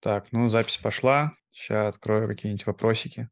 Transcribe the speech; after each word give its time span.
Так, 0.00 0.26
ну 0.32 0.48
запись 0.48 0.76
пошла. 0.76 1.32
Сейчас 1.52 1.94
открою 1.94 2.28
какие-нибудь 2.28 2.66
вопросики. 2.66 3.28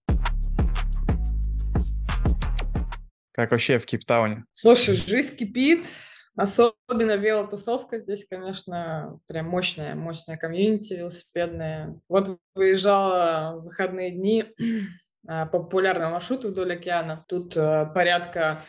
Как 3.33 3.51
вообще 3.51 3.79
в 3.79 3.87
Кейптауне? 3.87 4.45
Слушай, 4.53 4.95
жизнь 4.95 5.37
кипит. 5.37 5.89
Особенно 6.37 7.17
велотусовка 7.17 7.99
здесь, 7.99 8.27
конечно, 8.27 9.21
прям 9.27 9.47
мощная, 9.47 9.95
мощная 9.95 10.37
комьюнити 10.37 10.95
велосипедная. 10.95 12.01
Вот 12.09 12.39
выезжала 12.55 13.57
в 13.57 13.65
выходные 13.65 14.11
дни 14.11 14.45
по 15.27 15.47
популярному 15.47 16.13
маршруту 16.13 16.49
вдоль 16.49 16.73
океана. 16.73 17.25
Тут 17.29 17.57
э, 17.57 17.87
порядка 17.95 18.63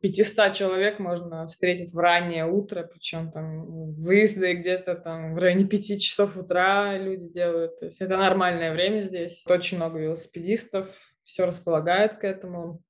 500 0.00 0.52
человек 0.52 0.98
можно 0.98 1.46
встретить 1.46 1.92
в 1.92 1.98
раннее 1.98 2.46
утро, 2.46 2.82
причем 2.82 3.30
там 3.30 3.94
выезды 3.94 4.54
где-то 4.54 4.94
там 4.94 5.34
в 5.34 5.38
районе 5.38 5.64
5 5.64 6.00
часов 6.00 6.36
утра 6.36 6.98
люди 6.98 7.30
делают. 7.30 7.78
То 7.78 7.86
есть 7.86 8.00
это 8.00 8.16
нормальное 8.16 8.72
время 8.72 9.00
здесь. 9.00 9.44
Очень 9.46 9.78
много 9.78 9.98
велосипедистов, 9.98 10.90
все 11.24 11.46
располагает 11.46 12.18
к 12.18 12.24
этому. 12.24 12.82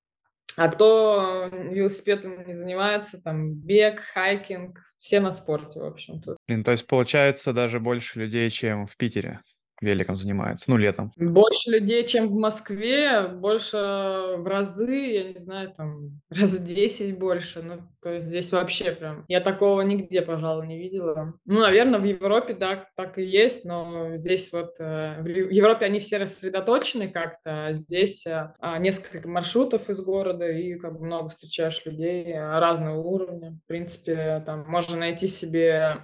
А 0.57 0.69
кто 0.69 1.51
велосипедом 1.53 2.47
не 2.47 2.55
занимается, 2.55 3.23
там 3.23 3.53
бег, 3.55 4.01
хайкинг, 4.01 4.81
все 4.99 5.21
на 5.21 5.31
спорте, 5.31 5.81
в 5.81 5.85
общем. 5.85 6.23
Тут. 6.23 6.39
Блин, 6.49 6.65
то 6.65 6.73
есть 6.73 6.87
получается 6.87 7.53
даже 7.53 7.79
больше 7.79 8.21
людей, 8.21 8.49
чем 8.49 8.87
в 8.87 8.97
Питере 8.97 9.41
великом 9.81 10.17
занимается, 10.17 10.71
ну, 10.71 10.77
летом? 10.77 11.13
Больше 11.17 11.71
людей, 11.71 12.07
чем 12.07 12.29
в 12.29 12.35
Москве, 12.35 13.29
больше 13.29 13.77
в 13.77 14.47
разы, 14.47 14.91
я 14.91 15.25
не 15.33 15.39
знаю, 15.39 15.73
там, 15.77 16.21
раз 16.31 16.59
в 16.59 16.67
10 16.67 17.19
больше. 17.19 17.63
Ну, 17.63 17.83
то 18.03 18.13
есть 18.13 18.27
здесь 18.27 18.53
вообще 18.53 18.93
прям... 18.93 19.25
Я 19.29 19.41
такого 19.41 19.81
нигде, 19.83 20.23
пожалуй, 20.23 20.67
не 20.67 20.79
видела. 20.79 21.35
Ну, 21.45 21.61
наверное, 21.61 22.01
в 22.01 22.05
Европе, 22.05 22.55
да, 22.55 22.87
так 22.97 23.19
и 23.19 23.25
есть, 23.25 23.65
но 23.65 24.15
здесь 24.17 24.53
вот... 24.53 24.77
Э, 24.79 25.21
в 25.23 25.27
Европе 25.29 25.87
они 25.87 25.99
все 25.99 26.19
рассредоточены 26.19 27.09
как-то, 27.09 27.67
а 27.67 27.73
здесь 27.73 28.27
э, 28.27 28.53
а, 28.61 28.79
несколько 28.79 29.29
маршрутов 29.29 29.91
из 29.91 30.01
города, 30.01 30.49
и 30.49 30.75
как 30.77 30.99
бы 30.99 31.05
много 31.05 31.29
встречаешь 31.29 31.85
людей 31.85 32.35
разного 32.39 33.01
уровня. 33.01 33.59
В 33.65 33.69
принципе, 33.69 34.43
там 34.47 34.65
можно 34.69 34.97
найти 34.97 35.27
себе 35.27 35.99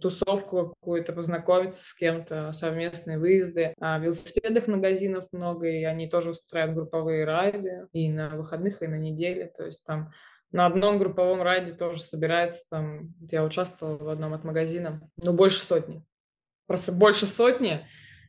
тусовку 0.00 0.74
какую-то, 0.74 1.12
познакомиться 1.12 1.82
с 1.82 1.94
кем-то, 1.94 2.52
совместные 2.52 3.18
выезды. 3.18 3.74
А 3.80 3.98
велосипедных 3.98 4.66
магазинов 4.66 5.26
много, 5.32 5.68
и 5.68 5.84
они 5.84 6.08
тоже 6.08 6.30
устраивают 6.30 6.76
групповые 6.76 7.24
райды 7.24 7.86
и 7.92 8.10
на 8.10 8.36
выходных, 8.36 8.82
и 8.82 8.86
на 8.86 8.98
неделе. 8.98 9.46
То 9.46 9.64
есть 9.64 9.84
там 9.84 10.10
на 10.52 10.66
одном 10.66 10.98
групповом 10.98 11.42
райде 11.42 11.72
тоже 11.72 12.02
собирается 12.02 12.66
там, 12.70 13.14
я 13.30 13.44
участвовала 13.44 13.96
в 13.96 14.08
одном 14.08 14.34
от 14.34 14.44
магазина, 14.44 15.00
ну, 15.22 15.32
больше 15.32 15.62
сотни. 15.62 16.04
Просто 16.66 16.92
больше 16.92 17.26
сотни. 17.26 17.86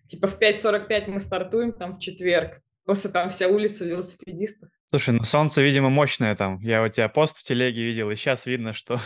Типа 0.08 0.28
в 0.28 0.40
5.45 0.40 1.08
мы 1.08 1.20
стартуем, 1.20 1.74
там 1.74 1.94
в 1.94 2.00
четверг. 2.00 2.60
Просто 2.86 3.10
там 3.10 3.30
вся 3.30 3.48
улица 3.48 3.86
велосипедистов. 3.86 4.70
Слушай, 4.90 5.14
ну 5.14 5.24
солнце, 5.24 5.62
видимо, 5.62 5.90
мощное 5.90 6.36
там. 6.36 6.60
Я 6.62 6.84
у 6.84 6.90
тебя 6.90 7.08
пост 7.10 7.38
в 7.38 7.44
телеге 7.44 7.84
видел, 7.84 8.10
и 8.10 8.16
сейчас 8.16 8.46
видно, 8.46 8.74
что 8.74 9.00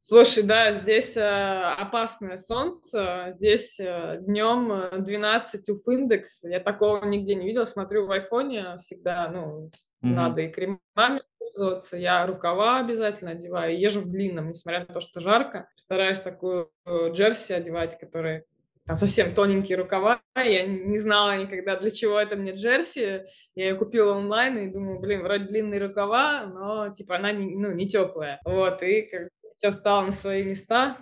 Слушай, 0.00 0.44
да, 0.44 0.72
здесь 0.72 1.16
э, 1.16 1.22
опасное 1.22 2.36
солнце, 2.36 3.26
здесь 3.30 3.80
э, 3.80 4.18
днем 4.20 5.02
12 5.02 5.68
уф 5.70 5.88
индекс, 5.88 6.44
я 6.44 6.60
такого 6.60 7.04
нигде 7.04 7.34
не 7.34 7.48
видела, 7.48 7.64
смотрю 7.64 8.06
в 8.06 8.12
айфоне 8.12 8.76
всегда, 8.78 9.28
ну, 9.28 9.66
mm-hmm. 9.66 9.70
надо 10.02 10.42
и 10.42 10.52
кремами 10.52 11.22
пользоваться, 11.38 11.96
я 11.96 12.24
рукава 12.28 12.78
обязательно 12.78 13.32
одеваю, 13.32 13.76
езжу 13.76 14.02
в 14.02 14.08
длинном, 14.08 14.50
несмотря 14.50 14.80
на 14.80 14.86
то, 14.86 15.00
что 15.00 15.18
жарко, 15.18 15.68
стараюсь 15.74 16.20
такую 16.20 16.70
э, 16.86 17.10
джерси 17.10 17.52
одевать, 17.52 17.98
которые 17.98 18.44
там 18.86 18.96
совсем 18.96 19.34
тоненькие 19.34 19.76
рукава, 19.76 20.22
я 20.36 20.66
не 20.66 20.98
знала 20.98 21.36
никогда, 21.36 21.76
для 21.76 21.90
чего 21.90 22.18
это 22.18 22.36
мне 22.36 22.52
джерси, 22.52 23.24
я 23.54 23.68
ее 23.68 23.74
купила 23.74 24.14
онлайн 24.14 24.58
и 24.58 24.72
думаю, 24.72 25.00
блин, 25.00 25.22
вроде 25.24 25.44
длинные 25.44 25.84
рукава, 25.86 26.46
но 26.46 26.88
типа 26.88 27.16
она 27.16 27.32
не, 27.32 27.54
ну, 27.54 27.72
не 27.72 27.86
теплая, 27.86 28.40
вот, 28.44 28.82
и 28.82 29.02
как 29.02 29.28
все 29.58 29.72
встало 29.72 30.06
на 30.06 30.12
свои 30.12 30.44
места. 30.44 30.96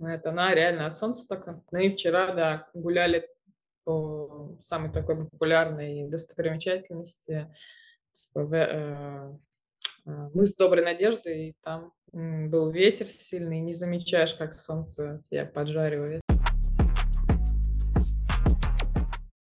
Это 0.00 0.30
она 0.30 0.52
реально 0.52 0.86
от 0.86 0.98
солнца 0.98 1.28
только. 1.28 1.62
Ну 1.70 1.78
и 1.78 1.90
вчера, 1.90 2.34
да, 2.34 2.68
гуляли 2.74 3.28
по 3.84 4.58
самой 4.60 4.90
такой 4.90 5.28
популярной 5.28 6.08
достопримечательности 6.08 7.48
типа, 8.10 8.52
э, 8.52 9.32
э, 10.06 10.28
мыс 10.34 10.56
Доброй 10.56 10.84
Надежды, 10.84 11.48
и 11.48 11.54
там 11.62 11.92
был 12.12 12.70
ветер 12.70 13.06
сильный, 13.06 13.60
не 13.60 13.72
замечаешь, 13.72 14.34
как 14.34 14.54
солнце 14.54 15.20
тебя 15.30 15.46
поджаривает. 15.46 16.20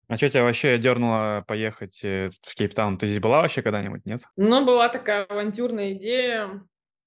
А 0.07 0.17
что 0.17 0.29
тебя 0.29 0.43
вообще 0.43 0.79
дернуло 0.79 1.43
поехать 1.47 2.03
э, 2.03 2.31
в 2.41 2.55
Кейптаун? 2.55 2.97
Ты 2.97 3.07
здесь 3.07 3.19
была 3.19 3.41
вообще 3.41 3.61
когда-нибудь, 3.61 4.05
нет? 4.05 4.21
Ну, 4.37 4.65
была 4.65 4.89
такая 4.89 5.25
авантюрная 5.25 5.93
идея 5.93 6.63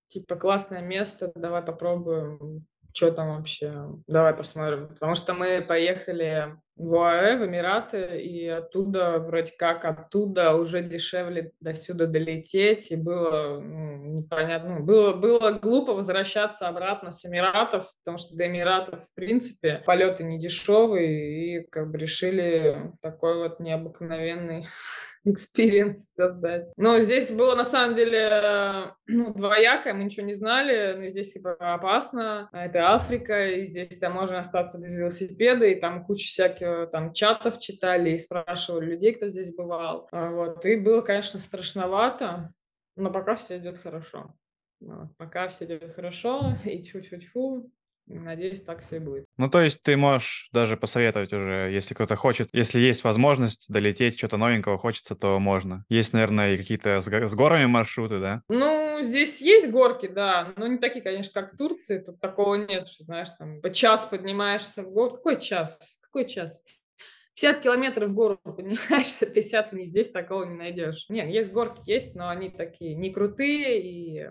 типа, 0.08 0.36
классное 0.36 0.82
место, 0.82 1.32
давай 1.34 1.62
попробуем, 1.62 2.66
что 2.94 3.10
там 3.10 3.36
вообще, 3.36 3.88
давай 4.06 4.34
посмотрим. 4.34 4.88
Потому 4.88 5.14
что 5.14 5.34
мы 5.34 5.62
поехали 5.62 6.56
в 6.76 6.94
ОАЭ, 6.94 7.38
в 7.38 7.46
Эмираты, 7.46 8.20
и 8.20 8.46
оттуда, 8.46 9.18
вроде 9.18 9.52
как, 9.58 9.84
оттуда 9.84 10.54
уже 10.54 10.82
дешевле 10.82 11.52
до 11.60 11.72
сюда 11.72 12.06
долететь, 12.06 12.90
и 12.90 12.96
было 12.96 13.60
ну, 13.60 14.20
непонятно, 14.20 14.78
ну, 14.78 14.84
было, 14.84 15.14
было 15.14 15.52
глупо 15.52 15.94
возвращаться 15.94 16.68
обратно 16.68 17.10
с 17.12 17.24
Эмиратов, 17.24 17.86
потому 18.04 18.18
что 18.18 18.36
до 18.36 18.46
Эмиратов, 18.46 19.04
в 19.04 19.14
принципе, 19.14 19.82
полеты 19.86 20.24
не 20.24 20.38
дешевые, 20.38 21.60
и 21.60 21.66
как 21.66 21.90
бы 21.90 21.98
решили 21.98 22.92
такой 23.00 23.38
вот 23.38 23.58
необыкновенный 23.58 24.66
experience 25.26 26.12
создать. 26.14 26.66
Но 26.76 26.98
здесь 27.00 27.30
было 27.30 27.54
на 27.54 27.64
самом 27.64 27.96
деле 27.96 28.92
ну, 29.06 29.32
двоякое, 29.32 29.94
мы 29.94 30.04
ничего 30.04 30.26
не 30.26 30.34
знали, 30.34 30.94
но 30.98 31.08
здесь 31.08 31.32
типа, 31.32 31.56
опасно, 31.58 32.50
это 32.52 32.94
Африка, 32.94 33.48
и 33.48 33.62
здесь 33.62 33.98
там 33.98 34.12
можно 34.12 34.40
остаться 34.40 34.78
без 34.78 34.94
велосипеда, 34.94 35.64
и 35.64 35.80
там 35.80 36.04
куча 36.04 36.26
всяких 36.26 36.65
там 36.92 37.12
чатов 37.12 37.58
читали 37.58 38.10
и 38.10 38.18
спрашивали 38.18 38.86
людей, 38.86 39.14
кто 39.14 39.28
здесь 39.28 39.54
бывал. 39.54 40.08
А 40.12 40.30
вот, 40.30 40.64
и 40.66 40.76
было, 40.76 41.00
конечно, 41.00 41.38
страшновато, 41.38 42.52
но 42.96 43.10
пока 43.10 43.36
все 43.36 43.58
идет 43.58 43.78
хорошо. 43.78 44.34
Пока 45.16 45.48
все 45.48 45.64
идет 45.64 45.94
хорошо, 45.94 46.56
и 46.64 46.82
тьфу-тьфу-тьфу, 46.82 47.70
Надеюсь, 48.08 48.62
так 48.62 48.82
все 48.82 48.96
и 48.96 48.98
будет. 49.00 49.24
Ну, 49.36 49.50
то 49.50 49.60
есть 49.60 49.82
ты 49.82 49.96
можешь 49.96 50.48
даже 50.52 50.76
посоветовать 50.76 51.32
уже, 51.32 51.70
если 51.72 51.92
кто-то 51.94 52.14
хочет, 52.14 52.48
если 52.52 52.78
есть 52.78 53.02
возможность 53.02 53.66
долететь, 53.68 54.16
что-то 54.16 54.36
новенького 54.36 54.78
хочется, 54.78 55.16
то 55.16 55.38
можно. 55.40 55.84
Есть, 55.88 56.12
наверное, 56.12 56.54
и 56.54 56.56
какие-то 56.56 57.00
с, 57.00 57.08
с 57.08 57.34
горами 57.34 57.66
маршруты, 57.66 58.20
да? 58.20 58.42
Ну, 58.48 58.98
здесь 59.02 59.40
есть 59.40 59.70
горки, 59.70 60.06
да, 60.06 60.52
но 60.56 60.68
не 60.68 60.78
такие, 60.78 61.02
конечно, 61.02 61.32
как 61.40 61.52
в 61.52 61.56
Турции, 61.56 61.98
тут 61.98 62.20
такого 62.20 62.54
нет, 62.54 62.86
что, 62.86 63.04
знаешь, 63.04 63.28
там 63.36 63.60
по 63.60 63.70
час 63.70 64.06
поднимаешься 64.06 64.82
в 64.82 64.92
гору. 64.92 65.16
Какой 65.16 65.40
час? 65.40 65.95
Какой 66.16 66.30
час? 66.30 66.62
50 67.34 67.62
километров 67.62 68.08
в 68.08 68.14
гору 68.14 68.40
поднимаешься, 68.42 69.26
50 69.26 69.72
вниз, 69.72 69.88
здесь 69.88 70.10
такого 70.10 70.44
не 70.44 70.54
найдешь. 70.54 71.04
Нет, 71.10 71.28
есть 71.28 71.52
горки, 71.52 71.82
есть, 71.84 72.14
но 72.14 72.30
они 72.30 72.48
такие 72.48 72.94
не 72.94 73.12
крутые 73.12 73.82
и 73.82 74.30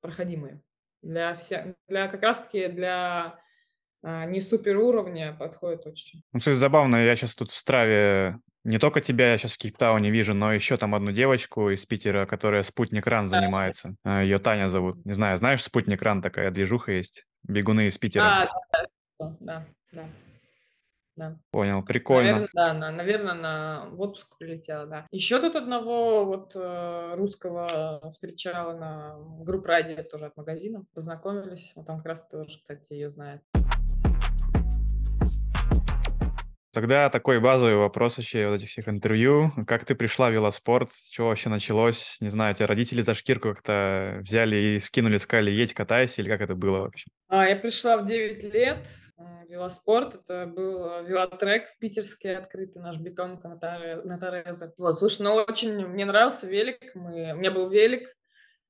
проходимые 0.00 0.60
для 1.02 1.36
всех, 1.36 1.76
для 1.86 2.08
как 2.08 2.22
раз-таки 2.22 2.66
для 2.66 3.38
а, 4.02 4.26
не 4.26 4.40
супер 4.40 4.76
уровня 4.78 5.36
подходит 5.38 5.86
очень. 5.86 6.24
Ну, 6.32 6.40
кстати, 6.40 6.56
забавно, 6.56 6.96
я 6.96 7.14
сейчас 7.14 7.36
тут 7.36 7.52
в 7.52 7.56
Страве 7.56 8.40
не 8.64 8.80
только 8.80 9.00
тебя 9.00 9.30
я 9.30 9.38
сейчас 9.38 9.52
в 9.52 9.58
Кейптауне 9.58 10.10
вижу, 10.10 10.34
но 10.34 10.52
еще 10.52 10.76
там 10.78 10.96
одну 10.96 11.12
девочку 11.12 11.70
из 11.70 11.86
Питера, 11.86 12.26
которая 12.26 12.64
спутник 12.64 13.06
ран 13.06 13.28
занимается. 13.28 13.94
А, 14.02 14.24
Ее 14.24 14.40
Таня 14.40 14.66
зовут. 14.66 15.04
Не 15.06 15.12
знаю, 15.12 15.38
знаешь, 15.38 15.62
спутник 15.62 16.02
ран 16.02 16.22
такая 16.22 16.50
движуха 16.50 16.90
есть? 16.90 17.24
Бегуны 17.44 17.86
из 17.86 17.96
Питера. 17.98 18.24
А, 18.24 18.48
да, 19.20 19.36
да, 19.38 19.66
да 19.92 20.04
да. 21.20 21.38
Понял, 21.50 21.82
прикольно. 21.84 22.32
Наверное, 22.32 22.48
да, 22.54 22.72
на, 22.72 22.90
наверное, 22.90 23.34
на 23.34 23.88
в 23.90 24.00
отпуск 24.00 24.38
прилетела, 24.38 24.86
да. 24.86 25.06
Еще 25.10 25.38
тут 25.38 25.54
одного 25.54 26.24
вот 26.24 26.52
э, 26.54 27.14
русского 27.14 28.00
встречала 28.10 28.76
на 28.76 29.16
групп 29.44 29.66
ради 29.66 30.02
тоже 30.02 30.26
от 30.26 30.36
магазина, 30.36 30.84
познакомились, 30.94 31.72
вот 31.76 31.88
он 31.90 31.98
как 31.98 32.06
раз 32.06 32.26
тоже, 32.26 32.58
кстати, 32.58 32.94
ее 32.94 33.10
знает. 33.10 33.42
Тогда 36.72 37.10
такой 37.10 37.40
базовый 37.40 37.74
вопрос 37.74 38.16
вообще 38.16 38.46
вот 38.46 38.56
этих 38.56 38.68
всех 38.68 38.88
интервью. 38.88 39.52
Как 39.66 39.84
ты 39.84 39.96
пришла 39.96 40.30
в 40.30 40.32
велоспорт? 40.32 40.92
С 40.92 41.08
чего 41.08 41.28
вообще 41.28 41.48
началось? 41.48 42.16
Не 42.20 42.28
знаю, 42.28 42.54
тебя 42.54 42.68
родители 42.68 43.02
за 43.02 43.14
шкирку 43.14 43.50
как-то 43.50 44.18
взяли 44.20 44.56
и 44.56 44.78
скинули, 44.78 45.16
сказали, 45.16 45.50
едь, 45.50 45.74
катайся, 45.74 46.22
или 46.22 46.28
как 46.28 46.40
это 46.42 46.54
было 46.54 46.82
вообще? 46.82 47.06
А, 47.28 47.48
я 47.48 47.56
пришла 47.56 47.96
в 47.96 48.06
9 48.06 48.44
лет 48.54 48.86
в 49.16 49.50
велоспорт. 49.50 50.14
Это 50.14 50.46
был 50.46 51.04
велотрек 51.04 51.68
в 51.70 51.78
Питерске 51.78 52.36
открытый, 52.36 52.80
наш 52.80 52.98
бетонка 52.98 53.48
на 53.48 54.18
Тореза. 54.18 54.72
Вот, 54.78 54.96
слушай, 54.96 55.22
ну 55.22 55.34
очень 55.34 55.86
мне 55.86 56.04
нравился 56.04 56.46
велик. 56.46 56.78
Мы... 56.94 57.32
У 57.32 57.36
меня 57.36 57.50
был 57.50 57.68
велик 57.68 58.06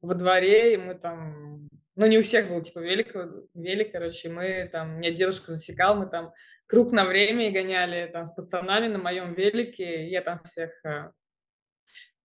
во 0.01 0.15
дворе, 0.15 0.73
и 0.73 0.77
мы 0.79 0.95
там 0.95 1.69
ну, 1.97 2.07
не 2.07 2.17
у 2.17 2.23
всех 2.23 2.49
был, 2.49 2.63
типа, 2.63 2.79
велик, 2.79 3.15
велик, 3.53 3.93
короче, 3.93 4.31
мы 4.31 4.67
там, 4.73 5.01
меня 5.01 5.11
дедушка 5.11 5.53
засекал, 5.53 5.97
мы 5.97 6.07
там 6.07 6.33
круг 6.71 6.93
на 6.93 7.05
время 7.05 7.51
гоняли 7.51 8.09
там 8.13 8.25
с 8.25 8.37
на 8.63 8.99
моем 8.99 9.35
велике, 9.35 10.09
я 10.09 10.23
там 10.23 10.41
всех 10.45 10.71
э, 10.85 11.11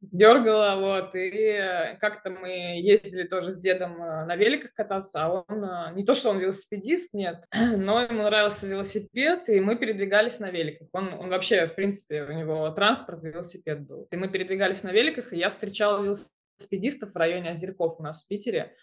дергала, 0.01 0.79
вот, 0.79 1.15
и 1.15 1.97
как-то 1.99 2.29
мы 2.29 2.79
ездили 2.79 3.23
тоже 3.23 3.51
с 3.51 3.59
дедом 3.59 4.01
э, 4.01 4.25
на 4.25 4.35
великах 4.35 4.73
кататься, 4.73 5.25
а 5.25 5.45
он, 5.47 5.63
э, 5.63 5.93
не 5.95 6.05
то, 6.05 6.13
что 6.13 6.29
он 6.29 6.37
велосипедист, 6.37 7.13
нет, 7.15 7.43
но 7.75 8.01
ему 8.01 8.23
нравился 8.23 8.67
велосипед, 8.67 9.49
и 9.49 9.59
мы 9.59 9.77
передвигались 9.77 10.39
на 10.39 10.51
великах. 10.51 10.89
Он, 10.93 11.13
он 11.13 11.29
вообще, 11.29 11.67
в 11.67 11.75
принципе, 11.75 12.23
у 12.23 12.31
него 12.31 12.69
транспорт, 12.69 13.23
велосипед 13.23 13.81
был. 13.81 14.07
И 14.11 14.15
мы 14.15 14.29
передвигались 14.29 14.83
на 14.83 14.91
великах, 14.91 15.33
и 15.33 15.37
я 15.37 15.49
встречала 15.49 16.03
велосипедистов 16.03 17.13
в 17.13 17.17
районе 17.17 17.51
Озерков 17.51 17.99
у 17.99 18.03
нас 18.03 18.23
в 18.23 18.27
Питере, 18.27 18.75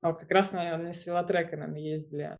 вот 0.00 0.20
как 0.20 0.30
раз, 0.32 0.52
наверное, 0.52 0.92
с 0.92 1.06
велотрека, 1.06 1.56
наверное, 1.56 1.80
ездили. 1.80 2.38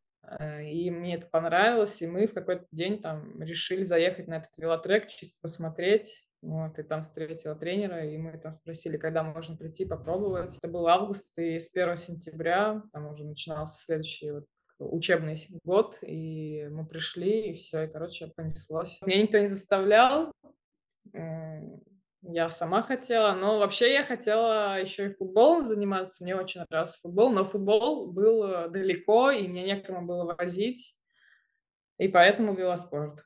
И 0.63 0.91
мне 0.91 1.17
это 1.17 1.29
понравилось, 1.29 2.01
и 2.01 2.07
мы 2.07 2.27
в 2.27 2.35
какой-то 2.35 2.67
день 2.71 3.03
там 3.03 3.43
решили 3.43 3.83
заехать 3.83 4.29
на 4.29 4.37
этот 4.37 4.57
велотрек, 4.57 5.09
чисто 5.09 5.39
посмотреть, 5.43 6.29
вот, 6.43 6.79
и 6.79 6.83
там 6.83 7.03
встретила 7.03 7.55
тренера, 7.55 8.05
и 8.05 8.17
мы 8.19 8.39
там 8.39 8.53
спросили, 8.53 8.97
когда 8.97 9.23
можно 9.23 9.57
прийти 9.57 9.85
попробовать. 9.85 10.57
Это 10.59 10.69
был 10.69 10.87
август, 10.89 11.37
и 11.39 11.59
с 11.59 11.71
1 11.75 11.97
сентября 11.97 12.83
там 12.93 13.09
уже 13.09 13.25
начинался 13.25 13.83
следующий 13.83 14.31
вот 14.31 14.47
учебный 14.79 15.39
год, 15.65 15.99
и 16.03 16.67
мы 16.71 16.87
пришли, 16.87 17.51
и 17.51 17.55
все, 17.55 17.85
и, 17.85 17.89
короче, 17.89 18.33
понеслось. 18.35 19.01
Меня 19.05 19.23
никто 19.23 19.39
не 19.39 19.47
заставлял, 19.47 20.33
я 22.23 22.49
сама 22.51 22.83
хотела, 22.83 23.33
но 23.35 23.59
вообще 23.59 23.93
я 23.93 24.03
хотела 24.05 24.81
еще 24.81 25.07
и 25.07 25.11
футболом 25.11 25.65
заниматься, 25.65 26.23
мне 26.23 26.37
очень 26.37 26.63
нравился 26.69 27.01
футбол, 27.01 27.31
но 27.31 27.45
футбол 27.45 28.13
был 28.13 28.45
э, 28.45 28.69
далеко, 28.69 29.31
и 29.31 29.49
мне 29.49 29.65
некому 29.65 30.07
было 30.07 30.25
возить, 30.35 30.97
и 31.99 32.09
поэтому 32.09 32.55
велоспорт. 32.55 33.25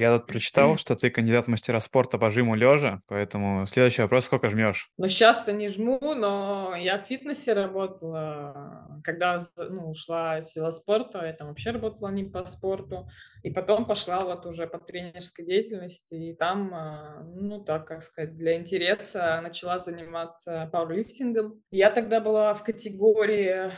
Я 0.00 0.16
тут 0.16 0.26
прочитал, 0.26 0.78
что 0.78 0.96
ты 0.96 1.10
кандидат 1.10 1.44
в 1.44 1.48
мастера 1.48 1.78
спорта 1.78 2.16
по 2.16 2.30
жиму 2.30 2.54
лежа, 2.54 3.02
поэтому 3.06 3.66
следующий 3.66 4.00
вопрос, 4.00 4.24
сколько 4.24 4.48
жмешь? 4.48 4.88
Ну, 4.96 5.08
сейчас-то 5.08 5.52
не 5.52 5.68
жму, 5.68 5.98
но 6.14 6.74
я 6.74 6.96
в 6.96 7.02
фитнесе 7.02 7.52
работала, 7.52 8.88
когда 9.04 9.38
ну, 9.58 9.90
ушла 9.90 10.38
из 10.38 10.56
велоспорта, 10.56 11.26
я 11.26 11.34
там 11.34 11.48
вообще 11.48 11.70
работала 11.70 12.08
не 12.08 12.24
по 12.24 12.46
спорту, 12.46 13.10
и 13.42 13.50
потом 13.50 13.84
пошла 13.84 14.24
вот 14.24 14.46
уже 14.46 14.66
по 14.66 14.78
тренерской 14.78 15.44
деятельности, 15.44 16.14
и 16.14 16.34
там, 16.34 16.70
а, 16.72 17.22
ну, 17.34 17.62
так, 17.62 17.86
как 17.86 18.02
сказать, 18.02 18.34
для 18.36 18.56
интереса 18.56 19.38
начала 19.42 19.80
заниматься 19.80 20.70
пауэрлифтингом. 20.72 21.62
Я 21.70 21.90
тогда 21.90 22.20
была 22.20 22.54
в 22.54 22.64
категории, 22.64 23.70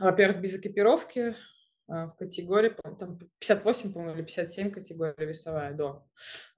во-первых, 0.00 0.40
без 0.40 0.56
экипировки, 0.56 1.36
в 1.88 2.12
категории, 2.18 2.74
там 2.98 3.18
58, 3.38 3.92
по-моему, 3.92 4.14
или 4.14 4.22
57 4.22 4.70
категория 4.70 5.26
весовая, 5.26 5.72
до, 5.72 6.04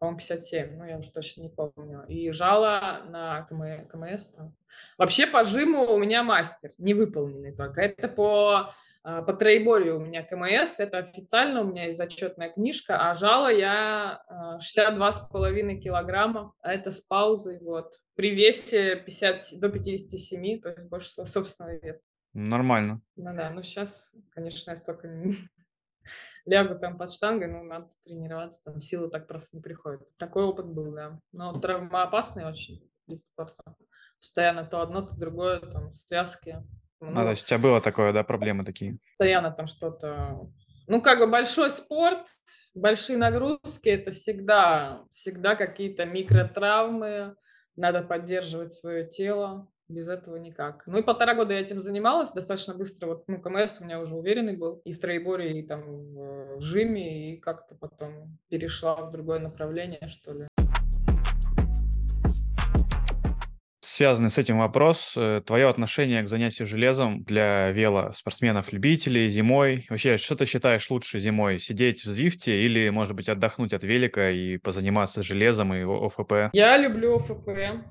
по-моему, 0.01 0.19
57, 0.19 0.77
ну, 0.77 0.85
я 0.85 0.99
уже 0.99 1.13
точно 1.13 1.43
не 1.43 1.49
помню. 1.49 2.05
И 2.09 2.33
жало 2.33 3.03
на 3.09 3.43
КМ, 3.43 3.87
КМС 3.89 4.31
там. 4.31 4.57
Вообще 4.99 5.27
по 5.27 5.45
жиму 5.45 5.85
у 5.85 5.99
меня 5.99 6.25
мастер, 6.25 6.71
не 6.79 6.95
выполненный 6.95 7.55
только. 7.55 7.81
Это 7.81 8.09
по, 8.09 8.75
а, 9.03 9.23
по 9.23 9.33
троеборью 9.33 9.97
у 9.97 10.01
меня 10.01 10.23
КМС, 10.23 10.81
это 10.81 10.99
официально, 10.99 11.63
у 11.63 11.65
меня 11.65 11.87
есть 11.87 11.99
зачетная 11.99 12.51
книжка, 12.51 13.11
а 13.11 13.15
жало 13.15 13.53
я 13.53 14.23
62,5 14.59 15.31
а, 15.31 15.81
килограмма, 15.81 16.55
а 16.61 16.75
это 16.75 16.91
с 16.91 17.01
паузой, 17.01 17.61
вот. 17.61 17.95
При 18.15 18.35
весе 18.35 18.97
50, 18.97 19.61
до 19.61 19.69
57, 19.69 20.61
то 20.61 20.71
есть 20.71 20.89
больше 20.89 21.25
собственного 21.25 21.79
веса. 21.79 22.07
Нормально. 22.33 23.03
Ну 23.17 23.35
да, 23.35 23.51
ну 23.51 23.63
сейчас, 23.63 24.11
конечно, 24.31 24.71
я 24.71 24.77
столько 24.77 25.09
лягу 26.47 26.79
там 26.79 26.97
под 26.97 27.13
штангой, 27.13 27.49
но 27.49 27.63
надо 27.63 27.91
тренироваться, 28.05 28.63
там 28.65 28.81
силы 28.81 29.09
так 29.09 29.27
просто 29.27 29.57
не 29.57 29.63
приходят. 29.63 30.03
Такой 30.17 30.45
опыт 30.45 30.67
был, 30.67 30.93
да. 30.93 31.21
Но 31.33 31.53
травмоопасный 31.53 32.47
очень 32.47 32.89
вид 33.09 33.25
спорта. 33.25 33.75
Постоянно 34.19 34.65
то 34.65 34.81
одно, 34.81 35.03
то 35.03 35.17
другое, 35.17 35.61
там, 35.61 35.93
связки. 35.93 36.63
Ну, 37.01 37.19
а, 37.19 37.25
то 37.25 37.31
есть 37.31 37.45
у 37.45 37.47
тебя 37.47 37.59
было 37.59 37.81
такое, 37.81 38.13
да, 38.13 38.23
проблемы 38.23 38.65
такие? 38.65 38.99
Постоянно 39.17 39.51
там 39.51 39.67
что-то... 39.67 40.51
Ну, 40.87 41.01
как 41.01 41.21
бы 41.21 41.27
большой 41.27 41.71
спорт, 41.71 42.27
большие 42.75 43.17
нагрузки, 43.17 43.89
это 43.89 44.11
всегда, 44.11 45.05
всегда 45.11 45.55
какие-то 45.55 46.05
микротравмы, 46.05 47.37
надо 47.77 48.03
поддерживать 48.03 48.75
свое 48.75 49.07
тело. 49.07 49.69
Без 49.91 50.09
этого 50.09 50.37
никак. 50.37 50.85
Ну 50.87 50.99
и 50.99 51.03
полтора 51.03 51.35
года 51.35 51.53
я 51.53 51.61
этим 51.61 51.81
занималась 51.81 52.31
достаточно 52.31 52.75
быстро. 52.75 53.09
Вот, 53.09 53.25
ну, 53.27 53.41
КМС 53.41 53.81
у 53.81 53.85
меня 53.85 54.01
уже 54.01 54.15
уверенный 54.15 54.57
был. 54.57 54.81
И 54.85 54.93
в 54.93 55.01
троеборе, 55.01 55.59
и 55.59 55.67
там 55.67 55.83
в 55.85 56.61
жиме, 56.61 57.33
и 57.33 57.41
как-то 57.41 57.75
потом 57.75 58.39
перешла 58.49 58.95
в 58.95 59.11
другое 59.11 59.41
направление, 59.41 60.07
что 60.07 60.33
ли. 60.33 60.47
Связанный 64.01 64.31
с 64.31 64.39
этим 64.39 64.59
вопрос. 64.59 65.13
Э, 65.15 65.43
Твое 65.45 65.69
отношение 65.69 66.23
к 66.23 66.29
занятию 66.31 66.67
железом 66.67 67.23
для 67.23 67.71
велоспортсменов-любителей 67.71 69.29
зимой? 69.29 69.85
Вообще, 69.91 70.17
что 70.17 70.37
ты 70.37 70.47
считаешь 70.47 70.89
лучше 70.89 71.19
зимой? 71.19 71.59
Сидеть 71.59 72.03
в 72.07 72.09
Звифте 72.09 72.63
или, 72.65 72.89
может 72.89 73.15
быть, 73.15 73.29
отдохнуть 73.29 73.75
от 73.75 73.85
велика 73.85 74.31
и 74.31 74.57
позаниматься 74.57 75.23
железом 75.23 75.75
и 75.75 75.83
ОФП? 75.83 76.55
Я 76.55 76.79
люблю 76.79 77.17
ОФП. 77.17 77.51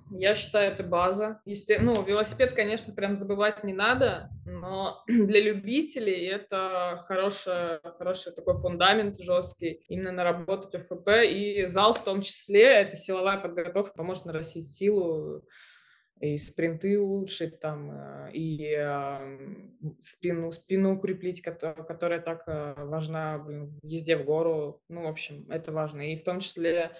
Я 0.09 0.33
считаю, 0.33 0.71
это 0.71 0.81
база. 0.81 1.41
Если, 1.45 1.75
ну, 1.75 2.01
велосипед, 2.01 2.55
конечно, 2.55 2.91
прям 2.95 3.13
забывать 3.13 3.63
не 3.63 3.73
надо, 3.73 4.31
но 4.47 5.03
для 5.07 5.43
любителей 5.43 6.25
это 6.25 6.99
хороший, 7.05 7.81
хороший 7.99 8.33
такой 8.33 8.55
фундамент 8.55 9.19
жесткий. 9.19 9.83
Именно 9.87 10.13
наработать 10.13 10.73
ОФП. 10.73 11.07
И 11.29 11.65
зал 11.67 11.93
в 11.93 12.03
том 12.03 12.23
числе, 12.23 12.63
это 12.63 12.95
силовая 12.95 13.37
подготовка, 13.37 13.93
поможет 13.95 14.25
нарастить 14.25 14.73
силу, 14.73 15.43
и 16.19 16.37
спринты 16.37 16.99
улучшить, 16.99 17.59
там, 17.59 17.91
э, 17.91 18.31
и 18.33 18.77
спину, 20.01 20.51
спину 20.51 20.95
укреплить, 20.95 21.41
которая 21.41 22.21
так 22.21 22.43
э, 22.47 22.73
важна 22.77 23.39
блин, 23.39 23.79
езде 23.83 24.17
в 24.17 24.25
гору. 24.25 24.81
Ну, 24.89 25.03
в 25.03 25.07
общем, 25.07 25.49
это 25.49 25.71
важно. 25.71 26.11
И 26.11 26.15
в 26.15 26.23
том 26.23 26.39
числе 26.39 26.91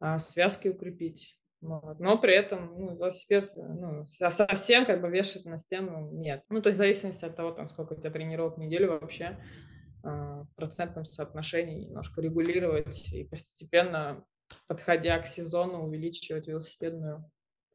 а, 0.00 0.18
связки 0.18 0.68
укрепить. 0.68 1.38
Вот. 1.60 1.98
Но 1.98 2.18
при 2.18 2.34
этом 2.34 2.72
ну, 2.78 2.94
велосипед 2.94 3.52
ну, 3.56 4.04
совсем 4.04 4.86
как 4.86 5.00
бы 5.00 5.08
вешать 5.08 5.44
на 5.44 5.56
стену 5.56 6.10
нет. 6.12 6.44
Ну, 6.48 6.62
то 6.62 6.68
есть 6.68 6.76
в 6.76 6.78
зависимости 6.78 7.24
от 7.24 7.34
того, 7.34 7.50
там, 7.50 7.66
сколько 7.66 7.94
у 7.94 7.96
тебя 7.96 8.10
тренировок 8.10 8.56
в 8.56 8.60
неделю 8.60 8.92
вообще, 8.92 9.38
а, 10.04 10.44
в 10.44 10.54
процентном 10.54 11.04
соотношении 11.04 11.86
немножко 11.86 12.20
регулировать 12.20 13.12
и 13.12 13.24
постепенно, 13.24 14.24
подходя 14.68 15.18
к 15.18 15.26
сезону, 15.26 15.84
увеличивать 15.84 16.46
велосипедную 16.46 17.28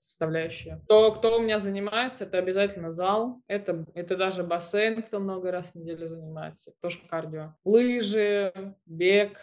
составляющая. 0.04 0.82
То, 0.88 1.12
кто 1.14 1.38
у 1.38 1.42
меня 1.42 1.60
занимается, 1.60 2.26
это 2.26 2.38
обязательно 2.38 2.92
зал, 2.92 3.42
это, 3.48 3.86
это 3.96 4.18
даже 4.18 4.44
бассейн, 4.44 5.02
кто 5.02 5.20
много 5.20 5.52
раз 5.52 5.72
в 5.72 5.76
неделю 5.76 6.08
занимается, 6.08 6.74
тоже 6.82 7.00
кардио. 7.10 7.54
Лыжи, 7.64 8.76
бег, 8.86 9.38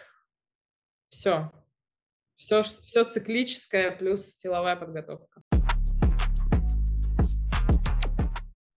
все. 1.09 1.51
Все, 2.35 2.63
все 2.63 3.03
циклическое 3.03 3.91
плюс 3.91 4.25
силовая 4.25 4.75
подготовка. 4.75 5.41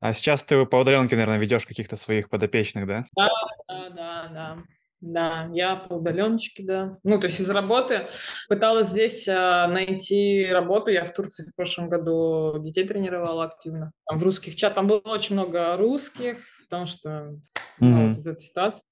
А 0.01 0.13
сейчас 0.13 0.45
ты 0.45 0.67
по 0.67 0.77
удаленке, 0.77 1.17
наверное, 1.17 1.39
ведешь 1.39 1.65
каких-то 1.65 1.97
своих 1.97 2.29
подопечных, 2.29 2.87
да? 2.87 3.07
Да, 3.17 3.31
да, 3.69 3.91
да, 3.91 4.29
да. 4.29 4.59
Да, 5.07 5.51
я 5.53 5.77
по 5.77 5.95
удаленочке, 5.95 6.63
да. 6.63 6.97
Ну, 7.03 7.21
то 7.21 7.27
есть 7.27 7.39
из 7.39 7.51
работы. 7.51 8.09
Пыталась 8.49 8.89
здесь 8.89 9.29
а, 9.29 9.69
найти 9.69 10.47
работу. 10.51 10.91
Я 10.91 11.05
в 11.05 11.13
Турции 11.13 11.45
в 11.45 11.55
прошлом 11.55 11.91
году 11.91 12.59
детей 12.59 12.87
тренировала 12.87 13.45
активно. 13.45 13.93
Там 14.09 14.19
в 14.19 14.23
русских 14.23 14.57
чатах 14.57 14.77
там 14.77 14.87
было 14.87 15.03
очень 15.05 15.35
много 15.35 15.77
русских, 15.77 16.39
потому 16.65 16.87
что 16.87 17.09
mm-hmm. 17.09 17.39
ну, 17.81 18.09
вот 18.09 18.17
из 18.17 18.27
этой 18.27 18.41
ситуации 18.41 18.83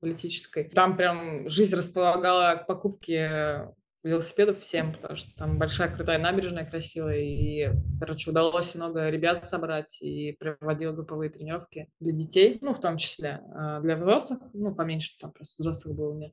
политической. 0.00 0.64
Там 0.64 0.94
прям 0.94 1.48
жизнь 1.48 1.74
располагала 1.74 2.56
к 2.56 2.66
покупке 2.66 3.68
велосипедов 4.06 4.60
всем, 4.60 4.92
потому 4.92 5.16
что 5.16 5.34
там 5.36 5.58
большая 5.58 5.94
крутая 5.94 6.18
набережная 6.18 6.64
красивая, 6.64 7.18
и, 7.18 7.68
короче, 7.98 8.30
удалось 8.30 8.74
много 8.74 9.08
ребят 9.08 9.44
собрать 9.44 10.00
и 10.00 10.32
проводил 10.32 10.94
групповые 10.94 11.30
тренировки 11.30 11.88
для 12.00 12.12
детей, 12.12 12.58
ну, 12.60 12.72
в 12.72 12.80
том 12.80 12.96
числе 12.96 13.40
а, 13.54 13.80
для 13.80 13.96
взрослых, 13.96 14.40
ну, 14.52 14.74
поменьше, 14.74 15.18
там 15.20 15.32
просто 15.32 15.62
взрослых 15.62 15.96
было 15.96 16.10
у 16.10 16.14
меня. 16.14 16.30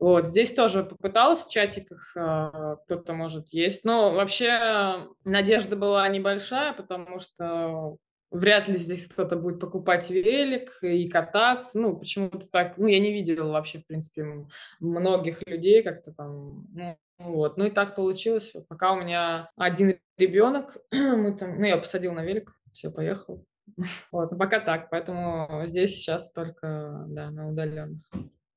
Вот, 0.00 0.26
здесь 0.26 0.54
тоже 0.54 0.82
попыталась 0.82 1.44
в 1.44 1.50
чатиках, 1.50 2.16
а, 2.16 2.76
кто-то, 2.84 3.12
может, 3.12 3.48
есть. 3.48 3.84
Но 3.84 4.14
вообще 4.14 5.06
надежда 5.24 5.76
была 5.76 6.08
небольшая, 6.08 6.72
потому 6.72 7.18
что 7.18 7.96
вряд 8.30 8.68
ли 8.68 8.76
здесь 8.76 9.06
кто-то 9.06 9.36
будет 9.36 9.60
покупать 9.60 10.10
велик 10.10 10.78
и 10.82 11.08
кататься. 11.08 11.78
Ну, 11.78 11.96
почему-то 11.96 12.46
так, 12.48 12.78
ну, 12.78 12.86
я 12.86 12.98
не 12.98 13.12
видела 13.12 13.52
вообще, 13.52 13.78
в 13.78 13.86
принципе, 13.86 14.46
многих 14.78 15.46
людей 15.46 15.82
как-то 15.82 16.12
там, 16.12 16.66
ну, 16.72 16.96
Вот. 17.18 17.56
Ну 17.56 17.66
и 17.66 17.70
так 17.70 17.94
получилось. 17.94 18.52
Пока 18.68 18.92
у 18.92 19.00
меня 19.00 19.50
один 19.56 19.98
ребенок, 20.16 20.76
мы 20.92 21.36
там, 21.36 21.58
ну, 21.58 21.64
я 21.64 21.76
посадил 21.76 22.12
на 22.12 22.24
велик, 22.24 22.52
все, 22.72 22.90
поехал. 22.90 23.44
Вот, 24.12 24.36
пока 24.36 24.60
так, 24.60 24.90
поэтому 24.90 25.62
здесь 25.64 25.94
сейчас 25.96 26.32
только, 26.32 27.04
да, 27.08 27.30
на 27.30 27.48
удаленных 27.48 28.02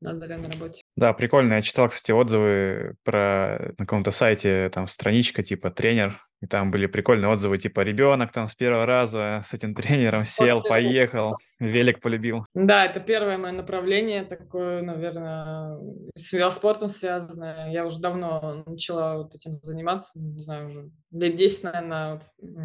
на 0.03 0.11
удаленной 0.11 0.51
работе. 0.51 0.83
Да, 0.95 1.13
прикольно. 1.13 1.53
Я 1.53 1.61
читал, 1.61 1.89
кстати, 1.89 2.11
отзывы 2.11 2.95
про 3.03 3.73
на 3.77 3.85
каком-то 3.85 4.11
сайте, 4.11 4.69
там 4.69 4.87
страничка 4.87 5.43
типа 5.43 5.71
тренер, 5.71 6.27
и 6.43 6.45
там 6.45 6.71
были 6.71 6.87
прикольные 6.87 7.29
отзывы, 7.31 7.57
типа 7.57 7.81
ребенок 7.81 8.33
там 8.33 8.49
с 8.49 8.55
первого 8.55 8.85
раза 8.85 9.41
с 9.45 9.53
этим 9.53 9.73
тренером 9.73 10.25
сел, 10.25 10.61
поехал, 10.61 11.37
велик 11.57 12.01
полюбил. 12.01 12.45
Да, 12.53 12.85
это 12.85 12.99
первое 12.99 13.37
мое 13.37 13.53
направление, 13.53 14.25
такое, 14.25 14.81
наверное, 14.81 15.79
с 16.15 16.33
велоспортом 16.33 16.89
связанное. 16.89 17.71
Я 17.71 17.85
уже 17.85 18.01
давно 18.01 18.65
начала 18.65 19.19
вот 19.19 19.33
этим 19.35 19.61
заниматься, 19.63 20.19
не 20.19 20.41
знаю, 20.41 20.67
уже 20.67 20.89
лет 21.11 21.35
10, 21.37 21.63
наверное, 21.63 22.13
вот, 22.15 22.23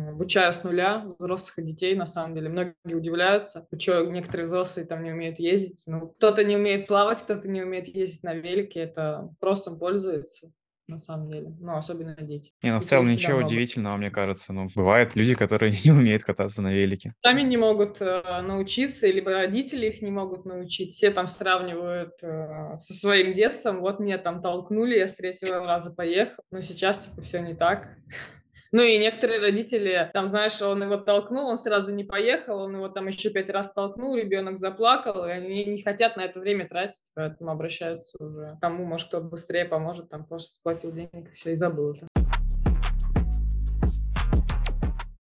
обучаю 0.09 0.53
с 0.53 0.65
нуля 0.65 1.07
взрослых 1.21 1.61
и 1.61 1.63
детей, 1.63 1.95
на 1.95 2.07
самом 2.07 2.35
деле. 2.35 2.49
Многие 2.49 2.97
удивляются, 2.97 3.65
почему 3.71 4.11
некоторые 4.11 4.47
взрослые 4.47 4.89
там 4.89 5.05
не 5.05 5.13
умеют 5.13 5.39
ездить. 5.39 5.85
Ну, 5.87 6.09
кто-то 6.09 6.43
не 6.43 6.57
умеет 6.57 6.89
плавать, 6.89 7.23
кто-то 7.23 7.49
не 7.49 7.63
умеет 7.63 7.87
ездить 7.87 8.25
на 8.25 8.35
велике, 8.35 8.81
это 8.81 9.31
просто 9.39 9.71
пользуется 9.71 10.51
на 10.89 10.99
самом 10.99 11.31
деле. 11.31 11.55
Ну, 11.61 11.77
особенно 11.77 12.17
дети. 12.17 12.53
Не, 12.63 12.73
ну 12.73 12.81
в 12.81 12.85
целом 12.85 13.05
ничего 13.05 13.37
много. 13.39 13.49
удивительного, 13.49 13.97
мне 13.97 14.11
кажется. 14.11 14.53
Ну, 14.53 14.69
бывают 14.75 15.15
люди, 15.15 15.35
которые 15.35 15.73
не 15.85 15.91
умеют 15.91 16.25
кататься 16.25 16.63
на 16.63 16.73
велике. 16.73 17.15
Сами 17.23 17.43
не 17.43 17.57
могут 17.57 18.01
э, 18.01 18.43
научиться, 18.43 19.07
либо 19.09 19.33
родители 19.33 19.87
их 19.87 20.03
не 20.03 20.11
могут 20.11 20.45
научить. 20.45 20.93
Все 20.93 21.11
там 21.11 21.29
сравнивают 21.29 22.15
э, 22.23 22.77
со 22.77 22.95
своим 22.95 23.33
детством. 23.33 23.81
Вот 23.81 24.01
меня 24.01 24.19
там 24.19 24.43
толкнули, 24.43 24.97
я 24.97 25.09
с 25.09 25.15
третьего 25.15 25.67
раза 25.67 25.93
поехал. 25.93 26.43
Но 26.51 26.61
сейчас, 26.61 27.07
типа, 27.07 27.23
все 27.23 27.41
не 27.41 27.55
так. 27.55 27.89
Ну 28.71 28.83
и 28.83 28.99
некоторые 28.99 29.41
родители, 29.41 30.11
там, 30.13 30.27
знаешь, 30.27 30.61
он 30.61 30.83
его 30.83 30.99
толкнул, 30.99 31.49
он 31.49 31.57
сразу 31.57 31.95
не 31.95 32.05
поехал, 32.05 32.61
он 32.61 32.75
его 32.77 32.91
там 32.91 33.07
еще 33.07 33.31
пять 33.31 33.49
раз 33.49 33.73
толкнул, 33.73 34.15
ребенок 34.15 34.59
заплакал, 34.59 35.25
и 35.25 35.31
они 35.31 35.65
не 35.65 35.83
хотят 35.83 36.19
на 36.19 36.27
это 36.27 36.39
время 36.39 36.69
тратить, 36.69 37.11
поэтому 37.15 37.51
обращаются 37.51 38.23
уже 38.23 38.57
к 38.59 38.61
кому, 38.61 38.85
может, 38.85 39.09
кто 39.09 39.23
быстрее 39.23 39.65
поможет, 39.65 40.11
там 40.11 40.27
просто 40.27 40.57
сплатил 40.57 40.93
денег, 40.93 41.31
все, 41.33 41.53
и 41.53 41.55
забыл 41.55 41.93
уже. 41.93 42.07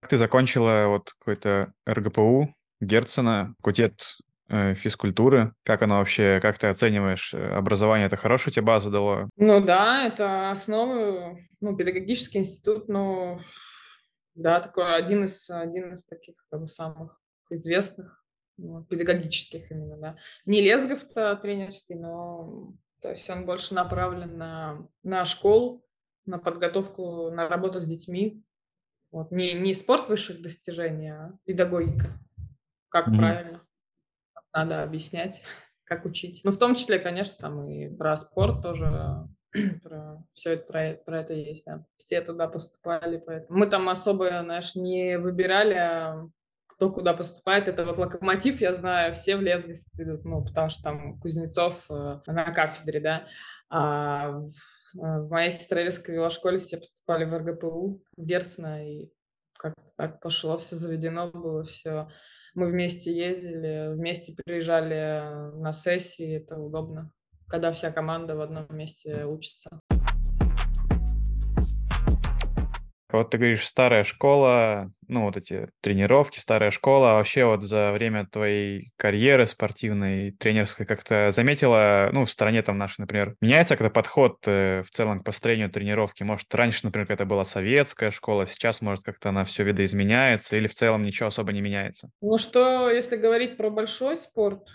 Ты 0.08 0.16
закончила 0.16 0.86
вот 0.86 1.12
какой-то 1.18 1.74
РГПУ 1.86 2.54
Герцена, 2.80 3.54
факультет 3.58 4.00
физкультуры. 4.48 5.52
Как 5.64 5.82
оно 5.82 5.98
вообще, 5.98 6.38
как 6.40 6.58
ты 6.58 6.68
оцениваешь 6.68 7.34
э, 7.34 7.48
образование? 7.54 8.06
Это 8.06 8.16
хорошую 8.16 8.54
тебе 8.54 8.64
базу 8.64 8.90
дало? 8.90 9.28
Ну 9.36 9.64
да, 9.64 10.06
это 10.06 10.50
основы, 10.50 11.40
ну, 11.60 11.76
педагогический 11.76 12.38
институт, 12.38 12.88
ну, 12.88 13.40
да, 14.34 14.60
такой 14.60 14.94
один 14.94 15.24
из, 15.24 15.50
один 15.50 15.94
из 15.94 16.06
таких 16.06 16.36
как 16.50 16.60
бы, 16.60 16.68
самых 16.68 17.20
известных, 17.50 18.24
ну, 18.56 18.84
педагогических 18.84 19.70
именно, 19.70 19.96
да. 19.96 20.16
Не 20.44 20.62
Лезгов-то 20.62 21.34
тренерский, 21.36 21.96
но 21.96 22.72
то 23.02 23.10
есть 23.10 23.28
он 23.28 23.46
больше 23.46 23.74
направлен 23.74 24.38
на, 24.38 24.88
на 25.02 25.24
школу, 25.24 25.84
на 26.24 26.38
подготовку, 26.38 27.30
на 27.30 27.48
работу 27.48 27.80
с 27.80 27.86
детьми. 27.86 28.42
Вот. 29.12 29.30
Не, 29.30 29.54
не 29.54 29.74
спорт 29.74 30.08
высших 30.08 30.42
достижений, 30.42 31.10
а 31.10 31.32
педагогика. 31.44 32.18
Как 32.88 33.08
mm-hmm. 33.08 33.16
правильно 33.16 33.65
надо 34.56 34.82
объяснять, 34.82 35.42
как 35.84 36.04
учить. 36.04 36.40
Ну, 36.44 36.50
в 36.50 36.58
том 36.58 36.74
числе, 36.74 36.98
конечно, 36.98 37.36
там 37.38 37.68
и 37.68 37.88
про 37.88 38.16
спорт 38.16 38.62
тоже, 38.62 39.28
про 39.82 40.24
все 40.32 40.54
это, 40.54 40.66
про, 40.66 40.94
про 41.04 41.20
это 41.20 41.32
есть, 41.34 41.64
да. 41.66 41.84
Все 41.96 42.20
туда 42.20 42.48
поступали, 42.48 43.22
поэтому 43.24 43.58
мы 43.58 43.66
там 43.68 43.88
особо, 43.88 44.42
знаешь, 44.42 44.74
не 44.74 45.18
выбирали, 45.18 45.74
а 45.74 46.28
кто 46.76 46.92
куда 46.92 47.14
поступает. 47.14 47.68
Это 47.68 47.84
вот 47.84 47.96
локомотив, 47.96 48.60
я 48.60 48.74
знаю, 48.74 49.12
все 49.12 49.36
в 49.36 49.40
Лезгов 49.42 49.78
идут, 49.98 50.24
ну, 50.24 50.44
потому 50.44 50.68
что 50.68 50.82
там 50.82 51.18
Кузнецов 51.20 51.84
э, 51.88 52.20
на 52.26 52.52
кафедре, 52.52 53.00
да. 53.00 53.26
А 53.70 54.40
в, 54.40 54.44
э, 54.44 55.20
в 55.22 55.30
моей 55.30 55.50
сестрелевской 55.50 56.14
велошколе 56.14 56.58
все 56.58 56.76
поступали 56.76 57.24
в 57.24 57.34
РГПУ, 57.34 58.02
в 58.16 58.22
Герцена, 58.22 58.86
и 58.86 59.10
как 59.58 59.74
так 59.96 60.20
пошло, 60.20 60.58
все 60.58 60.76
заведено 60.76 61.30
было, 61.30 61.64
все 61.64 62.08
мы 62.56 62.66
вместе 62.66 63.14
ездили, 63.14 63.92
вместе 63.94 64.34
приезжали 64.34 65.52
на 65.60 65.72
сессии, 65.72 66.38
это 66.38 66.58
удобно, 66.58 67.12
когда 67.48 67.70
вся 67.70 67.92
команда 67.92 68.34
в 68.34 68.40
одном 68.40 68.66
месте 68.70 69.26
учится. 69.26 69.78
Вот 73.16 73.30
ты 73.30 73.38
говоришь, 73.38 73.66
старая 73.66 74.04
школа, 74.04 74.90
ну, 75.08 75.22
вот 75.24 75.36
эти 75.36 75.68
тренировки, 75.80 76.38
старая 76.38 76.70
школа. 76.70 77.12
А 77.12 77.14
вообще 77.16 77.44
вот 77.44 77.62
за 77.62 77.92
время 77.92 78.26
твоей 78.26 78.92
карьеры 78.96 79.46
спортивной, 79.46 80.32
тренерской 80.32 80.86
как-то 80.86 81.30
заметила, 81.32 82.10
ну, 82.12 82.24
в 82.24 82.30
стране 82.30 82.62
там 82.62 82.78
нашей, 82.78 83.00
например, 83.00 83.36
меняется 83.40 83.76
как-то 83.76 83.90
подход 83.90 84.38
э, 84.46 84.82
в 84.82 84.90
целом 84.90 85.20
к 85.20 85.24
построению 85.24 85.70
тренировки? 85.70 86.22
Может, 86.22 86.54
раньше, 86.54 86.80
например, 86.84 87.10
это 87.10 87.24
была 87.24 87.44
советская 87.44 88.10
школа, 88.10 88.46
сейчас, 88.46 88.82
может, 88.82 89.04
как-то 89.04 89.28
она 89.30 89.44
все 89.44 89.64
видоизменяется 89.64 90.56
или 90.56 90.66
в 90.66 90.74
целом 90.74 91.02
ничего 91.02 91.28
особо 91.28 91.52
не 91.52 91.60
меняется? 91.60 92.10
Ну, 92.20 92.38
что, 92.38 92.90
если 92.90 93.16
говорить 93.16 93.56
про 93.56 93.70
большой 93.70 94.16
спорт, 94.16 94.66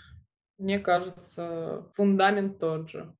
мне 0.58 0.78
кажется, 0.78 1.86
фундамент 1.94 2.58
тот 2.58 2.88
же. 2.88 3.12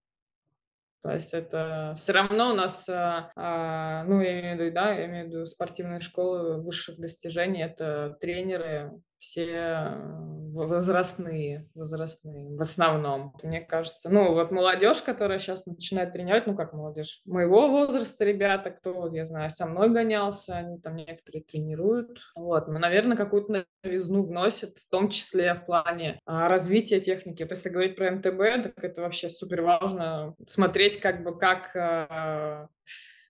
То 1.03 1.11
есть 1.11 1.35
это 1.35 1.95
все 1.97 2.13
равно 2.13 2.51
у 2.51 2.55
нас, 2.55 2.89
а, 2.89 3.33
а, 3.35 4.05
ну, 4.05 4.21
я 4.21 4.41
имею 4.41 4.57
в 4.57 4.61
виду, 4.61 4.75
да, 4.75 4.93
я 4.93 5.07
имею 5.07 5.27
в 5.27 5.29
виду 5.29 5.47
спортивные 5.47 5.99
школы 5.99 6.63
высших 6.63 6.99
достижений, 7.01 7.63
это 7.63 8.17
тренеры, 8.21 8.93
все 9.23 9.47
э, 9.47 10.53
возрастные, 10.53 11.69
возрастные 11.77 12.57
в 12.57 12.61
основном. 12.61 13.33
Мне 13.45 13.61
кажется, 13.61 14.11
ну 14.11 14.35
вот 14.35 14.51
молодежь, 14.51 15.01
которая 15.01 15.39
сейчас 15.39 15.65
начинает 15.65 16.13
тренировать, 16.13 16.49
ну 16.49 16.57
как 16.57 16.73
молодежь, 16.73 17.21
моего 17.25 17.69
возраста 17.69 18.25
ребята, 18.25 18.73
кто, 18.73 19.09
я 19.15 19.25
знаю, 19.25 19.51
со 19.51 19.67
мной 19.67 19.91
гонялся, 19.91 20.57
они 20.57 20.81
там 20.81 20.97
некоторые 20.97 21.45
тренируют. 21.45 22.19
Вот, 22.35 22.67
ну, 22.67 22.81
наверное, 22.81 23.17
какую-то 23.17 23.65
новизну 23.85 24.25
вносят, 24.25 24.79
в 24.79 24.91
том 24.91 25.09
числе 25.09 25.55
в 25.55 25.67
плане 25.67 26.19
а, 26.27 26.49
развития 26.49 27.01
техники. 27.01 27.47
Если 27.49 27.69
говорить 27.69 27.95
про 27.95 28.11
МТБ, 28.11 28.75
так 28.75 28.85
это 28.85 29.03
вообще 29.03 29.31
супер 29.31 29.63
важно 29.63 30.35
смотреть 30.49 30.99
как 30.99 31.23
бы 31.23 31.39
как 31.39 31.71
а, 31.77 32.67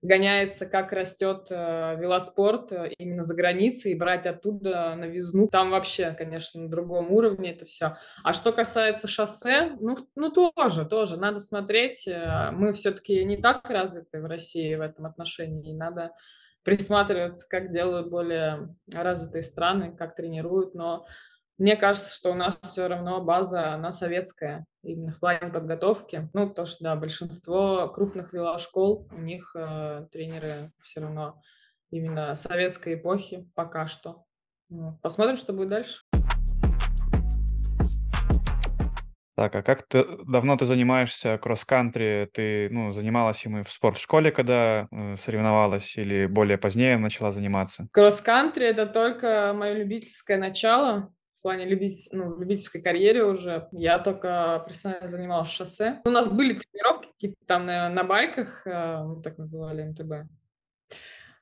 гоняется, 0.02 0.66
как 0.66 0.92
растет 0.92 1.46
э, 1.50 1.96
велоспорт 1.98 2.72
э, 2.72 2.90
именно 2.98 3.22
за 3.22 3.34
границей, 3.34 3.92
и 3.92 3.98
брать 3.98 4.26
оттуда 4.26 4.94
новизну. 4.96 5.46
Там 5.46 5.70
вообще, 5.70 6.10
конечно, 6.10 6.62
на 6.62 6.68
другом 6.68 7.12
уровне 7.12 7.52
это 7.52 7.64
все. 7.64 7.96
А 8.24 8.32
что 8.32 8.52
касается 8.52 9.06
шоссе, 9.06 9.76
ну, 9.80 9.96
ну 10.16 10.30
тоже, 10.30 10.84
тоже. 10.84 11.16
Надо 11.16 11.38
смотреть. 11.38 12.08
Э, 12.08 12.50
мы 12.52 12.72
все-таки 12.72 13.24
не 13.24 13.36
так 13.36 13.70
развиты 13.70 14.20
в 14.20 14.26
России 14.26 14.74
в 14.74 14.80
этом 14.80 15.06
отношении. 15.06 15.72
Надо 15.72 16.10
присматриваться, 16.64 17.48
как 17.48 17.70
делают 17.70 18.10
более 18.10 18.74
развитые 18.92 19.42
страны, 19.42 19.94
как 19.96 20.16
тренируют. 20.16 20.74
Но 20.74 21.06
мне 21.62 21.76
кажется, 21.76 22.12
что 22.12 22.32
у 22.32 22.34
нас 22.34 22.58
все 22.62 22.88
равно 22.88 23.22
база, 23.22 23.72
она 23.72 23.92
советская, 23.92 24.66
именно 24.82 25.12
в 25.12 25.20
плане 25.20 25.48
подготовки. 25.48 26.28
Ну, 26.34 26.48
потому 26.48 26.66
что, 26.66 26.82
да, 26.82 26.96
большинство 26.96 27.88
крупных 27.88 28.32
велошкол, 28.32 29.08
у 29.12 29.20
них 29.20 29.54
э, 29.54 30.08
тренеры 30.10 30.72
все 30.82 31.02
равно 31.02 31.40
именно 31.92 32.34
советской 32.34 32.94
эпохи 32.94 33.48
пока 33.54 33.86
что. 33.86 34.24
Посмотрим, 35.02 35.36
что 35.36 35.52
будет 35.52 35.68
дальше. 35.68 36.02
Так, 39.36 39.54
а 39.54 39.62
как 39.62 39.86
ты 39.86 40.04
давно 40.26 40.56
ты 40.56 40.66
занимаешься 40.66 41.38
кросс-кантри? 41.38 42.28
Ты 42.34 42.70
ну, 42.70 42.90
занималась 42.90 43.46
им 43.46 43.58
и 43.58 43.62
в 43.62 43.70
спортшколе, 43.70 44.32
когда 44.32 44.88
э, 44.90 45.14
соревновалась, 45.16 45.96
или 45.96 46.26
более 46.26 46.58
позднее 46.58 46.98
начала 46.98 47.30
заниматься? 47.30 47.86
Кросс-кантри 47.92 48.66
это 48.66 48.86
только 48.86 49.54
мое 49.56 49.74
любительское 49.74 50.38
начало 50.38 51.12
в 51.42 51.48
плане 51.50 51.66
любить, 51.66 52.08
ну, 52.12 52.38
любительской 52.38 52.80
карьере 52.80 53.24
уже. 53.24 53.66
Я 53.72 53.98
только 53.98 54.62
профессионально 54.64 55.08
занималась 55.08 55.50
шоссе. 55.50 56.00
У 56.04 56.10
нас 56.10 56.28
были 56.28 56.56
тренировки 56.56 57.08
какие-то 57.08 57.36
там 57.46 57.66
на, 57.66 57.88
на 57.88 58.04
байках, 58.04 58.64
э, 58.64 59.04
так 59.24 59.38
называли 59.38 59.82
МТБ. 59.82 60.30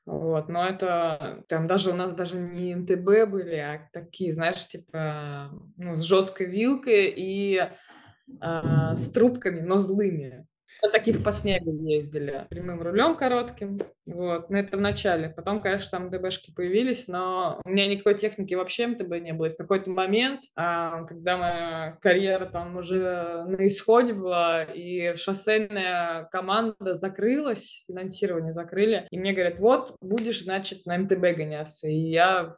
Вот, 0.07 0.49
но 0.49 0.65
это 0.67 1.43
там 1.47 1.67
даже 1.67 1.91
у 1.91 1.93
нас 1.93 2.15
даже 2.15 2.39
не 2.39 2.73
МТБ 2.73 3.29
были, 3.29 3.57
а 3.57 3.87
такие, 3.93 4.31
знаешь, 4.31 4.67
типа 4.67 5.51
ну, 5.77 5.93
с 5.93 6.01
жесткой 6.01 6.47
вилкой 6.47 7.13
и 7.15 7.57
э, 7.59 8.95
с 8.95 9.11
трубками, 9.11 9.59
но 9.59 9.77
злыми. 9.77 10.47
На 10.83 10.89
таких 10.89 11.23
по 11.23 11.31
снегу 11.31 11.71
ездили, 11.83 12.45
прямым 12.49 12.81
рулем 12.81 13.15
коротким, 13.15 13.77
вот, 14.05 14.49
но 14.49 14.57
это 14.57 14.77
в 14.77 14.81
начале. 14.81 15.29
Потом, 15.29 15.61
конечно, 15.61 15.97
там 15.97 16.07
МТБшки 16.07 16.53
появились, 16.53 17.07
но 17.07 17.61
у 17.63 17.69
меня 17.69 17.87
никакой 17.87 18.15
техники 18.15 18.53
вообще 18.53 18.87
МТБ 18.87 19.19
не 19.21 19.33
было. 19.33 19.47
И 19.47 19.49
в 19.49 19.57
какой-то 19.57 19.89
момент, 19.89 20.41
а, 20.55 21.03
когда 21.05 21.37
моя 21.37 21.97
карьера 22.01 22.45
там 22.45 22.77
уже 22.77 23.43
на 23.47 23.67
исходе 23.67 24.13
была, 24.13 24.63
и 24.63 25.13
шоссейная 25.15 26.25
команда 26.31 26.93
закрылась, 26.93 27.83
финансирование 27.87 28.51
закрыли, 28.51 29.07
и 29.11 29.19
мне 29.19 29.33
говорят, 29.33 29.59
вот, 29.59 29.95
будешь, 30.01 30.43
значит, 30.43 30.85
на 30.85 30.97
МТБ 30.97 31.37
гоняться. 31.37 31.87
И 31.87 32.09
я 32.09 32.55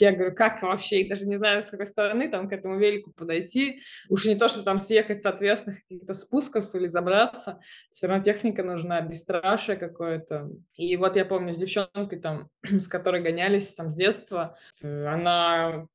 я 0.00 0.12
говорю, 0.12 0.34
как 0.34 0.62
вообще, 0.62 1.00
и 1.00 1.08
даже 1.08 1.26
не 1.26 1.36
знаю, 1.36 1.62
с 1.62 1.70
какой 1.70 1.86
стороны 1.86 2.28
там 2.28 2.48
к 2.48 2.52
этому 2.52 2.78
велику 2.78 3.12
подойти. 3.12 3.82
Уж 4.08 4.26
не 4.26 4.36
то, 4.36 4.48
что 4.48 4.62
там 4.62 4.78
съехать 4.78 5.22
с 5.22 5.26
ответственных 5.26 5.80
каких-то 5.82 6.12
спусков 6.14 6.74
или 6.74 6.88
забраться. 6.88 7.60
Все 7.90 8.06
равно 8.06 8.22
техника 8.22 8.62
нужна, 8.62 9.00
бесстрашие 9.00 9.76
какое-то. 9.76 10.50
И 10.74 10.96
вот 10.96 11.16
я 11.16 11.24
помню 11.24 11.52
с 11.52 11.56
девчонкой 11.56 12.20
там, 12.20 12.48
с 12.62 12.88
которой 12.88 13.22
гонялись 13.22 13.74
там 13.74 13.90
с 13.90 13.94
детства, 13.94 14.56
она 14.82 15.86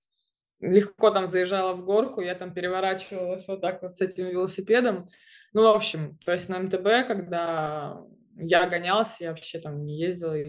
легко 0.59 1.11
там 1.11 1.27
заезжала 1.27 1.73
в 1.73 1.83
горку, 1.83 2.21
я 2.21 2.35
там 2.35 2.53
переворачивалась 2.53 3.47
вот 3.47 3.61
так 3.61 3.81
вот 3.81 3.93
с 3.93 4.01
этим 4.01 4.27
велосипедом. 4.27 5.07
Ну, 5.53 5.63
в 5.63 5.75
общем, 5.75 6.17
то 6.25 6.31
есть 6.31 6.49
на 6.49 6.59
МТБ, 6.59 7.07
когда 7.07 8.01
я 8.37 8.67
гонялась, 8.67 9.21
я 9.21 9.29
вообще 9.29 9.59
там 9.59 9.85
не 9.85 9.97
ездила 9.97 10.37
и 10.37 10.45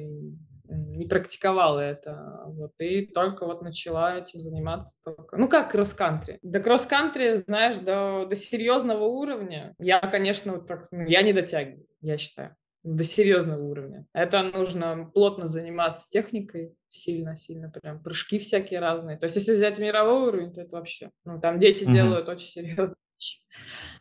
не 0.69 1.07
практиковала 1.07 1.81
это. 1.81 2.43
Вот, 2.47 2.73
и 2.79 3.07
только 3.07 3.47
вот 3.47 3.63
начала 3.63 4.19
этим 4.19 4.41
заниматься. 4.41 4.99
Только. 5.05 5.37
Ну, 5.37 5.49
как 5.49 5.73
кросс-кантри. 5.73 6.39
До 6.43 6.61
кросс-кантри, 6.61 7.43
знаешь, 7.47 7.79
до, 7.79 8.27
до 8.29 8.35
серьезного 8.35 9.05
уровня 9.05 9.75
я, 9.79 10.01
конечно, 10.01 10.55
вот 10.55 10.67
так, 10.67 10.89
ну, 10.91 11.03
я 11.07 11.23
не 11.23 11.33
дотягиваю, 11.33 11.87
я 12.01 12.19
считаю 12.19 12.57
до 12.87 13.03
серьезного 13.03 13.63
уровня. 13.63 14.07
Это 14.13 14.45
нужно 14.45 15.11
плотно 15.13 15.45
заниматься 15.45 16.09
техникой, 16.09 16.73
сильно-сильно, 16.89 17.69
прям 17.69 18.01
прыжки 18.01 18.39
всякие 18.39 18.79
разные. 18.79 19.19
То 19.19 19.25
есть, 19.25 19.35
если 19.35 19.55
взять 19.55 19.79
мировой 19.79 20.29
уровень, 20.29 20.53
то 20.53 20.61
это 20.61 20.77
вообще, 20.77 21.11
ну, 21.25 21.41
там 21.41 21.59
дети 21.59 21.83
mm-hmm. 21.83 21.93
делают 21.93 22.29
очень 22.29 22.47
серьезно. 22.47 22.95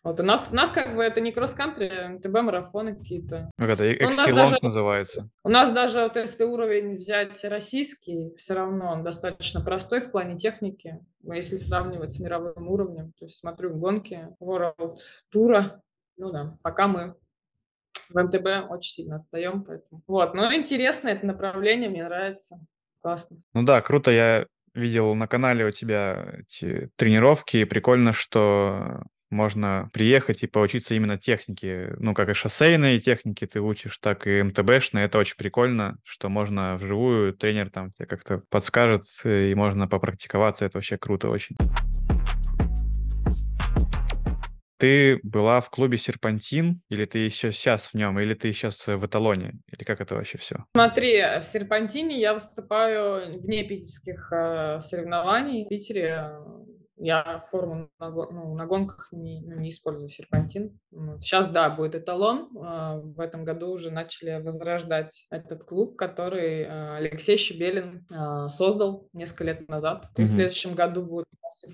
Вот 0.06 0.20
у 0.20 0.24
нас, 0.24 0.50
у 0.52 0.56
нас 0.56 0.70
как 0.70 0.96
бы 0.96 1.02
это 1.04 1.20
не 1.20 1.32
кросс-кантри, 1.32 1.88
а 1.88 2.10
МТБ-марафоны 2.10 2.96
какие-то. 2.96 3.50
Ну, 3.58 3.66
это 3.66 3.92
эксилонг 3.92 4.62
называется. 4.62 5.32
У 5.44 5.50
нас 5.50 5.72
даже 5.72 6.02
вот 6.02 6.16
если 6.16 6.44
уровень 6.44 6.94
взять 6.94 7.44
российский, 7.44 8.32
все 8.38 8.54
равно 8.54 8.92
он 8.92 9.04
достаточно 9.04 9.62
простой 9.62 10.02
в 10.02 10.12
плане 10.12 10.38
техники, 10.38 11.00
если 11.24 11.56
сравнивать 11.56 12.14
с 12.14 12.20
мировым 12.20 12.68
уровнем. 12.68 13.14
То 13.18 13.26
есть 13.26 13.38
смотрю 13.38 13.74
гонки 13.74 14.28
World 14.40 14.98
тура, 15.32 15.82
ну 16.18 16.32
да, 16.32 16.56
пока 16.62 16.88
мы 16.88 17.16
в 18.10 18.22
МТБ 18.22 18.70
очень 18.70 18.92
сильно 18.92 19.16
отстаем, 19.16 19.64
поэтому. 19.64 20.04
Вот, 20.06 20.36
но 20.36 20.54
интересно 20.54 21.10
это 21.10 21.26
направление, 21.26 21.90
мне 21.90 22.04
нравится. 22.04 22.60
Классно. 23.02 23.38
Ну 23.56 23.64
да, 23.64 23.82
круто. 23.82 24.12
Я 24.12 24.46
видел 24.76 25.16
на 25.16 25.28
канале 25.28 25.66
у 25.66 25.72
тебя 25.72 26.36
эти 26.42 26.92
тренировки, 26.96 27.58
и 27.58 27.66
прикольно, 27.66 28.12
что 28.12 29.02
можно 29.36 29.90
приехать 29.94 30.42
и 30.44 30.48
поучиться 30.48 30.96
именно 30.96 31.18
технике. 31.18 31.94
Ну, 32.00 32.14
как 32.14 32.30
и 32.30 32.34
шоссейные 32.34 33.00
техники 33.00 33.46
ты 33.46 33.62
учишь, 33.62 33.98
так 34.00 34.26
и 34.26 34.42
МТБшные. 34.42 35.06
Это 35.06 35.20
очень 35.20 35.36
прикольно, 35.38 35.98
что 36.04 36.30
можно 36.30 36.78
вживую, 36.78 37.34
тренер 37.34 37.70
там 37.70 37.92
тебе 37.92 38.08
как-то 38.08 38.42
подскажет, 38.50 39.06
и 39.24 39.54
можно 39.56 39.88
попрактиковаться. 39.88 40.66
Это 40.66 40.78
вообще 40.78 40.98
круто 40.98 41.30
очень. 41.30 41.56
Ты 44.78 45.22
была 45.24 45.62
в 45.62 45.70
клубе 45.70 45.98
«Серпантин», 45.98 46.82
или 46.90 47.06
ты 47.06 47.20
еще 47.20 47.54
сейчас 47.54 47.88
в 47.88 47.94
нем, 47.94 48.20
или 48.20 48.34
ты 48.34 48.52
сейчас 48.52 48.86
в 48.88 49.06
эталоне, 49.06 49.54
или 49.72 49.86
как 49.86 50.02
это 50.02 50.16
вообще 50.16 50.38
все? 50.38 50.66
Смотри, 50.76 51.22
в 51.40 51.44
«Серпантине» 51.44 52.20
я 52.20 52.34
выступаю 52.34 53.40
вне 53.40 53.64
питерских 53.64 54.34
э, 54.34 54.80
соревнований. 54.82 55.64
В 55.64 55.70
Питере 55.70 56.30
я 56.98 57.44
форму 57.52 57.90
на, 58.00 58.10
ну, 58.10 58.56
на 58.56 58.66
гонках 58.66 59.10
не, 59.12 59.42
ну, 59.42 59.60
не 59.60 59.70
использую 59.70 60.10
серпантин. 60.10 60.80
Сейчас, 61.20 61.50
да, 61.50 61.70
будет 61.70 61.96
эталон. 61.96 62.50
А, 62.64 62.98
в 62.98 63.20
этом 63.20 63.44
году 63.44 63.70
уже 63.70 63.92
начали 63.92 64.42
возрождать 64.42 65.26
этот 65.30 65.64
клуб, 65.64 65.98
который 65.98 66.66
а, 66.66 66.98
Алексей 66.98 67.38
Щебелин 67.38 68.06
а, 68.12 68.48
создал 68.48 69.10
несколько 69.14 69.44
лет 69.46 69.68
назад. 69.68 70.06
Mm-hmm. 70.16 70.24
в 70.24 70.28
следующем 70.28 70.76
году 70.76 71.04
будет 71.04 71.26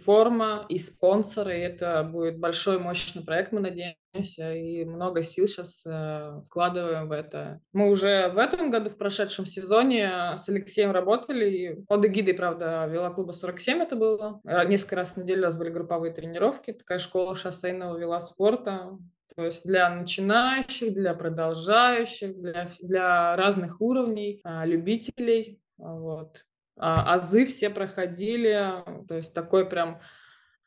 форма, 0.05 0.65
и 0.69 0.77
спонсоры. 0.77 1.57
И 1.57 1.61
это 1.61 2.03
будет 2.03 2.39
большой, 2.39 2.79
мощный 2.79 3.23
проект, 3.23 3.51
мы 3.51 3.61
надеемся 3.61 4.00
и 4.13 4.85
много 4.85 5.23
сил 5.23 5.47
сейчас 5.47 5.83
э, 5.85 6.41
вкладываем 6.45 7.07
в 7.07 7.11
это. 7.11 7.61
Мы 7.73 7.89
уже 7.89 8.29
в 8.29 8.37
этом 8.37 8.69
году, 8.69 8.89
в 8.89 8.97
прошедшем 8.97 9.45
сезоне, 9.45 10.35
с 10.37 10.49
Алексеем 10.49 10.91
работали. 10.91 11.83
Под 11.87 12.05
эгидой, 12.05 12.33
правда, 12.33 12.87
велоклуба 12.87 13.31
47 13.31 13.81
это 13.81 13.95
было. 13.95 14.41
Э, 14.45 14.67
несколько 14.67 14.97
раз 14.97 15.15
в 15.15 15.17
неделю 15.17 15.43
у 15.43 15.45
нас 15.45 15.55
были 15.55 15.69
групповые 15.69 16.13
тренировки. 16.13 16.73
Такая 16.73 16.99
школа 16.99 17.35
шоссейного 17.35 17.97
велоспорта. 17.97 18.97
То 19.35 19.45
есть 19.45 19.65
для 19.65 19.89
начинающих, 19.89 20.93
для 20.93 21.13
продолжающих, 21.13 22.37
для, 22.37 22.67
для 22.81 23.35
разных 23.37 23.79
уровней, 23.79 24.41
э, 24.43 24.65
любителей. 24.65 25.61
Вот. 25.77 26.45
А, 26.77 27.13
азы 27.13 27.45
все 27.45 27.69
проходили, 27.69 28.83
то 29.07 29.15
есть 29.15 29.33
такой 29.33 29.69
прям 29.69 30.01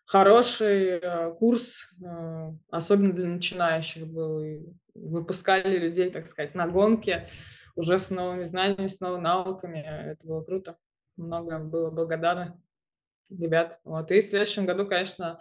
хороший 0.05 0.99
э, 0.99 1.35
курс, 1.35 1.95
э, 2.03 2.53
особенно 2.71 3.13
для 3.13 3.29
начинающих 3.29 4.07
был. 4.07 4.41
И 4.43 4.61
выпускали 4.95 5.79
людей, 5.79 6.11
так 6.11 6.27
сказать, 6.27 6.55
на 6.55 6.69
гонке 6.69 7.29
уже 7.75 7.99
с 7.99 8.11
новыми 8.11 8.45
знаниями, 8.45 8.87
с 8.87 9.01
новыми 9.01 9.23
навыками. 9.23 9.79
Это 9.79 10.27
было 10.27 10.43
круто. 10.43 10.77
Много 11.17 11.59
было 11.59 11.91
благодарны 11.91 12.55
ребят. 13.31 13.81
Вот. 13.85 14.11
И 14.11 14.21
в 14.21 14.25
следующем 14.25 14.67
году, 14.67 14.87
конечно, 14.87 15.41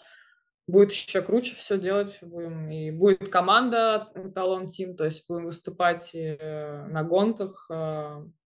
будет 0.68 0.92
еще 0.92 1.22
круче 1.22 1.56
все 1.56 1.78
делать. 1.78 2.18
Будем, 2.22 2.70
и 2.70 2.90
будет 2.90 3.30
команда 3.30 4.12
Талон 4.34 4.68
Тим, 4.68 4.96
то 4.96 5.06
есть 5.06 5.28
будем 5.28 5.46
выступать 5.46 6.16
э, 6.16 6.88
на 6.88 7.04
гонках. 7.04 7.70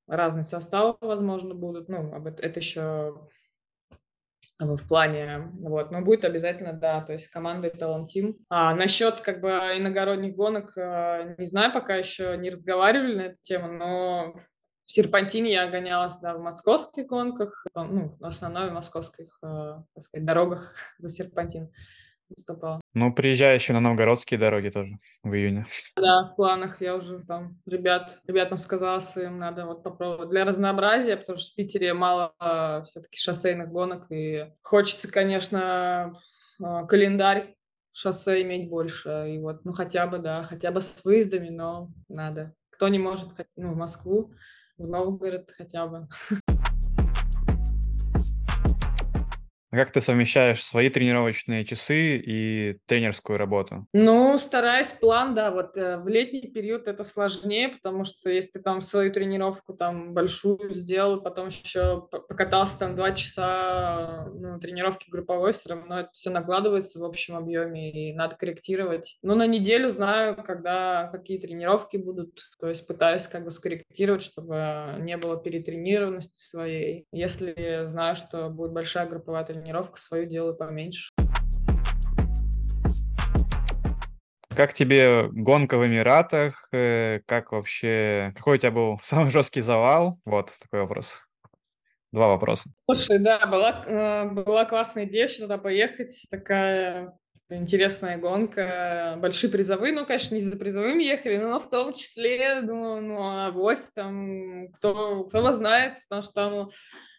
Разные 0.08 0.44
составы, 0.44 0.96
возможно, 1.02 1.54
будут. 1.54 1.90
Ну, 1.90 2.14
об 2.14 2.28
это 2.28 2.60
еще 2.60 3.28
в 4.60 4.88
плане, 4.88 5.52
вот, 5.60 5.92
но 5.92 6.02
будет 6.02 6.26
обязательно, 6.26 6.74
да, 6.74 7.02
то 7.02 7.14
есть 7.14 7.28
команда 7.28 7.70
Team. 7.70 8.36
А 8.50 8.74
насчет, 8.74 9.22
как 9.22 9.40
бы, 9.40 9.50
иногородних 9.50 10.36
гонок, 10.36 10.76
э, 10.76 11.36
не 11.38 11.46
знаю, 11.46 11.72
пока 11.72 11.96
еще 11.96 12.36
не 12.38 12.50
разговаривали 12.50 13.16
на 13.16 13.22
эту 13.22 13.42
тему, 13.42 13.72
но 13.72 14.34
в 14.86 14.92
Серпантине 14.92 15.52
я 15.52 15.70
гонялась, 15.70 16.18
да, 16.20 16.34
в 16.34 16.40
московских 16.40 17.08
гонках, 17.08 17.66
ну, 17.76 18.16
в 18.20 18.26
основной 18.26 18.70
в 18.70 18.74
московских, 18.74 19.38
э, 19.44 19.76
так 19.94 20.04
сказать, 20.04 20.26
дорогах 20.26 20.74
за 20.98 21.10
Серпантин 21.10 21.72
выступала. 22.30 22.82
Ну, 22.94 23.14
приезжай 23.14 23.56
еще 23.56 23.74
на 23.74 23.80
новгородские 23.80 24.40
дороги 24.40 24.70
тоже 24.70 24.98
в 25.24 25.34
июне. 25.34 25.66
Да, 25.96 26.32
в 26.32 26.36
планах 26.36 26.82
я 26.82 26.96
уже 26.96 27.20
там 27.26 27.60
ребят, 27.66 28.20
ребятам 28.28 28.58
сказала 28.58 29.00
своим, 29.00 29.38
надо 29.38 29.66
вот 29.66 29.84
попробовать 29.84 30.30
для 30.30 30.46
разнообразия, 30.46 31.18
потому 31.18 31.38
что 31.38 31.54
в 31.54 31.56
Питере 31.56 31.94
мало 31.94 32.34
э, 32.40 32.82
все-таки 32.84 33.18
шоссейных 33.18 33.70
гонок, 33.70 34.12
и 34.12 34.52
хочется, 34.62 35.12
конечно, 35.12 36.14
э, 36.60 36.86
календарь 36.88 37.56
шоссе 37.98 38.44
иметь 38.44 38.70
больше, 38.70 39.26
и 39.30 39.40
вот, 39.40 39.66
ну, 39.66 39.74
хотя 39.74 40.06
бы, 40.06 40.20
да, 40.20 40.44
хотя 40.44 40.72
бы 40.72 40.82
с 40.82 41.04
выездами, 41.04 41.50
но 41.50 41.90
надо. 42.08 42.54
Кто 42.70 42.90
не 42.90 43.00
может, 43.00 43.30
ну, 43.56 43.74
в 43.74 43.76
Москву, 43.76 44.34
в 44.78 44.88
Новгород 44.88 45.52
хотя 45.58 45.88
бы. 45.88 46.08
Как 49.72 49.92
ты 49.92 50.00
совмещаешь 50.00 50.64
свои 50.64 50.90
тренировочные 50.90 51.66
часы 51.66 52.18
и 52.18 52.78
тренерскую 52.86 53.38
работу? 53.38 53.86
Ну, 53.92 54.38
стараюсь 54.38 54.94
план, 54.94 55.36
да, 55.36 55.52
вот 55.52 55.76
э, 55.76 55.98
в 55.98 56.08
летний 56.08 56.48
период 56.50 56.88
это 56.88 57.04
сложнее, 57.04 57.70
потому 57.70 58.06
что 58.06 58.30
если 58.30 58.52
ты 58.52 58.60
там 58.62 58.82
свою 58.82 59.12
тренировку 59.12 59.74
там 59.74 60.14
большую 60.14 60.70
сделал, 60.74 61.22
потом 61.22 61.50
еще 61.50 62.08
покатался 62.10 62.80
там 62.80 62.96
два 62.96 63.12
часа 63.12 64.30
ну, 64.34 64.58
тренировки 64.60 65.10
групповой, 65.10 65.52
все 65.52 65.70
равно 65.70 66.00
это 66.00 66.10
все 66.14 66.30
накладывается 66.30 67.00
в 67.00 67.04
общем 67.04 67.36
объеме 67.36 67.92
и 67.92 68.14
надо 68.14 68.36
корректировать. 68.36 69.18
Ну, 69.22 69.36
на 69.36 69.48
неделю 69.48 69.90
знаю, 69.90 70.42
когда 70.46 71.10
какие 71.12 71.40
тренировки 71.40 71.98
будут, 71.98 72.40
то 72.62 72.70
есть 72.70 72.88
пытаюсь 72.88 73.28
как 73.28 73.44
бы 73.44 73.52
скорректировать, 73.52 74.24
чтобы 74.24 74.96
не 75.00 75.18
было 75.18 75.38
перетренированности 75.38 76.40
своей. 76.40 77.06
Если 77.12 77.86
знаю, 77.88 78.16
что 78.16 78.50
будет 78.50 78.72
большая 78.72 79.08
групповая 79.08 79.44
тренировка, 79.44 79.57
тренировку 79.62 79.98
свою 79.98 80.26
делаю 80.26 80.56
поменьше. 80.56 81.12
Как 84.56 84.74
тебе 84.74 85.30
гонка 85.32 85.78
в 85.78 85.86
Эмиратах? 85.86 86.68
Э, 86.72 87.20
как 87.28 87.52
вообще... 87.52 88.34
Какой 88.36 88.56
у 88.56 88.60
тебя 88.60 88.72
был 88.72 89.00
самый 89.04 89.30
жесткий 89.30 89.62
завал? 89.62 90.20
Вот 90.26 90.52
такой 90.60 90.82
вопрос. 90.82 91.24
Два 92.12 92.28
вопроса. 92.28 92.70
Слушай, 92.90 93.20
да, 93.20 93.46
была, 93.46 93.84
э, 93.86 94.30
была 94.30 94.66
классная 94.66 95.06
идея 95.06 95.28
туда 95.28 95.60
поехать. 95.60 96.26
Такая 96.32 97.14
интересная 97.50 98.18
гонка, 98.18 99.18
большие 99.20 99.52
призовые, 99.52 99.94
ну, 99.94 100.06
конечно, 100.06 100.36
не 100.36 100.42
за 100.42 100.58
призовыми 100.58 101.04
ехали, 101.04 101.38
но 101.38 101.60
в 101.60 101.70
том 101.70 101.94
числе, 101.94 102.62
думаю, 102.62 103.02
ну, 103.02 103.22
а 103.22 103.48
авось 103.48 103.92
там, 103.94 104.70
кто, 104.74 105.24
кто 105.26 105.38
его 105.38 105.52
знает, 105.52 106.00
потому 106.10 106.22
что 106.24 106.34
там 106.34 106.70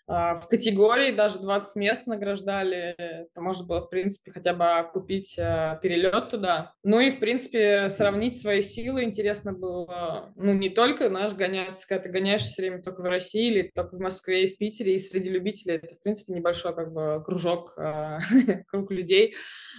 в 0.08 0.46
категории 0.48 1.14
даже 1.14 1.40
20 1.40 1.76
мест 1.76 2.06
награждали. 2.06 2.94
Это 2.96 3.42
можно 3.42 3.66
было, 3.66 3.82
в 3.82 3.90
принципе, 3.90 4.32
хотя 4.32 4.54
бы 4.54 4.90
купить 4.90 5.38
а, 5.38 5.76
перелет 5.76 6.30
туда. 6.30 6.72
Ну 6.82 6.98
и, 6.98 7.10
в 7.10 7.18
принципе, 7.18 7.90
сравнить 7.90 8.40
свои 8.40 8.62
силы 8.62 9.04
интересно 9.04 9.52
было. 9.52 10.32
Ну, 10.34 10.54
не 10.54 10.70
только, 10.70 11.10
знаешь, 11.10 11.34
гоняться, 11.34 11.86
когда 11.86 12.04
ты 12.04 12.08
гоняешься 12.08 12.52
все 12.52 12.62
время 12.62 12.82
только 12.82 13.02
в 13.02 13.04
России 13.04 13.50
или 13.50 13.70
только 13.74 13.96
в 13.96 14.00
Москве 14.00 14.46
и 14.46 14.54
в 14.54 14.56
Питере, 14.56 14.94
и 14.94 14.98
среди 14.98 15.28
любителей 15.28 15.74
это, 15.76 15.94
в 15.94 16.02
принципе, 16.02 16.32
небольшой 16.32 16.74
как 16.74 16.90
бы 16.90 17.22
кружок, 17.22 17.74
а, 17.76 18.20
круг 18.68 18.90
людей. 18.90 19.34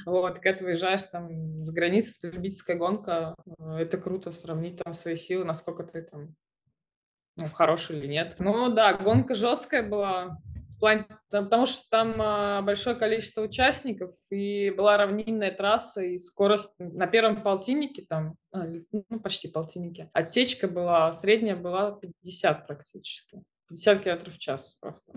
Вот, 0.05 0.35
когда 0.35 0.59
ты 0.59 0.65
выезжаешь 0.65 1.03
там 1.05 1.63
за 1.63 1.73
границу, 1.73 2.13
любительская 2.21 2.75
гонка, 2.75 3.33
это 3.57 3.97
круто 3.97 4.31
сравнить 4.31 4.77
там 4.77 4.93
свои 4.93 5.15
силы, 5.15 5.43
насколько 5.43 5.83
ты 5.83 6.03
там 6.03 6.35
ну, 7.39 7.47
хороший 7.52 7.97
или 7.97 8.08
нет. 8.08 8.36
Ну 8.39 8.69
да, 8.69 8.93
гонка 8.93 9.36
жесткая 9.36 9.84
была, 9.84 10.38
в 10.69 10.80
плане, 10.80 11.06
потому 11.30 11.65
что 11.65 11.89
там 11.89 12.15
а, 12.19 12.62
большое 12.62 12.95
количество 12.95 13.41
участников, 13.41 14.13
и 14.30 14.69
была 14.71 14.97
равнинная 14.97 15.52
трасса, 15.52 16.02
и 16.02 16.17
скорость 16.17 16.73
на 16.80 17.08
первом 17.08 17.41
полтиннике 17.41 18.06
там, 18.08 18.36
а, 18.52 18.65
ну 18.91 19.19
почти 19.19 19.47
полтиннике, 19.47 20.10
отсечка 20.13 20.67
была, 20.67 21.13
средняя 21.13 21.56
была 21.56 21.91
50 21.91 22.67
практически, 22.67 23.41
50 23.69 24.04
километров 24.04 24.36
в 24.36 24.39
час 24.39 24.75
просто. 24.80 25.13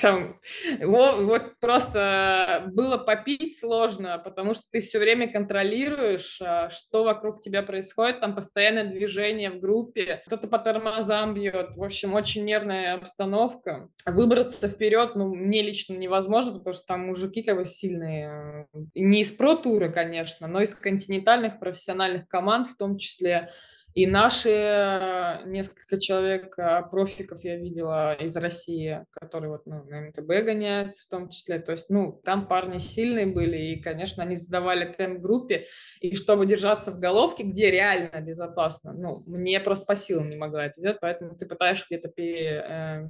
Там, 0.00 0.40
вот, 0.80 1.22
вот 1.24 1.58
просто 1.60 2.64
было 2.72 2.96
попить 2.96 3.58
сложно, 3.58 4.18
потому 4.18 4.54
что 4.54 4.64
ты 4.70 4.80
все 4.80 4.98
время 4.98 5.30
контролируешь, 5.30 6.40
а, 6.42 6.68
что 6.70 7.04
вокруг 7.04 7.40
тебя 7.40 7.62
происходит, 7.62 8.20
там 8.20 8.34
постоянное 8.34 8.84
движение 8.84 9.50
в 9.50 9.60
группе, 9.60 10.22
кто-то 10.26 10.48
по 10.48 10.58
тормозам 10.58 11.34
бьет, 11.34 11.76
в 11.76 11.82
общем, 11.82 12.14
очень 12.14 12.44
нервная 12.44 12.94
обстановка. 12.94 13.88
Выбраться 14.06 14.68
вперед, 14.68 15.16
ну, 15.16 15.34
мне 15.34 15.62
лично 15.62 15.94
невозможно, 15.94 16.58
потому 16.58 16.74
что 16.74 16.86
там 16.86 17.06
мужики 17.06 17.42
как 17.42 17.56
бы 17.56 17.64
сильные, 17.64 18.66
не 18.94 19.20
из 19.20 19.32
про-тура, 19.32 19.88
конечно, 19.88 20.46
но 20.46 20.60
из 20.60 20.74
континентальных 20.74 21.58
профессиональных 21.58 22.28
команд 22.28 22.66
в 22.66 22.76
том 22.76 22.96
числе, 22.98 23.50
и 23.94 24.06
наши 24.06 24.50
э, 24.50 25.46
несколько 25.46 25.98
человек, 25.98 26.56
э, 26.58 26.82
профиков 26.90 27.42
я 27.42 27.56
видела 27.56 28.14
из 28.14 28.36
России, 28.36 29.04
которые 29.10 29.50
вот 29.50 29.66
ну, 29.66 29.82
на 29.84 30.02
МТБ 30.02 30.26
гоняются 30.44 31.04
в 31.04 31.10
том 31.10 31.28
числе. 31.28 31.58
То 31.58 31.72
есть, 31.72 31.90
ну, 31.90 32.20
там 32.24 32.46
парни 32.46 32.78
сильные 32.78 33.26
были, 33.26 33.56
и, 33.56 33.82
конечно, 33.82 34.22
они 34.22 34.36
задавали 34.36 34.92
темп 34.92 35.20
группе. 35.20 35.66
И 36.00 36.14
чтобы 36.14 36.46
держаться 36.46 36.92
в 36.92 37.00
головке, 37.00 37.42
где 37.42 37.70
реально 37.70 38.20
безопасно, 38.20 38.92
ну, 38.92 39.24
мне 39.26 39.58
просто 39.58 39.86
по 39.86 39.96
силам 39.96 40.30
не 40.30 40.36
могла 40.36 40.66
это 40.66 40.78
сделать, 40.78 40.98
поэтому 41.00 41.34
ты 41.36 41.46
пытаешься 41.46 41.86
где-то 41.90 42.08
пере, 42.08 42.64
э, 42.68 43.08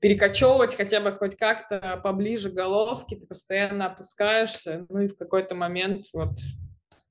перекочевывать 0.00 0.74
хотя 0.74 1.00
бы 1.00 1.12
хоть 1.12 1.36
как-то 1.36 2.00
поближе 2.02 2.50
к 2.50 2.54
головке, 2.54 3.16
ты 3.16 3.26
постоянно 3.26 3.86
опускаешься, 3.86 4.86
ну 4.88 5.00
и 5.00 5.08
в 5.08 5.16
какой-то 5.16 5.54
момент 5.54 6.06
вот 6.12 6.38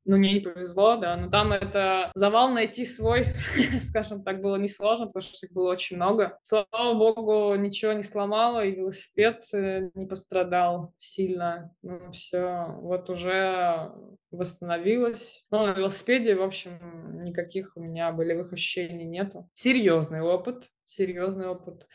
ну, 0.06 0.18
мне 0.18 0.34
не 0.34 0.40
повезло, 0.40 0.98
да, 0.98 1.18
но 1.18 1.30
там 1.30 1.52
это 1.52 2.12
завал 2.16 2.50
найти 2.50 2.86
свой, 2.86 3.28
скажем 3.82 4.24
так, 4.24 4.42
было 4.42 4.56
несложно, 4.56 5.08
потому 5.08 5.24
что 5.24 5.46
их 5.46 5.52
было 5.52 5.72
очень 5.72 5.96
много. 5.96 6.38
Слава 6.44 6.94
богу, 6.94 7.56
ничего 7.56 7.94
не 7.94 8.04
сломало, 8.04 8.64
и 8.64 8.76
велосипед 8.76 9.44
э, 9.54 9.90
не 9.96 10.06
пострадал 10.06 10.94
сильно. 11.00 11.76
Ну, 11.82 12.12
все, 12.12 12.68
вот 12.82 13.10
уже 13.10 13.92
восстановилась. 14.32 15.44
Ну, 15.50 15.66
на 15.66 15.74
велосипеде, 15.74 16.36
в 16.36 16.44
общем, 16.44 17.24
никаких 17.24 17.74
у 17.76 17.82
меня 17.82 18.12
болевых 18.12 18.54
ощущений 18.54 19.06
нету. 19.06 19.50
Серьезный 19.54 20.22
опыт, 20.22 20.70
серьезный 20.84 21.48
опыт 21.48 21.88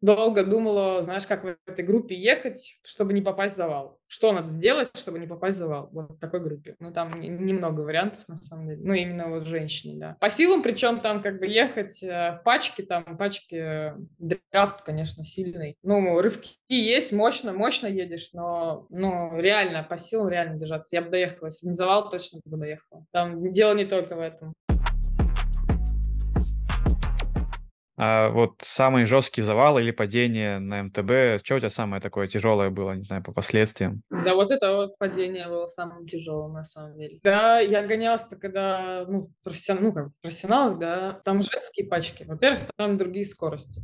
долго 0.00 0.44
думала, 0.44 1.02
знаешь, 1.02 1.26
как 1.26 1.44
в 1.44 1.56
этой 1.66 1.84
группе 1.84 2.14
ехать, 2.14 2.78
чтобы 2.84 3.12
не 3.12 3.22
попасть 3.22 3.54
в 3.54 3.56
завал. 3.56 3.98
Что 4.06 4.32
надо 4.32 4.52
делать, 4.52 4.90
чтобы 4.96 5.18
не 5.18 5.26
попасть 5.26 5.56
в 5.56 5.60
завал? 5.60 5.88
Вот 5.92 6.12
в 6.12 6.18
такой 6.18 6.40
группе. 6.40 6.76
Ну, 6.78 6.92
там 6.92 7.20
немного 7.20 7.82
вариантов, 7.82 8.26
на 8.28 8.36
самом 8.36 8.68
деле. 8.68 8.80
Ну, 8.82 8.94
именно 8.94 9.28
вот 9.28 9.44
женщине, 9.44 9.98
да. 9.98 10.16
По 10.20 10.30
силам, 10.30 10.62
причем 10.62 11.00
там 11.00 11.22
как 11.22 11.38
бы 11.38 11.46
ехать 11.46 12.02
э, 12.02 12.38
в 12.40 12.42
пачке, 12.44 12.84
там 12.84 13.16
пачки, 13.16 13.54
э, 13.54 13.96
драфт, 14.18 14.82
конечно, 14.82 15.24
сильный. 15.24 15.76
Ну, 15.82 16.20
рывки 16.20 16.56
есть, 16.68 17.12
мощно, 17.12 17.52
мощно 17.52 17.86
едешь, 17.86 18.30
но, 18.32 18.86
ну, 18.90 19.38
реально, 19.38 19.82
по 19.82 19.96
силам 19.96 20.28
реально 20.28 20.58
держаться. 20.58 20.96
Я 20.96 21.02
бы 21.02 21.10
доехала. 21.10 21.48
Если 21.48 21.66
не 21.66 21.74
завал, 21.74 22.10
точно 22.10 22.40
бы 22.44 22.56
доехала. 22.56 23.04
Там 23.12 23.52
дело 23.52 23.74
не 23.74 23.84
только 23.84 24.16
в 24.16 24.20
этом. 24.20 24.54
А 28.00 28.30
вот 28.30 28.62
самый 28.62 29.06
жесткий 29.06 29.42
завал 29.42 29.76
или 29.78 29.90
падение 29.90 30.60
на 30.60 30.84
МТБ, 30.84 31.44
что 31.44 31.56
у 31.56 31.58
тебя 31.58 31.68
самое 31.68 32.00
такое 32.00 32.28
тяжелое 32.28 32.70
было, 32.70 32.92
не 32.92 33.02
знаю, 33.02 33.24
по 33.24 33.32
последствиям? 33.32 34.02
Да, 34.08 34.36
вот 34.36 34.52
это 34.52 34.76
вот 34.76 34.98
падение 34.98 35.48
было 35.48 35.66
самым 35.66 36.06
тяжелым, 36.06 36.52
на 36.52 36.62
самом 36.62 36.96
деле. 36.96 37.18
Да, 37.24 37.58
я 37.58 37.84
гонялась-то, 37.84 38.36
когда, 38.36 39.04
ну, 39.08 39.26
профессионал, 39.42 39.82
ну, 39.82 39.92
как 39.92 40.08
профессионал, 40.22 40.78
да, 40.78 41.20
там 41.24 41.42
женские 41.42 41.88
пачки. 41.88 42.22
Во-первых, 42.22 42.60
там 42.76 42.96
другие 42.98 43.24
скорости. 43.24 43.82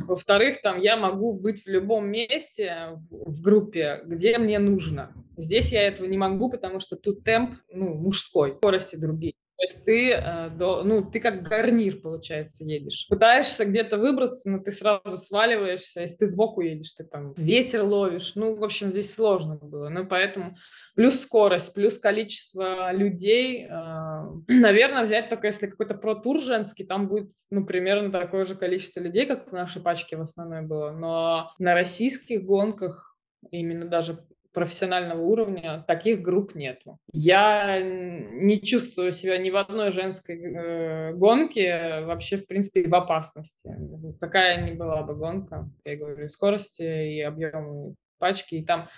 Во-вторых, 0.00 0.60
там 0.60 0.78
я 0.78 0.98
могу 0.98 1.32
быть 1.32 1.62
в 1.64 1.66
любом 1.66 2.08
месте 2.08 2.98
в, 3.08 3.32
в 3.32 3.40
группе, 3.40 4.02
где 4.04 4.36
мне 4.36 4.58
нужно. 4.58 5.12
Здесь 5.38 5.72
я 5.72 5.86
этого 5.86 6.06
не 6.06 6.18
могу, 6.18 6.50
потому 6.50 6.78
что 6.78 6.96
тут 6.96 7.24
темп, 7.24 7.58
ну, 7.72 7.94
мужской, 7.94 8.54
скорости 8.58 8.96
другие. 8.96 9.34
То 9.56 9.62
есть 9.62 9.84
ты, 9.86 10.10
э, 10.12 10.50
ну, 10.50 11.02
ты 11.10 11.18
как 11.18 11.42
гарнир, 11.42 12.00
получается, 12.00 12.64
едешь. 12.64 13.06
Пытаешься 13.08 13.64
где-то 13.64 13.96
выбраться, 13.96 14.50
но 14.50 14.58
ты 14.58 14.70
сразу 14.70 15.16
сваливаешься. 15.16 16.02
Если 16.02 16.16
ты 16.16 16.26
сбоку 16.26 16.60
едешь, 16.60 16.92
ты 16.92 17.04
там 17.04 17.32
ветер 17.38 17.82
ловишь. 17.82 18.34
Ну, 18.34 18.54
в 18.56 18.62
общем, 18.62 18.90
здесь 18.90 19.14
сложно 19.14 19.56
было. 19.56 19.88
Ну, 19.88 20.06
поэтому 20.06 20.56
плюс 20.94 21.20
скорость, 21.20 21.72
плюс 21.72 21.98
количество 21.98 22.92
людей. 22.92 23.66
Э, 23.76 24.52
наверное, 24.52 25.02
взять 25.02 25.28
только 25.28 25.48
если 25.48 25.66
какой-то 25.66 25.94
про-тур 25.94 26.40
женский, 26.40 26.84
там 26.84 27.08
будет, 27.08 27.30
ну, 27.50 27.64
примерно 27.64 28.10
такое 28.10 28.44
же 28.44 28.54
количество 28.54 29.00
людей, 29.00 29.26
как 29.26 29.50
в 29.50 29.52
нашей 29.52 29.82
пачке 29.82 30.16
в 30.16 30.20
основной 30.20 30.62
было. 30.62 30.92
Но 30.92 31.52
на 31.58 31.74
российских 31.74 32.44
гонках 32.44 33.16
именно 33.50 33.86
даже 33.86 34.18
профессионального 34.56 35.20
уровня 35.20 35.84
таких 35.86 36.22
групп 36.22 36.54
нету. 36.54 36.98
Я 37.12 37.78
не 37.82 38.58
чувствую 38.58 39.12
себя 39.12 39.36
ни 39.36 39.50
в 39.50 39.56
одной 39.56 39.90
женской 39.90 40.40
э, 40.40 41.12
гонке 41.12 42.00
вообще, 42.06 42.38
в 42.38 42.46
принципе, 42.46 42.88
в 42.88 42.94
опасности. 42.94 43.76
Какая 44.18 44.66
ни 44.66 44.74
была 44.74 45.02
бы 45.02 45.14
гонка, 45.14 45.68
я 45.84 45.96
говорю, 45.96 46.26
скорости 46.28 46.82
и 46.82 47.20
объемы 47.20 47.96
пачки, 48.18 48.54
и 48.54 48.64
там 48.64 48.88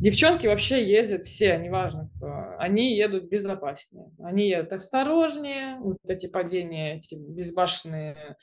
Девчонки 0.00 0.46
вообще 0.46 0.86
ездят 0.86 1.24
все, 1.24 1.56
неважно 1.56 2.10
кто, 2.16 2.56
они 2.58 2.96
едут 2.96 3.28
безопаснее, 3.28 4.10
они 4.18 4.48
едут 4.48 4.72
осторожнее, 4.72 5.76
вот 5.80 5.98
эти 6.06 6.26
падения, 6.26 6.96
эти 6.96 7.14
безбашенные 7.14 8.36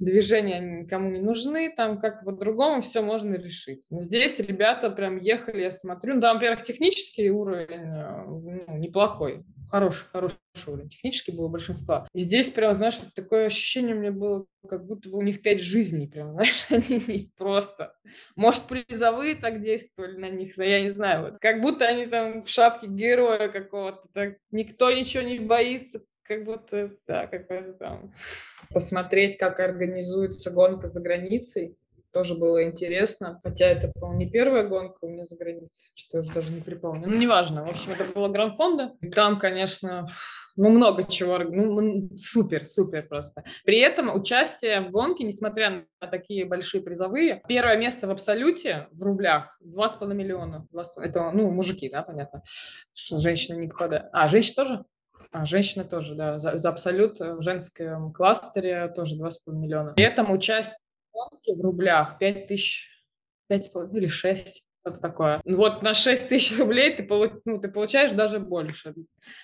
движения 0.00 0.60
никому 0.60 1.10
не 1.10 1.20
нужны, 1.20 1.72
там 1.74 2.00
как 2.00 2.24
по-другому 2.24 2.80
все 2.80 3.02
можно 3.02 3.34
решить. 3.34 3.86
Но 3.90 4.02
здесь 4.02 4.40
ребята 4.40 4.90
прям 4.90 5.18
ехали, 5.18 5.62
я 5.62 5.70
смотрю, 5.70 6.14
ну, 6.14 6.20
да, 6.20 6.34
во-первых, 6.34 6.62
технический 6.62 7.30
уровень 7.30 7.86
э, 7.86 8.24
ну, 8.26 8.76
неплохой, 8.78 9.44
хороший, 9.70 10.06
хороший 10.12 10.38
уровень. 10.66 10.88
Технически 10.88 11.30
было 11.30 11.48
большинство. 11.48 12.06
И 12.14 12.20
здесь 12.20 12.50
прям, 12.50 12.74
знаешь, 12.74 12.96
такое 13.14 13.46
ощущение 13.46 13.94
у 13.94 13.98
меня 13.98 14.12
было, 14.12 14.46
как 14.68 14.86
будто 14.86 15.08
бы 15.08 15.18
у 15.18 15.22
них 15.22 15.42
пять 15.42 15.60
жизней, 15.60 16.08
прям, 16.08 16.32
знаешь, 16.32 16.66
они 16.70 17.30
просто. 17.36 17.94
Может, 18.36 18.64
призовые 18.64 19.36
так 19.36 19.62
действовали 19.62 20.16
на 20.16 20.30
них, 20.30 20.56
но 20.56 20.64
я 20.64 20.82
не 20.82 20.90
знаю. 20.90 21.22
Вот. 21.22 21.38
Как 21.40 21.60
будто 21.60 21.86
они 21.86 22.06
там 22.06 22.42
в 22.42 22.48
шапке 22.48 22.86
героя 22.86 23.48
какого-то, 23.48 24.08
так 24.12 24.36
никто 24.50 24.90
ничего 24.90 25.22
не 25.22 25.38
боится, 25.38 26.00
как 26.22 26.44
будто, 26.44 26.90
да, 27.06 27.26
какой-то 27.26 27.74
там. 27.74 28.12
Посмотреть, 28.70 29.38
как 29.38 29.60
организуется 29.60 30.50
гонка 30.50 30.86
за 30.86 31.00
границей, 31.00 31.76
тоже 32.14 32.36
было 32.36 32.64
интересно. 32.64 33.40
Хотя 33.42 33.66
это, 33.66 33.88
по-моему, 33.88 34.20
не 34.20 34.30
первая 34.30 34.66
гонка 34.66 34.98
у 35.02 35.08
меня 35.08 35.24
за 35.24 35.36
границей, 35.36 35.90
что 35.94 36.18
я 36.18 36.20
уже 36.20 36.32
даже 36.32 36.52
не 36.52 36.60
припомню. 36.60 37.08
Ну, 37.08 37.16
неважно. 37.16 37.66
В 37.66 37.70
общем, 37.70 37.92
это 37.92 38.04
было 38.04 38.28
Гранд-фонда. 38.28 38.92
И 39.00 39.10
там, 39.10 39.38
конечно, 39.38 40.06
ну, 40.56 40.70
много 40.70 41.02
чего. 41.02 41.38
Ну, 41.38 42.08
супер, 42.16 42.66
супер 42.66 43.08
просто. 43.08 43.42
При 43.64 43.80
этом 43.80 44.14
участие 44.14 44.80
в 44.80 44.92
гонке, 44.92 45.24
несмотря 45.24 45.86
на 46.00 46.06
такие 46.06 46.44
большие 46.46 46.82
призовые, 46.82 47.42
первое 47.48 47.76
место 47.76 48.06
в 48.06 48.10
абсолюте 48.10 48.86
в 48.92 49.02
рублях 49.02 49.58
2,5 49.62 50.14
миллиона. 50.14 50.66
2,5, 50.72 50.84
это, 51.02 51.30
ну, 51.32 51.50
мужики, 51.50 51.90
да, 51.90 52.02
понятно. 52.02 52.44
Что 52.94 53.18
женщины 53.18 53.58
не 53.58 53.68
попадают. 53.68 54.06
А, 54.12 54.28
женщины 54.28 54.54
тоже? 54.54 54.84
А, 55.32 55.44
женщины 55.46 55.84
тоже, 55.84 56.14
да. 56.14 56.38
За, 56.38 56.58
за 56.58 56.68
абсолют 56.68 57.18
в 57.18 57.40
женском 57.40 58.12
кластере 58.12 58.86
тоже 58.94 59.20
2,5 59.20 59.30
миллиона. 59.48 59.94
При 59.94 60.04
этом 60.04 60.30
участие 60.30 60.78
в 61.56 61.60
рублях 61.60 62.18
5 62.18 62.46
тысяч, 62.46 62.88
5,5 63.48 63.96
или 63.96 64.08
6. 64.08 64.63
Что-то 64.84 65.00
такое. 65.00 65.40
Вот 65.44 65.82
на 65.82 65.94
6 65.94 66.28
тысяч 66.28 66.58
рублей 66.58 66.94
ты, 66.94 67.08
ну, 67.46 67.58
ты 67.58 67.68
получаешь 67.68 68.12
даже 68.12 68.38
больше. 68.38 68.94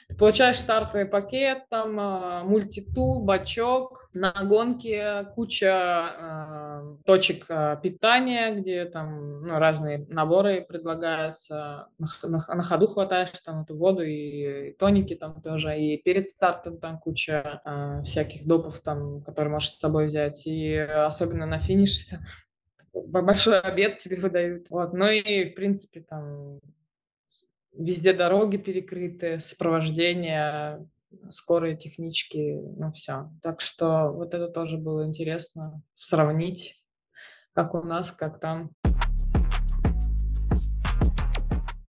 Ты 0.08 0.14
получаешь 0.14 0.58
стартовый 0.58 1.06
пакет, 1.06 1.64
там, 1.70 1.98
а, 1.98 2.44
мультитул, 2.44 3.24
бачок, 3.24 4.10
на 4.12 4.32
гонке 4.44 5.26
куча 5.34 6.10
э, 6.20 6.96
точек 7.06 7.46
э, 7.48 7.76
питания, 7.82 8.54
где 8.54 8.84
там 8.84 9.42
ну, 9.42 9.58
разные 9.58 10.04
наборы 10.08 10.62
предлагаются. 10.62 11.88
На, 11.98 12.06
на, 12.28 12.54
на 12.54 12.62
ходу 12.62 12.88
хватаешь 12.88 13.30
там 13.44 13.62
эту 13.62 13.76
воду 13.76 14.02
и, 14.02 14.70
и 14.70 14.72
тоники 14.72 15.14
там 15.14 15.40
тоже. 15.40 15.78
И 15.78 15.96
перед 16.02 16.28
стартом 16.28 16.78
там 16.78 16.98
куча 16.98 17.62
э, 17.64 18.02
всяких 18.02 18.46
допов 18.46 18.80
там, 18.80 19.22
которые 19.22 19.52
можешь 19.52 19.70
с 19.70 19.78
собой 19.78 20.06
взять. 20.06 20.46
И 20.46 20.76
особенно 20.76 21.46
на 21.46 21.58
финише 21.58 22.18
большой 22.92 23.60
обед 23.60 23.98
тебе 23.98 24.16
выдают. 24.16 24.70
Вот. 24.70 24.92
Ну 24.92 25.08
и, 25.08 25.44
в 25.44 25.54
принципе, 25.54 26.00
там 26.00 26.60
везде 27.72 28.12
дороги 28.12 28.56
перекрыты, 28.56 29.38
сопровождение, 29.40 30.86
скорые 31.30 31.76
технички, 31.76 32.58
ну 32.76 32.92
все. 32.92 33.30
Так 33.42 33.60
что 33.60 34.12
вот 34.12 34.34
это 34.34 34.48
тоже 34.48 34.76
было 34.78 35.06
интересно 35.06 35.82
сравнить, 35.94 36.82
как 37.52 37.74
у 37.74 37.82
нас, 37.82 38.12
как 38.12 38.40
там. 38.40 38.70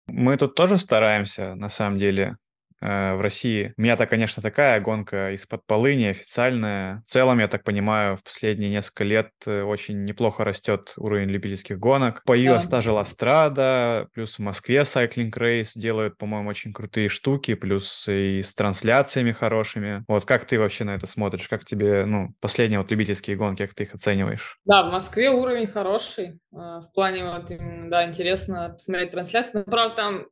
Мы 0.07 0.37
тут 0.37 0.55
тоже 0.55 0.77
стараемся, 0.77 1.55
на 1.55 1.69
самом 1.69 1.97
деле, 1.97 2.37
в 2.85 3.21
России. 3.21 3.73
У 3.77 3.81
меня-то, 3.81 4.05
конечно, 4.05 4.41
такая 4.41 4.79
гонка 4.79 5.31
из-под 5.31 5.65
полы, 5.65 5.95
неофициальная. 5.95 7.03
В 7.07 7.11
целом, 7.11 7.39
я 7.39 7.47
так 7.47 7.63
понимаю, 7.63 8.17
в 8.17 8.23
последние 8.23 8.69
несколько 8.69 9.03
лет 9.03 9.29
э, 9.45 9.63
очень 9.63 10.03
неплохо 10.03 10.43
растет 10.43 10.93
уровень 10.97 11.29
любительских 11.29 11.79
гонок. 11.79 12.23
По 12.25 12.37
US 12.37 12.67
та 12.69 12.81
же 12.81 12.91
Ластрада, 12.91 14.07
плюс 14.13 14.35
в 14.35 14.39
Москве 14.39 14.81
Cycling 14.81 15.31
Race 15.31 15.71
делают, 15.75 16.17
по-моему, 16.17 16.49
очень 16.49 16.73
крутые 16.73 17.09
штуки, 17.09 17.55
плюс 17.55 18.05
и 18.07 18.41
с 18.41 18.53
трансляциями 18.53 19.31
хорошими. 19.31 20.03
Вот 20.07 20.25
как 20.25 20.45
ты 20.45 20.59
вообще 20.59 20.83
на 20.83 20.95
это 20.95 21.07
смотришь? 21.07 21.47
Как 21.47 21.65
тебе, 21.65 22.05
ну, 22.05 22.33
последние 22.39 22.79
вот 22.79 22.91
любительские 22.91 23.35
гонки, 23.35 23.65
как 23.65 23.75
ты 23.75 23.83
их 23.83 23.95
оцениваешь? 23.95 24.59
Да, 24.65 24.83
в 24.83 24.91
Москве 24.91 25.29
уровень 25.31 25.67
хороший. 25.67 26.39
Э, 26.53 26.79
в 26.81 26.91
плане 26.93 27.25
вот, 27.25 27.51
да, 27.89 28.07
интересно 28.07 28.69
посмотреть 28.69 29.11
трансляцию. 29.11 29.63
Но, 29.65 29.71
правда, 29.71 29.95
там 29.95 30.25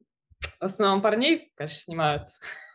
в 0.59 0.63
основном 0.63 1.01
парней, 1.01 1.51
конечно, 1.55 1.77
снимают. 1.77 2.27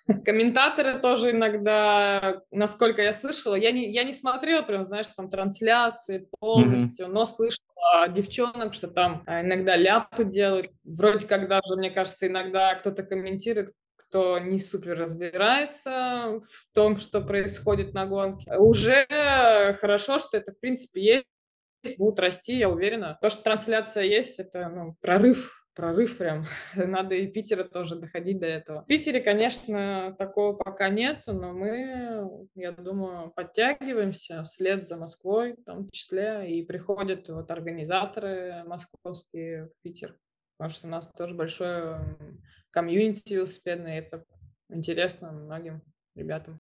Комментаторы 0.24 0.98
тоже 1.00 1.33
иногда, 1.33 2.42
насколько 2.50 3.02
я 3.02 3.12
слышала, 3.12 3.54
я 3.54 3.72
не, 3.72 3.90
я 3.90 4.04
не 4.04 4.12
смотрела 4.12 4.62
прям, 4.62 4.85
знаешь, 4.85 5.09
там 5.09 5.28
трансляции 5.31 6.28
полностью, 6.38 7.07
mm-hmm. 7.07 7.12
но 7.12 7.26
слышала 7.26 8.09
девчонок, 8.09 8.74
что 8.74 8.88
там 8.88 9.22
а, 9.26 9.42
иногда 9.42 9.76
ляпы 9.76 10.24
делают. 10.24 10.66
Вроде 10.85 11.26
как 11.26 11.48
даже, 11.48 11.76
мне 11.76 11.90
кажется, 11.90 12.26
иногда 12.26 12.74
кто-то 12.74 13.02
комментирует, 13.02 13.72
кто 13.96 14.38
не 14.38 14.59
супер 14.59 14.98
разбирается 14.98 16.40
в 16.40 16.74
том, 16.74 16.96
что 16.96 17.20
происходит 17.20 17.92
на 17.92 18.07
гонке. 18.07 18.57
Уже 18.57 19.07
хорошо, 19.81 20.18
что 20.18 20.38
это, 20.38 20.52
в 20.52 20.61
принципе, 20.61 21.26
есть, 21.85 21.98
будут 21.98 22.18
расти, 22.18 22.57
я 22.57 22.70
уверена. 22.70 23.18
То, 23.20 23.28
что 23.28 23.42
трансляция 23.42 24.04
есть, 24.04 24.38
это 24.38 24.68
ну, 24.68 24.96
прорыв 25.00 25.67
прорыв 25.79 26.19
прям. 26.19 26.45
Надо 26.75 27.14
и 27.14 27.29
Питера 27.29 27.62
тоже 27.62 27.95
доходить 27.95 28.41
до 28.41 28.47
этого. 28.47 28.83
В 28.83 28.87
Питере, 28.87 29.21
конечно, 29.21 30.12
такого 30.19 30.55
пока 30.55 30.88
нет, 30.88 31.23
но 31.27 31.53
мы, 31.53 32.49
я 32.57 32.73
думаю, 32.73 33.31
подтягиваемся 33.31 34.43
вслед 34.43 34.88
за 34.88 34.97
Москвой 34.97 35.53
в 35.53 35.64
том 35.64 35.88
числе, 35.91 36.51
и 36.51 36.64
приходят 36.64 37.29
вот 37.29 37.49
организаторы 37.53 38.64
московские 38.67 39.67
в 39.67 39.83
Питер, 39.83 40.19
потому 40.57 40.75
что 40.75 40.88
у 40.88 40.91
нас 40.91 41.09
тоже 41.17 41.37
большое 41.37 42.01
комьюнити 42.71 43.35
велосипедное, 43.35 44.01
это 44.01 44.25
интересно 44.69 45.31
многим 45.31 45.83
ребятам. 46.17 46.59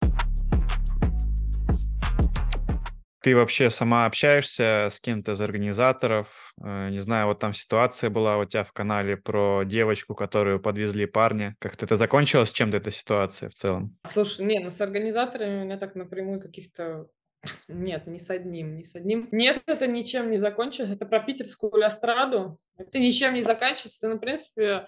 Ты 3.21 3.36
вообще 3.36 3.69
сама 3.69 4.05
общаешься 4.05 4.89
с 4.91 4.99
кем-то 4.99 5.34
из 5.34 5.41
организаторов? 5.41 6.53
Э, 6.63 6.89
не 6.89 6.99
знаю, 6.99 7.27
вот 7.27 7.39
там 7.39 7.53
ситуация 7.53 8.10
была 8.10 8.38
у 8.38 8.45
тебя 8.45 8.63
в 8.63 8.73
канале 8.73 9.15
про 9.15 9.63
девочку, 9.63 10.15
которую 10.15 10.60
подвезли 10.60 11.05
парня. 11.05 11.55
Как-то 11.60 11.86
это 11.86 11.97
закончилось 11.97 12.51
чем-то 12.51 12.77
эта 12.77 12.89
ситуация 12.89 13.49
в 13.49 13.53
целом? 13.53 13.95
Слушай, 14.07 14.45
не, 14.47 14.60
ну 14.60 14.71
с 14.71 14.81
организаторами 14.81 15.62
у 15.62 15.65
меня 15.65 15.77
так 15.77 15.95
напрямую 15.95 16.41
каких-то 16.41 17.07
нет, 17.67 18.07
ни 18.07 18.17
с 18.17 18.29
одним, 18.29 18.75
ни 18.75 18.84
с 18.84 18.95
одним. 18.95 19.27
Нет, 19.31 19.62
это 19.65 19.88
ничем 19.88 20.31
не 20.31 20.38
закончилось. 20.38 20.91
Это 20.91 21.05
про 21.05 21.19
питерскую 21.19 21.75
лястраду. 21.77 22.60
Это 22.77 22.99
ничем 22.99 23.34
не 23.34 23.43
заканчивается. 23.43 24.10
Ну, 24.10 24.15
в 24.15 24.19
принципе, 24.19 24.88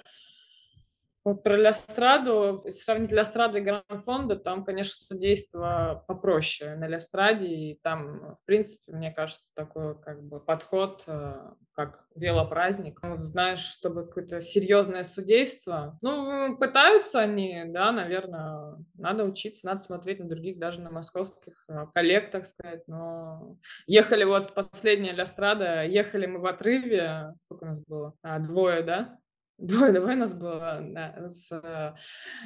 вот 1.24 1.44
про 1.44 1.56
Лястраду, 1.56 2.66
сравнить 2.70 3.12
Лястраду 3.12 3.58
и 3.58 3.62
Гранд-фонда, 3.62 4.36
там, 4.36 4.66
конечно, 4.66 4.94
судейство 4.94 6.04
попроще 6.08 6.76
на 6.76 6.88
Лястраде, 6.88 7.48
и 7.48 7.80
там, 7.82 8.36
в 8.36 8.46
принципе, 8.46 8.92
мне 8.92 9.12
кажется, 9.12 9.52
такой 9.56 10.00
как 10.02 10.22
бы 10.24 10.40
подход, 10.40 11.04
э, 11.08 11.34
как 11.74 12.06
велопраздник. 12.16 13.00
Ну, 13.02 13.18
знаешь, 13.18 13.62
чтобы 13.62 14.06
какое-то 14.06 14.42
серьезное 14.42 15.04
судейство. 15.04 15.98
Ну, 16.02 16.58
пытаются 16.58 17.22
они, 17.22 17.64
да, 17.68 17.92
наверное, 17.92 18.78
надо 18.96 19.24
учиться, 19.24 19.66
надо 19.66 19.80
смотреть 19.80 20.20
на 20.20 20.28
других, 20.28 20.60
даже 20.60 20.82
на 20.82 20.92
московских 20.92 21.54
э, 21.70 21.88
коллег, 21.94 22.32
так 22.32 22.46
сказать, 22.46 22.88
но 22.88 23.58
ехали 23.88 24.26
вот 24.26 24.54
последняя 24.54 25.14
Лястрада, 25.14 25.86
ехали 25.86 26.26
мы 26.26 26.40
в 26.40 26.46
отрыве, 26.46 27.34
сколько 27.40 27.64
у 27.64 27.68
нас 27.68 27.80
было? 27.80 28.14
А, 28.22 28.40
двое, 28.40 28.84
да? 28.84 29.18
Двое, 29.60 29.92
двое 29.92 30.16
нас 30.16 30.34
было, 30.34 30.80
да, 30.82 31.30
с, 31.30 31.96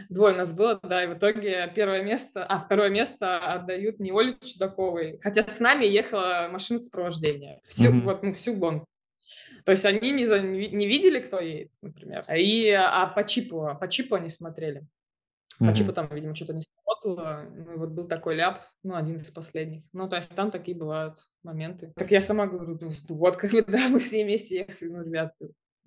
двое 0.09 0.35
нас 0.35 0.53
было, 0.53 0.79
да, 0.83 1.03
и 1.03 1.07
в 1.07 1.17
итоге 1.17 1.71
первое 1.73 2.03
место, 2.03 2.45
а 2.45 2.59
второе 2.59 2.89
место 2.89 3.39
отдают 3.39 3.99
не 3.99 4.11
Оле 4.11 4.35
Чудаковой, 4.43 5.17
хотя 5.21 5.47
с 5.47 5.59
нами 5.59 5.85
ехала 5.85 6.49
машина 6.51 6.79
сопровождения, 6.79 7.61
всю, 7.63 7.91
mm-hmm. 7.91 8.01
вот, 8.01 8.23
ну, 8.23 8.33
всю 8.33 8.55
гонку. 8.55 8.85
То 9.63 9.71
есть 9.71 9.85
они 9.85 10.11
не, 10.11 10.25
за, 10.25 10.41
не 10.41 10.87
видели, 10.87 11.19
кто 11.19 11.39
едет, 11.39 11.71
например, 11.81 12.25
и, 12.33 12.69
а 12.71 13.07
по 13.07 13.23
чипу, 13.23 13.77
по 13.79 13.87
чипу 13.87 14.15
они 14.15 14.29
смотрели. 14.29 14.85
По 15.59 15.63
mm-hmm. 15.63 15.73
чипу 15.75 15.93
там, 15.93 16.07
видимо, 16.11 16.35
что-то 16.35 16.53
не 16.53 16.61
сработало, 16.61 17.49
ну, 17.49 17.73
и 17.73 17.77
вот 17.77 17.89
был 17.89 18.07
такой 18.07 18.35
ляп, 18.35 18.61
ну, 18.83 18.95
один 18.95 19.15
из 19.15 19.31
последних. 19.31 19.83
Ну, 19.91 20.07
то 20.07 20.17
есть 20.17 20.35
там 20.35 20.51
такие 20.51 20.77
бывают 20.77 21.25
моменты. 21.41 21.93
Так 21.95 22.11
я 22.11 22.21
сама 22.21 22.47
говорю, 22.47 22.77
вот 23.09 23.37
как 23.37 23.51
бы, 23.51 23.63
да, 23.67 23.87
мы 23.89 23.99
все 23.99 24.23
вместе 24.23 24.57
ехали, 24.57 24.89
ну, 24.89 25.03
ребята, 25.03 25.33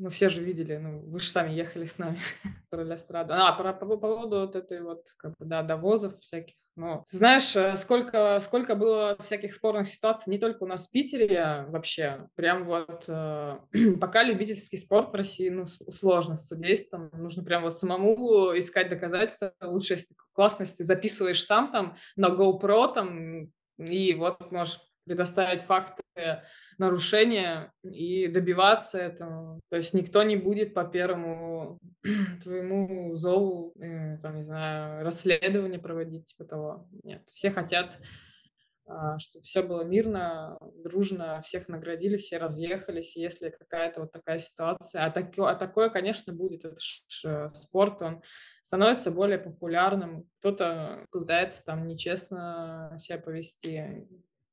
ну, 0.00 0.08
все 0.08 0.30
же 0.30 0.42
видели, 0.42 0.78
ну, 0.78 1.00
вы 1.00 1.20
же 1.20 1.28
сами 1.28 1.52
ехали 1.52 1.84
с 1.84 1.98
нами 1.98 2.18
про 2.70 2.82
Лястраду. 2.82 3.34
А, 3.34 3.52
про, 3.52 3.74
по, 3.74 3.84
по 3.84 3.96
поводу 3.98 4.40
вот 4.40 4.56
этой 4.56 4.80
вот, 4.80 5.04
как 5.18 5.32
бы, 5.38 5.44
да, 5.44 5.62
довозов 5.62 6.18
всяких. 6.20 6.54
Ну, 6.76 7.02
знаешь, 7.06 7.54
э, 7.54 7.76
сколько, 7.76 8.38
сколько 8.40 8.74
было 8.74 9.16
всяких 9.20 9.52
спорных 9.52 9.86
ситуаций, 9.86 10.30
не 10.30 10.38
только 10.38 10.62
у 10.62 10.66
нас 10.66 10.88
в 10.88 10.92
Питере 10.92 11.38
а 11.38 11.66
вообще. 11.66 12.28
Прям 12.34 12.64
вот 12.64 13.04
э, 13.08 13.58
пока 14.00 14.22
любительский 14.22 14.78
спорт 14.78 15.12
в 15.12 15.16
России, 15.16 15.50
ну, 15.50 15.66
сложно 15.66 16.34
с 16.34 16.46
судейством. 16.46 17.10
Нужно 17.12 17.44
прям 17.44 17.64
вот 17.64 17.78
самому 17.78 18.58
искать 18.58 18.88
доказательства. 18.88 19.52
Лучше, 19.60 19.94
если 19.94 20.14
классно, 20.32 20.62
если 20.62 20.76
ты 20.76 20.84
записываешь 20.84 21.44
сам 21.44 21.70
там 21.72 21.98
на 22.16 22.30
GoPro 22.30 22.94
там, 22.94 23.52
и 23.76 24.14
вот 24.14 24.50
можешь 24.50 24.80
предоставить 25.04 25.62
факты 25.62 26.02
нарушения 26.78 27.72
и 27.82 28.26
добиваться 28.26 28.98
этого. 28.98 29.60
То 29.70 29.76
есть 29.76 29.92
никто 29.94 30.22
не 30.22 30.36
будет 30.36 30.74
по 30.74 30.84
первому 30.84 31.78
твоему 32.42 33.14
зову, 33.16 33.74
э, 33.80 34.18
там, 34.18 34.36
не 34.36 34.42
знаю, 34.42 35.04
расследование 35.04 35.78
проводить, 35.78 36.26
типа 36.26 36.44
того. 36.44 36.88
Нет, 37.02 37.28
все 37.28 37.50
хотят, 37.50 37.98
а, 38.90 39.18
чтобы 39.18 39.44
все 39.44 39.62
было 39.62 39.82
мирно, 39.82 40.58
дружно, 40.82 41.40
всех 41.42 41.68
наградили, 41.68 42.16
все 42.16 42.38
разъехались. 42.38 43.16
Если 43.16 43.50
какая-то 43.50 44.00
вот 44.00 44.12
такая 44.12 44.38
ситуация, 44.38 45.04
а, 45.04 45.10
так, 45.10 45.38
а 45.38 45.54
такое, 45.54 45.90
конечно, 45.90 46.32
будет, 46.32 46.64
это 46.64 46.80
ж, 46.80 47.50
спорт, 47.54 48.02
он 48.02 48.22
становится 48.62 49.12
более 49.12 49.38
популярным. 49.38 50.24
Кто-то 50.38 51.06
пытается 51.12 51.64
там 51.64 51.86
нечестно 51.86 52.96
себя 52.98 53.18
повести, 53.18 54.08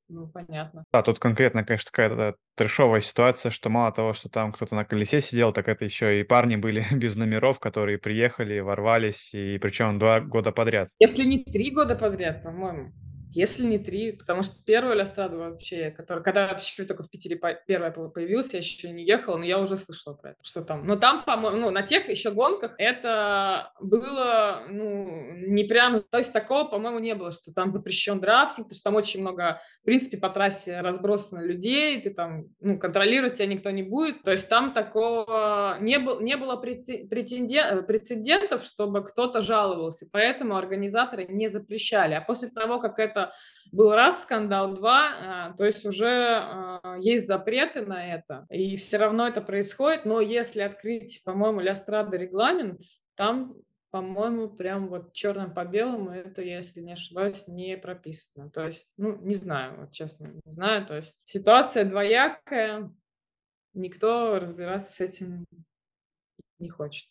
ну, 0.09 0.27
понятно. 0.27 0.85
Да, 0.93 1.01
тут 1.01 1.19
конкретно, 1.19 1.63
конечно, 1.63 1.89
какая-то 1.91 2.35
трешовая 2.55 3.01
ситуация, 3.01 3.51
что 3.51 3.69
мало 3.69 3.91
того, 3.91 4.13
что 4.13 4.29
там 4.29 4.53
кто-то 4.53 4.75
на 4.75 4.85
колесе 4.85 5.21
сидел, 5.21 5.51
так 5.51 5.67
это 5.67 5.85
еще 5.85 6.19
и 6.19 6.23
парни 6.23 6.55
были 6.55 6.85
без 6.91 7.15
номеров, 7.15 7.59
которые 7.59 7.97
приехали, 7.97 8.59
ворвались, 8.59 9.33
и 9.33 9.57
причем 9.57 9.99
два 9.99 10.21
года 10.21 10.51
подряд. 10.51 10.89
Если 10.99 11.23
не 11.23 11.43
три 11.43 11.71
года 11.71 11.95
подряд, 11.95 12.43
по-моему. 12.43 12.91
Если 13.37 13.63
не 13.63 13.77
три, 13.77 14.13
потому 14.13 14.41
что 14.41 14.55
первая 14.65 14.95
Лястрада 14.95 15.37
вообще, 15.37 15.91
которая, 15.91 16.23
когда 16.23 16.47
вообще 16.47 16.85
только 16.85 17.03
в 17.03 17.09
Питере 17.09 17.39
первая 17.67 17.91
появилась, 17.91 18.51
я 18.53 18.59
еще 18.59 18.89
не 18.89 19.05
ехала, 19.05 19.37
но 19.37 19.45
я 19.45 19.59
уже 19.59 19.77
слышала 19.77 20.15
про 20.15 20.31
это, 20.31 20.39
что 20.41 20.63
там. 20.63 20.87
Но 20.87 20.95
там, 20.95 21.23
по-моему, 21.23 21.59
ну, 21.59 21.69
на 21.69 21.83
тех 21.83 22.09
еще 22.09 22.31
гонках 22.31 22.73
это 22.79 23.73
было, 23.79 24.63
ну, 24.69 25.35
не 25.35 25.65
прям, 25.65 26.01
то 26.01 26.17
есть 26.17 26.33
такого, 26.33 26.63
по-моему, 26.63 26.97
не 26.97 27.13
было, 27.13 27.31
что 27.31 27.53
там 27.53 27.69
запрещен 27.69 28.19
драфтинг, 28.19 28.69
потому 28.69 28.75
что 28.75 28.83
там 28.83 28.95
очень 28.95 29.21
много, 29.21 29.61
в 29.81 29.85
принципе, 29.85 30.17
по 30.17 30.29
трассе 30.29 30.81
разбросано 30.81 31.41
людей, 31.41 32.01
ты 32.01 32.09
там, 32.09 32.45
ну, 32.59 32.79
контролировать 32.79 33.35
тебя 33.35 33.45
никто 33.45 33.69
не 33.69 33.83
будет, 33.83 34.23
то 34.23 34.31
есть 34.31 34.49
там 34.49 34.73
такого 34.73 35.77
не, 35.79 35.99
был, 35.99 36.21
не 36.21 36.37
было 36.37 36.55
прецедентов, 36.55 38.63
чтобы 38.63 39.03
кто-то 39.03 39.41
жаловался, 39.41 40.07
поэтому 40.11 40.55
организаторы 40.55 41.27
не 41.27 41.49
запрещали, 41.49 42.15
а 42.15 42.21
после 42.21 42.49
того, 42.49 42.79
как 42.79 42.97
это 42.97 43.26
был 43.71 43.93
раз 43.93 44.23
скандал, 44.23 44.73
два, 44.73 45.13
а, 45.19 45.53
то 45.53 45.65
есть 45.65 45.85
уже 45.85 46.07
а, 46.07 46.97
есть 46.99 47.27
запреты 47.27 47.85
на 47.85 48.13
это, 48.13 48.45
и 48.49 48.75
все 48.75 48.97
равно 48.97 49.27
это 49.27 49.41
происходит, 49.41 50.05
но 50.05 50.21
если 50.21 50.61
открыть, 50.61 51.21
по-моему, 51.23 51.59
Лястрада 51.59 52.17
регламент, 52.17 52.81
там 53.15 53.55
по-моему, 53.89 54.49
прям 54.49 54.89
вот 54.89 55.13
черным 55.13 55.53
по 55.53 55.65
белому 55.65 56.11
это, 56.11 56.41
если 56.41 56.81
не 56.81 56.93
ошибаюсь, 56.93 57.47
не 57.47 57.77
прописано. 57.77 58.49
То 58.49 58.67
есть, 58.67 58.87
ну, 58.97 59.17
не 59.21 59.33
знаю, 59.33 59.79
вот 59.79 59.91
честно, 59.91 60.27
не 60.45 60.51
знаю. 60.51 60.85
То 60.85 60.97
есть 60.97 61.17
ситуация 61.23 61.85
двоякая, 61.85 62.91
никто 63.73 64.39
разбираться 64.39 64.91
с 64.91 65.01
этим 65.01 65.45
не 66.59 66.69
хочет. 66.69 67.07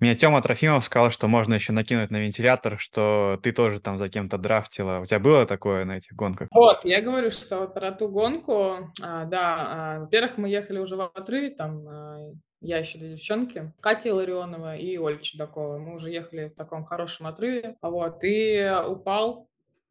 Мне 0.00 0.14
Тёма 0.14 0.40
Трофимов 0.42 0.84
сказал, 0.84 1.10
что 1.10 1.26
можно 1.26 1.54
еще 1.54 1.72
накинуть 1.72 2.10
на 2.10 2.18
вентилятор, 2.18 2.78
что 2.78 3.38
ты 3.42 3.52
тоже 3.52 3.80
там 3.80 3.98
за 3.98 4.08
кем-то 4.08 4.38
драфтила. 4.38 5.00
У 5.00 5.06
тебя 5.06 5.18
было 5.18 5.44
такое 5.44 5.84
на 5.84 5.96
этих 5.96 6.12
гонках? 6.12 6.48
Вот, 6.52 6.84
я 6.84 7.02
говорю, 7.02 7.30
что 7.30 7.66
про 7.66 7.90
ту 7.90 8.08
гонку, 8.08 8.92
а, 9.02 9.24
да, 9.24 9.56
а, 9.58 10.00
во-первых, 10.00 10.38
мы 10.38 10.48
ехали 10.48 10.78
уже 10.78 10.96
в 10.96 11.00
отрыве, 11.00 11.50
там 11.50 11.88
а, 11.88 12.18
я 12.60 12.78
еще 12.78 12.98
две 12.98 13.10
девчонки, 13.10 13.72
Катя 13.80 14.14
Ларионова 14.14 14.76
и 14.76 14.98
Оля 14.98 15.18
Чудакова. 15.18 15.78
Мы 15.78 15.94
уже 15.94 16.10
ехали 16.10 16.48
в 16.48 16.54
таком 16.54 16.84
хорошем 16.84 17.26
отрыве, 17.26 17.76
вот, 17.82 18.22
и 18.22 18.70
упал 18.86 19.48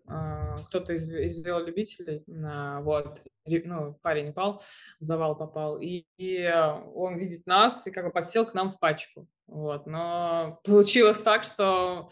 а, 0.08 0.56
кто-то 0.68 0.94
из, 0.94 1.10
из 1.10 1.44
велолюбителей, 1.44 2.24
а, 2.46 2.80
вот, 2.82 3.22
ну, 3.66 3.98
парень 4.02 4.30
упал, 4.30 4.62
в 5.00 5.04
завал 5.04 5.36
попал, 5.36 5.80
и, 5.80 6.06
и 6.18 6.52
он 6.94 7.18
видит 7.18 7.46
нас 7.46 7.88
и 7.88 7.92
как 7.92 8.06
бы 8.06 8.12
подсел 8.12 8.46
к 8.46 8.54
нам 8.54 8.72
в 8.72 8.80
пачку. 8.80 9.28
Вот, 9.48 9.86
но 9.88 10.60
получилось 10.66 11.22
так, 11.22 11.44
что 11.44 12.10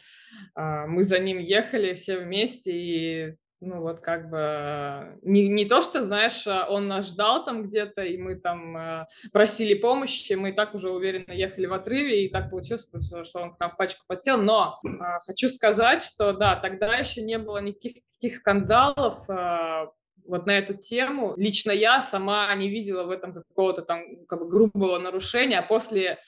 э, 0.56 0.86
мы 0.88 1.04
за 1.04 1.20
ним 1.20 1.40
ехали 1.40 1.94
все 1.94 2.20
вместе, 2.20 2.72
и 2.72 3.36
ну 3.62 3.82
вот 3.82 4.00
как 4.00 4.30
бы 4.30 5.18
не, 5.22 5.48
не 5.48 5.66
то, 5.66 5.82
что, 5.82 6.04
знаешь, 6.04 6.46
он 6.48 6.88
нас 6.88 7.10
ждал 7.10 7.46
там 7.46 7.64
где-то, 7.64 8.04
и 8.04 8.18
мы 8.18 8.36
там 8.36 8.78
э, 8.78 9.06
просили 9.32 9.74
помощи, 9.74 10.34
мы 10.34 10.54
так 10.54 10.76
уже 10.76 10.92
уверенно 10.92 11.32
ехали 11.32 11.66
в 11.66 11.74
отрыве, 11.74 12.26
и 12.26 12.30
так 12.30 12.50
получилось, 12.50 12.88
что 13.24 13.40
он 13.42 13.56
к 13.56 13.60
нам 13.60 13.72
в 13.72 13.78
пачку 13.78 14.04
подсел. 14.08 14.38
Но 14.38 14.80
э, 14.86 14.90
хочу 15.26 15.50
сказать, 15.50 16.04
что 16.04 16.34
да, 16.34 16.56
тогда 16.58 16.96
еще 16.96 17.22
не 17.22 17.38
было 17.38 17.60
никаких, 17.60 18.04
никаких 18.14 18.40
скандалов, 18.40 19.30
э, 19.30 19.88
вот 20.28 20.46
на 20.46 20.58
эту 20.58 20.74
тему. 20.74 21.34
Лично 21.38 21.72
я 21.72 22.02
сама 22.02 22.54
не 22.56 22.70
видела 22.70 23.04
в 23.04 23.12
этом 23.12 23.34
какого-то 23.34 23.82
там 23.82 24.26
как 24.28 24.40
бы 24.40 24.48
грубого 24.48 24.98
нарушения, 25.00 25.60
а 25.60 25.64
после 25.64 26.20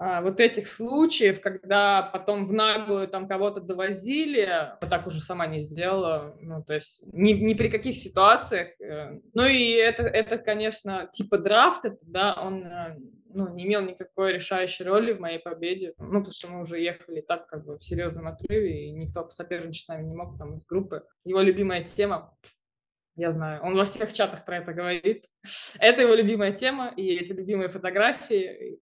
а, 0.00 0.22
вот 0.22 0.38
этих 0.38 0.68
случаев, 0.68 1.40
когда 1.40 2.02
потом 2.02 2.46
в 2.46 2.52
наглую 2.52 3.08
там 3.08 3.26
кого-то 3.26 3.60
довозили, 3.60 4.38
я 4.38 4.78
так 4.80 5.08
уже 5.08 5.20
сама 5.20 5.48
не 5.48 5.58
сделала, 5.58 6.36
ну, 6.40 6.62
то 6.62 6.74
есть 6.74 7.02
ни, 7.12 7.32
ни 7.32 7.54
при 7.54 7.68
каких 7.68 7.96
ситуациях. 7.96 8.68
Э, 8.80 9.18
ну, 9.34 9.44
и 9.44 9.72
это, 9.72 10.04
это, 10.04 10.38
конечно, 10.38 11.10
типа 11.12 11.38
драфт, 11.38 11.84
это, 11.84 11.98
да, 12.02 12.34
он 12.40 12.64
э, 12.64 12.96
ну, 13.34 13.52
не 13.52 13.66
имел 13.66 13.82
никакой 13.82 14.34
решающей 14.34 14.84
роли 14.84 15.14
в 15.14 15.20
моей 15.20 15.40
победе, 15.40 15.94
ну, 15.98 16.20
потому 16.20 16.32
что 16.32 16.48
мы 16.48 16.60
уже 16.60 16.78
ехали 16.78 17.20
так, 17.20 17.48
как 17.48 17.64
бы, 17.64 17.76
в 17.76 17.82
серьезном 17.82 18.28
отрыве, 18.28 18.86
и 18.86 18.92
никто 18.92 19.28
соперничать 19.30 19.84
с 19.84 19.88
нами 19.88 20.04
не 20.04 20.14
мог 20.14 20.38
там 20.38 20.54
из 20.54 20.64
группы. 20.64 21.02
Его 21.24 21.40
любимая 21.40 21.82
тема 21.82 22.36
я 23.18 23.32
знаю, 23.32 23.60
он 23.62 23.74
во 23.74 23.84
всех 23.84 24.12
чатах 24.12 24.44
про 24.44 24.58
это 24.58 24.72
говорит. 24.72 25.24
Это 25.80 26.02
его 26.02 26.14
любимая 26.14 26.52
тема, 26.52 26.92
и 26.96 27.16
эти 27.16 27.32
любимые 27.32 27.68
фотографии. 27.68 28.78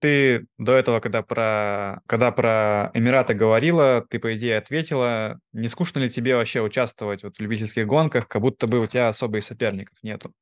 Ты 0.00 0.46
до 0.58 0.74
этого, 0.74 1.00
когда 1.00 1.22
про, 1.22 2.00
когда 2.06 2.32
про 2.32 2.90
Эмираты 2.94 3.34
говорила, 3.34 4.04
ты, 4.08 4.18
по 4.18 4.34
идее, 4.34 4.56
ответила, 4.56 5.38
не 5.52 5.68
скучно 5.68 6.00
ли 6.00 6.08
тебе 6.08 6.34
вообще 6.34 6.62
участвовать 6.62 7.22
вот 7.22 7.36
в 7.36 7.40
любительских 7.40 7.86
гонках, 7.86 8.26
как 8.26 8.40
будто 8.40 8.66
бы 8.66 8.80
у 8.80 8.86
тебя 8.86 9.08
особых 9.08 9.44
соперников 9.44 9.96
нету? 10.02 10.32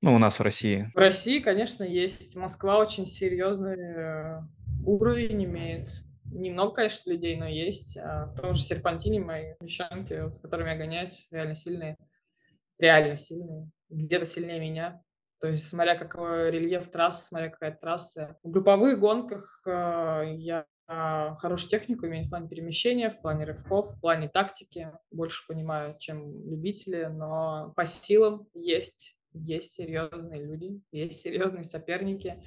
Ну, 0.00 0.14
у 0.14 0.18
нас 0.18 0.38
в 0.38 0.42
России. 0.42 0.90
В 0.94 0.98
России, 0.98 1.40
конечно, 1.40 1.82
есть. 1.82 2.36
Москва 2.36 2.78
очень 2.78 3.06
серьезный 3.06 3.76
э, 3.76 4.40
уровень 4.86 5.44
имеет. 5.44 5.88
Немного, 6.34 6.74
конечно, 6.74 7.10
людей, 7.10 7.36
но 7.36 7.46
есть. 7.46 7.96
А 7.96 8.26
в 8.26 8.40
том 8.40 8.54
же 8.54 8.60
Серпантине 8.60 9.20
мои 9.20 9.54
девчонки, 9.60 10.30
с 10.30 10.38
которыми 10.40 10.70
я 10.70 10.76
гоняюсь, 10.76 11.28
реально 11.30 11.54
сильные. 11.54 11.96
Реально 12.78 13.16
сильные. 13.16 13.70
Где-то 13.88 14.26
сильнее 14.26 14.58
меня. 14.58 15.00
То 15.40 15.48
есть, 15.48 15.68
смотря 15.68 15.96
какой 15.96 16.50
рельеф 16.50 16.90
трассы, 16.90 17.26
смотря 17.26 17.50
какая 17.50 17.72
трасса. 17.72 18.36
В 18.42 18.50
групповых 18.50 18.98
гонках 18.98 19.62
э, 19.66 20.34
я 20.36 20.66
хорошую 20.86 21.70
технику 21.70 22.06
имею 22.06 22.26
в 22.26 22.30
плане 22.30 22.48
перемещения, 22.48 23.10
в 23.10 23.20
плане 23.20 23.44
рывков, 23.44 23.94
в 23.94 24.00
плане 24.00 24.28
тактики. 24.28 24.90
Больше 25.10 25.46
понимаю, 25.46 25.96
чем 25.98 26.46
любители, 26.50 27.04
но 27.04 27.72
по 27.76 27.86
силам 27.86 28.48
есть, 28.54 29.16
есть 29.32 29.72
серьезные 29.72 30.44
люди, 30.44 30.80
есть 30.92 31.20
серьезные 31.20 31.64
соперники. 31.64 32.42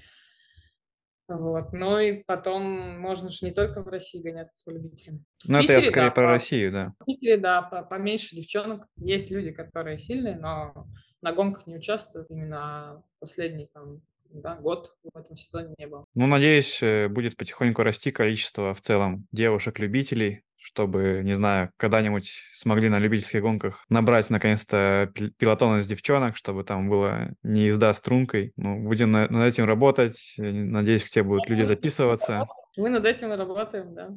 Вот. 1.27 1.73
Ну 1.73 1.99
и 1.99 2.23
потом 2.23 2.99
можно 2.99 3.27
же 3.29 3.45
не 3.45 3.51
только 3.51 3.83
в 3.83 3.87
России 3.87 4.21
гоняться 4.21 4.63
по 4.65 4.73
любителям. 4.73 5.25
Ну, 5.45 5.59
это 5.59 5.73
я 5.73 5.81
скорее 5.81 6.09
да, 6.09 6.11
про 6.11 6.23
по, 6.23 6.31
Россию, 6.31 6.71
да. 6.71 6.93
В 6.99 7.05
Питере, 7.05 7.37
да, 7.37 7.61
по, 7.61 7.83
поменьше 7.83 8.35
девчонок. 8.35 8.87
Есть 8.95 9.29
люди, 9.29 9.51
которые 9.51 9.97
сильные, 9.97 10.37
но 10.37 10.87
на 11.21 11.33
гонках 11.33 11.67
не 11.67 11.75
участвуют 11.75 12.31
именно 12.31 13.03
последний 13.19 13.69
там, 13.73 14.01
да, 14.29 14.55
год 14.55 14.93
в 15.03 15.17
этом 15.17 15.35
сезоне 15.35 15.73
не 15.77 15.87
было. 15.87 16.05
Ну, 16.13 16.27
надеюсь, 16.27 16.81
э, 16.81 17.09
будет 17.09 17.35
потихоньку 17.35 17.83
расти 17.83 18.11
количество 18.11 18.73
в 18.73 18.81
целом 18.81 19.27
девушек-любителей, 19.31 20.43
чтобы, 20.67 21.21
не 21.23 21.33
знаю, 21.33 21.71
когда-нибудь 21.77 22.29
смогли 22.53 22.89
на 22.89 22.99
любительских 22.99 23.41
гонках 23.41 23.85
набрать 23.87 24.29
наконец-то 24.29 25.09
пилотон 25.37 25.79
из 25.79 25.87
девчонок, 25.87 26.35
чтобы 26.35 26.65
там 26.65 26.89
было 26.89 27.29
не 27.41 27.67
езда 27.67 27.93
стрункой. 27.93 28.51
Ну, 28.57 28.83
будем 28.83 29.13
над 29.13 29.31
этим 29.31 29.63
работать. 29.63 30.33
Надеюсь, 30.37 31.05
к 31.05 31.09
тебе 31.09 31.23
будут 31.23 31.47
люди 31.47 31.63
записываться. 31.63 32.47
Мы 32.75 32.89
над 32.89 33.05
этим 33.05 33.31
работаем, 33.31 33.95
да. 33.95 34.09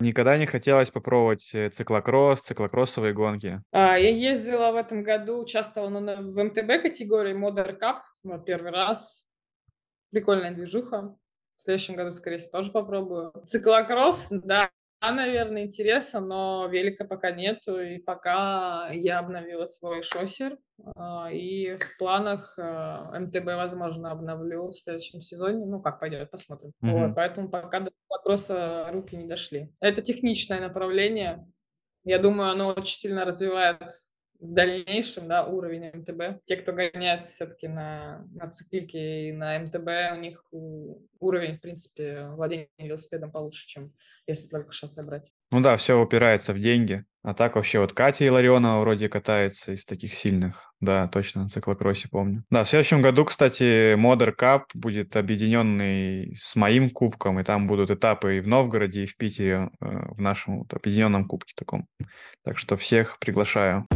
Никогда 0.00 0.38
не 0.38 0.46
хотелось 0.46 0.90
попробовать 0.90 1.50
э, 1.52 1.68
циклокросс, 1.68 2.40
циклокроссовые 2.40 3.12
гонки? 3.12 3.60
А, 3.70 3.98
я 3.98 4.08
ездила 4.08 4.72
в 4.72 4.76
этом 4.76 5.02
году, 5.02 5.42
участвовала 5.42 6.00
на, 6.00 6.16
в 6.22 6.42
МТБ 6.42 6.80
категории 6.80 7.34
Modern 7.34 7.78
Cup, 7.78 7.98
вот 8.22 8.46
первый 8.46 8.70
раз. 8.70 9.26
Прикольная 10.10 10.52
движуха. 10.52 11.14
В 11.60 11.62
следующем 11.62 11.94
году, 11.94 12.12
скорее 12.12 12.38
всего, 12.38 12.52
тоже 12.52 12.72
попробую. 12.72 13.34
Циклокросс, 13.44 14.28
да, 14.30 14.70
наверное, 15.02 15.64
интересно, 15.64 16.20
но 16.20 16.66
велика 16.68 17.04
пока 17.04 17.32
нету, 17.32 17.78
и 17.78 17.98
пока 17.98 18.88
я 18.92 19.18
обновила 19.18 19.66
свой 19.66 20.00
шоссер, 20.00 20.56
а, 20.96 21.30
и 21.30 21.76
в 21.76 21.98
планах 21.98 22.54
а, 22.58 23.20
МТБ, 23.20 23.44
возможно, 23.44 24.10
обновлю 24.10 24.68
в 24.68 24.72
следующем 24.72 25.20
сезоне. 25.20 25.66
Ну, 25.66 25.82
как 25.82 26.00
пойдет, 26.00 26.30
посмотрим. 26.30 26.72
Mm-hmm. 26.82 27.08
Вот, 27.08 27.14
поэтому 27.14 27.50
пока 27.50 27.80
до 27.80 27.90
вопроса 28.08 28.88
руки 28.90 29.14
не 29.14 29.26
дошли. 29.26 29.70
Это 29.80 30.00
техничное 30.00 30.62
направление. 30.62 31.46
Я 32.04 32.18
думаю, 32.18 32.52
оно 32.52 32.68
очень 32.68 32.96
сильно 32.96 33.26
развивает 33.26 33.82
в 34.40 34.52
дальнейшем 34.52 35.28
да, 35.28 35.46
уровень 35.46 35.90
МТБ. 35.92 36.44
Те, 36.44 36.56
кто 36.56 36.72
гоняется 36.72 37.30
все-таки 37.30 37.68
на, 37.68 38.26
на 38.32 38.50
циклике 38.50 39.28
и 39.28 39.32
на 39.32 39.58
МТБ, 39.58 40.16
у 40.16 40.20
них 40.20 40.44
уровень, 41.20 41.56
в 41.56 41.60
принципе, 41.60 42.26
владения 42.30 42.68
велосипедом 42.78 43.30
получше, 43.30 43.66
чем 43.66 43.92
если 44.26 44.48
только 44.48 44.72
шоссе 44.72 45.02
брать. 45.02 45.30
Ну 45.50 45.60
да, 45.60 45.76
все 45.76 46.00
упирается 46.00 46.52
в 46.54 46.60
деньги. 46.60 47.04
А 47.22 47.34
так 47.34 47.56
вообще 47.56 47.80
вот 47.80 47.92
Катя 47.92 48.24
Иларионова 48.24 48.80
вроде 48.80 49.08
катается 49.08 49.72
из 49.72 49.84
таких 49.84 50.14
сильных. 50.14 50.72
Да, 50.80 51.06
точно, 51.08 51.42
на 51.42 51.48
циклокроссе 51.50 52.08
помню. 52.10 52.44
Да, 52.50 52.64
в 52.64 52.68
следующем 52.68 53.02
году, 53.02 53.26
кстати, 53.26 53.94
Модер 53.94 54.34
Cup 54.38 54.62
будет 54.72 55.14
объединенный 55.16 56.34
с 56.38 56.56
моим 56.56 56.88
кубком, 56.88 57.38
и 57.38 57.44
там 57.44 57.66
будут 57.66 57.90
этапы 57.90 58.38
и 58.38 58.40
в 58.40 58.48
Новгороде, 58.48 59.04
и 59.04 59.06
в 59.06 59.16
Питере, 59.18 59.68
э, 59.80 59.86
в 59.86 60.20
нашем 60.20 60.60
вот, 60.60 60.72
объединенном 60.72 61.26
кубке 61.26 61.52
таком. 61.54 61.86
Так 62.44 62.58
что 62.58 62.76
всех 62.76 63.18
приглашаю. 63.18 63.86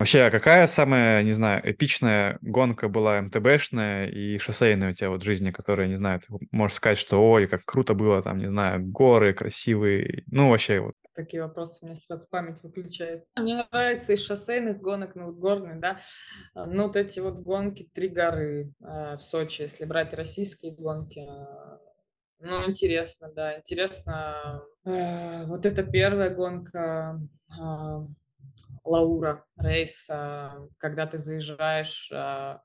Вообще, 0.00 0.20
а 0.20 0.30
какая 0.30 0.66
самая, 0.66 1.22
не 1.22 1.32
знаю, 1.32 1.60
эпичная 1.62 2.38
гонка 2.40 2.88
была 2.88 3.20
МТБшная 3.20 4.06
и 4.06 4.38
шоссейная 4.38 4.92
у 4.92 4.94
тебя 4.94 5.10
вот 5.10 5.20
в 5.20 5.26
жизни, 5.26 5.50
которая, 5.50 5.88
не 5.88 5.96
знаю, 5.96 6.20
ты 6.20 6.26
можешь 6.52 6.78
сказать, 6.78 6.96
что 6.96 7.22
ой, 7.22 7.46
как 7.46 7.66
круто 7.66 7.92
было, 7.92 8.22
там, 8.22 8.38
не 8.38 8.48
знаю, 8.48 8.82
горы 8.82 9.34
красивые, 9.34 10.24
ну, 10.28 10.48
вообще 10.48 10.80
вот. 10.80 10.94
Такие 11.14 11.42
вопросы 11.42 11.80
у 11.82 11.86
меня 11.86 11.96
сразу 11.96 12.26
память 12.30 12.62
выключается. 12.62 13.28
Мне 13.38 13.66
нравится 13.70 14.14
из 14.14 14.24
шоссейных 14.24 14.80
гонок, 14.80 15.16
ну, 15.16 15.32
горные, 15.32 15.76
да, 15.76 16.00
а, 16.54 16.64
ну, 16.64 16.84
вот 16.84 16.96
эти 16.96 17.20
вот 17.20 17.38
гонки 17.40 17.86
«Три 17.92 18.08
горы» 18.08 18.72
э, 18.80 19.16
в 19.16 19.20
Сочи, 19.20 19.60
если 19.60 19.84
брать 19.84 20.14
российские 20.14 20.72
гонки, 20.72 21.18
э, 21.18 21.78
ну, 22.38 22.66
интересно, 22.66 23.30
да, 23.36 23.58
интересно. 23.58 24.62
Вот 24.82 25.66
эта 25.66 25.82
первая 25.82 26.30
гонка, 26.30 27.20
Лаура 28.84 29.44
рейс, 29.56 30.06
а, 30.10 30.66
когда 30.78 31.06
ты 31.06 31.18
заезжаешь, 31.18 32.10
а, 32.12 32.62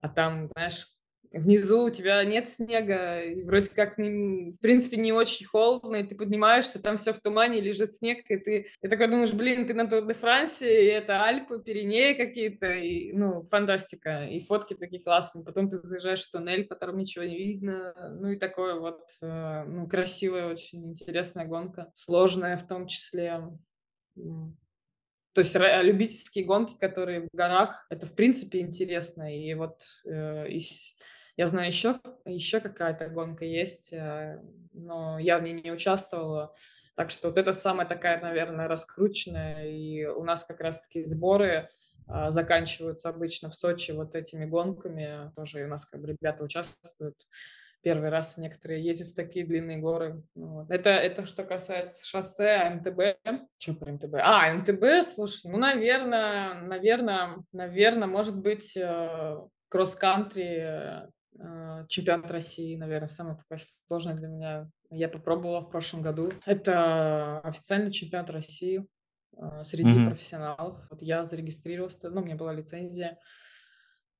а 0.00 0.08
там, 0.08 0.48
знаешь, 0.48 0.86
внизу 1.32 1.84
у 1.84 1.90
тебя 1.90 2.24
нет 2.24 2.48
снега, 2.48 3.20
и 3.20 3.42
вроде 3.42 3.70
как, 3.70 3.98
в 3.98 4.58
принципе, 4.60 4.96
не 4.96 5.12
очень 5.12 5.46
холодно, 5.46 5.96
и 5.96 6.02
ты 6.02 6.14
поднимаешься, 6.14 6.82
там 6.82 6.96
все 6.96 7.12
в 7.12 7.20
тумане, 7.20 7.60
лежит 7.60 7.92
снег, 7.92 8.24
и 8.30 8.36
ты, 8.36 8.68
и 8.80 8.88
такой 8.88 9.08
думаешь, 9.08 9.32
блин, 9.32 9.66
ты 9.66 9.74
на 9.74 9.88
Тур 9.88 10.06
де 10.06 10.14
Франсе, 10.14 10.84
и 10.84 10.86
это 10.86 11.24
Альпы, 11.24 11.62
Пиренеи 11.62 12.14
какие-то, 12.14 12.72
и, 12.72 13.12
ну, 13.12 13.42
фантастика, 13.42 14.24
и 14.24 14.40
фотки 14.40 14.74
такие 14.74 15.02
классные, 15.02 15.44
потом 15.44 15.68
ты 15.68 15.78
заезжаешь 15.78 16.24
в 16.24 16.30
туннель, 16.30 16.66
по 16.66 16.74
которому 16.74 17.00
ничего 17.00 17.24
не 17.24 17.38
видно, 17.38 17.94
ну, 18.20 18.30
и 18.30 18.36
такое 18.36 18.74
вот, 18.74 19.02
э, 19.22 19.64
ну, 19.64 19.86
красивая, 19.86 20.46
очень 20.48 20.90
интересная 20.90 21.46
гонка, 21.46 21.90
сложная 21.94 22.56
в 22.56 22.66
том 22.66 22.86
числе, 22.86 23.42
то 25.38 25.42
есть 25.42 25.54
любительские 25.54 26.44
гонки, 26.44 26.76
которые 26.80 27.20
в 27.20 27.28
горах, 27.32 27.86
это 27.90 28.06
в 28.06 28.14
принципе 28.16 28.58
интересно. 28.58 29.32
И 29.32 29.54
вот 29.54 29.82
э, 30.04 30.48
я 31.36 31.46
знаю 31.46 31.68
еще, 31.68 32.00
еще 32.24 32.58
какая-то 32.58 33.06
гонка 33.08 33.44
есть, 33.44 33.92
э, 33.92 34.42
но 34.72 35.20
я 35.20 35.38
в 35.38 35.44
ней 35.44 35.52
не 35.52 35.70
участвовала. 35.70 36.56
Так 36.96 37.10
что 37.10 37.28
вот 37.28 37.38
это 37.38 37.52
самая 37.52 37.86
такая, 37.86 38.20
наверное, 38.20 38.66
раскрученная. 38.66 39.68
И 39.68 40.06
у 40.06 40.24
нас 40.24 40.42
как 40.42 40.60
раз-таки 40.60 41.04
сборы 41.04 41.68
э, 42.08 42.30
заканчиваются 42.30 43.08
обычно 43.08 43.48
в 43.48 43.54
Сочи 43.54 43.92
вот 43.92 44.16
этими 44.16 44.44
гонками. 44.44 45.30
Тоже 45.36 45.62
у 45.62 45.68
нас 45.68 45.86
как 45.86 46.00
бы 46.00 46.08
ребята 46.08 46.42
участвуют 46.42 47.14
первый 47.82 48.10
раз 48.10 48.38
некоторые 48.38 48.84
ездят 48.84 49.08
в 49.08 49.14
такие 49.14 49.46
длинные 49.46 49.78
горы. 49.78 50.22
Ну 50.34 50.48
вот. 50.48 50.70
Это, 50.70 50.90
это 50.90 51.26
что 51.26 51.44
касается 51.44 52.06
шоссе, 52.06 52.70
МТБ. 52.70 53.18
Что 53.58 53.74
про 53.74 53.92
МТБ? 53.92 54.14
А, 54.20 54.52
МТБ, 54.54 55.04
слушай, 55.04 55.50
ну, 55.50 55.58
наверное, 55.58 56.54
наверное, 56.62 57.44
наверное, 57.52 58.08
может 58.08 58.40
быть, 58.40 58.76
э, 58.76 59.36
кросс-кантри 59.68 61.06
э, 61.38 61.86
чемпионат 61.88 62.30
России, 62.30 62.76
наверное, 62.76 63.08
самое 63.08 63.36
такое 63.36 63.58
сложное 63.86 64.14
для 64.14 64.28
меня. 64.28 64.70
Я 64.90 65.08
попробовала 65.08 65.60
в 65.60 65.70
прошлом 65.70 66.02
году. 66.02 66.32
Это 66.46 67.40
официальный 67.40 67.92
чемпионат 67.92 68.30
России 68.30 68.86
э, 69.36 69.62
среди 69.62 69.90
mm-hmm. 69.90 70.06
профессионалов. 70.08 70.78
Вот 70.90 71.02
я 71.02 71.22
зарегистрировалась, 71.22 71.98
ну, 72.02 72.20
у 72.20 72.24
меня 72.24 72.36
была 72.36 72.52
лицензия. 72.52 73.18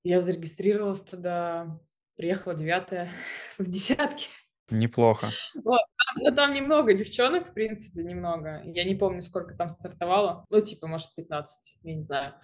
Я 0.04 0.20
зарегистрировалась 0.20 1.02
тогда 1.02 1.78
приехала 2.18 2.54
девятая 2.54 3.10
в 3.58 3.66
десятке. 3.70 4.26
Неплохо. 4.70 5.30
Вот. 5.54 5.80
Но 6.16 6.30
там 6.30 6.52
немного 6.52 6.92
девчонок, 6.92 7.48
в 7.48 7.54
принципе, 7.54 8.02
немного. 8.02 8.60
Я 8.64 8.84
не 8.84 8.94
помню, 8.94 9.22
сколько 9.22 9.54
там 9.54 9.70
стартовало. 9.70 10.44
Ну, 10.50 10.60
типа, 10.60 10.86
может, 10.86 11.14
15, 11.14 11.78
я 11.82 11.94
не 11.94 12.02
знаю. 12.02 12.34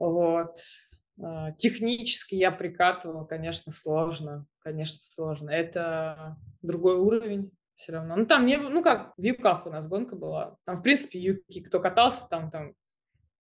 Вот. 0.00 0.56
А, 1.22 1.52
технически 1.52 2.34
я 2.34 2.50
прикатывала, 2.50 3.24
конечно, 3.24 3.70
сложно. 3.70 4.46
Конечно, 4.58 4.98
сложно. 5.00 5.50
Это 5.50 6.36
другой 6.62 6.96
уровень 6.96 7.52
все 7.76 7.92
равно. 7.92 8.16
Ну, 8.16 8.26
там 8.26 8.44
не, 8.44 8.56
ну 8.56 8.82
как, 8.82 9.12
в 9.16 9.22
Юках 9.22 9.66
у 9.66 9.70
нас 9.70 9.86
гонка 9.86 10.16
была. 10.16 10.56
Там, 10.64 10.78
в 10.78 10.82
принципе, 10.82 11.20
Юки, 11.20 11.62
кто 11.62 11.78
катался, 11.78 12.26
там, 12.28 12.50
там 12.50 12.74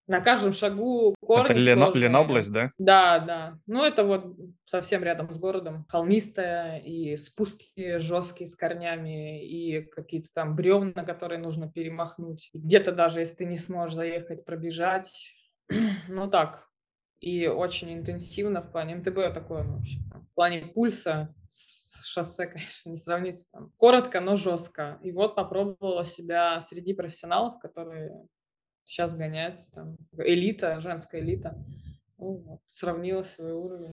на 0.05 0.21
каждом 0.21 0.53
шагу 0.53 1.15
корни 1.29 1.51
Это 1.51 1.53
Лено, 1.53 1.91
Ленобласть, 1.93 2.51
да? 2.51 2.71
Да, 2.79 3.19
да. 3.19 3.59
Ну, 3.67 3.83
это 3.83 4.03
вот 4.03 4.35
совсем 4.65 5.03
рядом 5.03 5.31
с 5.31 5.37
городом. 5.37 5.85
Холмистая, 5.87 6.79
и 6.79 7.15
спуски 7.17 7.99
жесткие 7.99 8.47
с 8.47 8.55
корнями, 8.55 9.45
и 9.45 9.81
какие-то 9.81 10.29
там 10.33 10.55
бревна, 10.55 11.03
которые 11.03 11.39
нужно 11.39 11.71
перемахнуть. 11.71 12.49
Где-то 12.53 12.91
даже, 12.91 13.19
если 13.19 13.35
ты 13.35 13.45
не 13.45 13.57
сможешь 13.57 13.95
заехать, 13.95 14.43
пробежать. 14.43 15.35
ну, 16.09 16.27
так. 16.29 16.67
И 17.19 17.47
очень 17.47 17.93
интенсивно 17.93 18.61
в 18.61 18.71
плане 18.71 18.95
МТБ 18.95 19.33
такое, 19.33 19.63
вообще, 19.63 19.99
в 20.13 20.33
плане 20.33 20.71
пульса 20.73 21.35
шоссе, 22.09 22.47
конечно, 22.47 22.89
не 22.89 22.97
сравнится 22.97 23.47
там. 23.51 23.71
Коротко, 23.77 24.19
но 24.19 24.35
жестко. 24.35 24.99
И 25.03 25.11
вот 25.11 25.35
попробовала 25.35 26.03
себя 26.03 26.59
среди 26.61 26.93
профессионалов, 26.93 27.59
которые 27.59 28.25
сейчас 28.89 29.15
гоняется 29.15 29.71
там 29.71 29.97
элита, 30.17 30.79
женская 30.81 31.21
элита. 31.21 31.55
Ну, 32.17 32.37
вот, 32.37 32.59
сравнила 32.65 33.21
свой 33.21 33.53
уровень. 33.53 33.91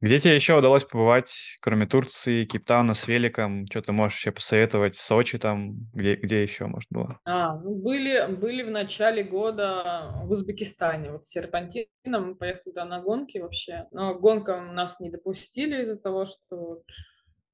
Где 0.00 0.18
тебе 0.20 0.36
еще 0.36 0.56
удалось 0.56 0.84
побывать, 0.84 1.56
кроме 1.60 1.86
Турции, 1.86 2.44
Кейптауна 2.44 2.94
с 2.94 3.08
великом? 3.08 3.66
Что 3.66 3.82
ты 3.82 3.92
можешь 3.92 4.18
еще 4.18 4.30
посоветовать? 4.30 4.94
Сочи 4.94 5.38
там? 5.38 5.72
Где, 5.92 6.14
где 6.14 6.42
еще, 6.42 6.66
может, 6.66 6.88
было? 6.90 7.18
А, 7.24 7.58
ну, 7.58 7.74
были, 7.74 8.32
были 8.36 8.62
в 8.62 8.70
начале 8.70 9.24
года 9.24 10.12
в 10.24 10.30
Узбекистане. 10.30 11.10
Вот 11.10 11.24
с 11.24 11.30
серпантином 11.30 11.88
мы 12.28 12.34
поехали 12.36 12.62
туда 12.62 12.84
на 12.84 13.02
гонки 13.02 13.38
вообще. 13.38 13.86
Но 13.90 14.16
гонкам 14.16 14.74
нас 14.74 15.00
не 15.00 15.10
допустили 15.10 15.82
из-за 15.82 15.98
того, 15.98 16.26
что 16.26 16.82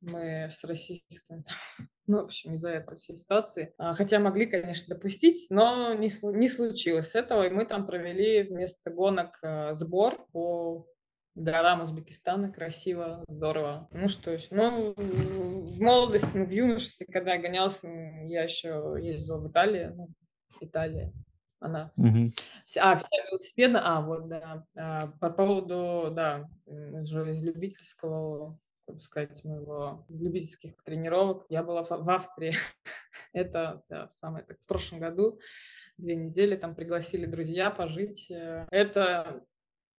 мы 0.03 0.49
с 0.51 0.63
российским 0.65 1.45
ну, 2.07 2.21
в 2.21 2.25
общем, 2.25 2.55
из-за 2.55 2.71
этой 2.71 2.97
всей 2.97 3.15
ситуации. 3.15 3.75
А, 3.79 3.93
хотя 3.93 4.19
могли, 4.19 4.47
конечно, 4.47 4.95
допустить, 4.95 5.47
но 5.51 5.95
не, 5.95 6.11
не 6.37 6.49
случилось 6.49 7.15
этого. 7.15 7.47
И 7.47 7.51
мы 7.51 7.65
там 7.65 7.87
провели 7.87 8.43
вместо 8.43 8.91
гонок 8.91 9.39
э, 9.43 9.73
сбор 9.73 10.27
по 10.33 10.87
горам 11.35 11.83
Узбекистана. 11.83 12.53
Красиво, 12.53 13.25
здорово. 13.29 13.89
Ну 13.93 14.09
что 14.09 14.37
ж, 14.37 14.49
ну, 14.51 14.95
в 14.97 15.81
молодости, 15.81 16.37
ну, 16.37 16.45
в 16.45 16.51
юношестве, 16.51 17.07
когда 17.07 17.35
я 17.35 17.41
гонялся, 17.41 17.89
я 17.89 18.43
еще 18.43 18.97
ездила 19.01 19.39
в 19.39 19.51
Италию. 19.51 19.95
Ну, 19.95 20.09
Италия, 20.61 21.13
она. 21.61 21.93
Угу. 21.97 22.33
А, 22.81 22.97
вся 22.97 23.09
велосипедная, 23.31 23.83
а, 23.85 24.01
вот, 24.01 24.29
да. 24.29 24.67
А, 24.77 25.07
по 25.21 25.31
поводу, 25.31 26.13
да, 26.13 26.49
уже 26.67 27.31
из 27.31 27.43
любительского 27.43 28.59
как 28.87 29.01
сказать, 29.01 29.45
моего 29.45 30.05
из 30.09 30.20
любительских 30.20 30.83
тренировок. 30.85 31.47
Я 31.49 31.62
была 31.62 31.85
в 31.85 32.11
Австрии. 32.11 32.55
Это 33.33 33.83
да, 33.89 34.09
самое 34.09 34.45
так, 34.45 34.61
в 34.61 34.66
прошлом 34.66 35.01
году. 35.01 35.41
Две 35.97 36.14
недели 36.14 36.57
там 36.57 36.74
пригласили 36.74 37.26
друзья 37.26 37.70
пожить. 37.70 38.30
Э, 38.30 38.66
это 38.70 39.45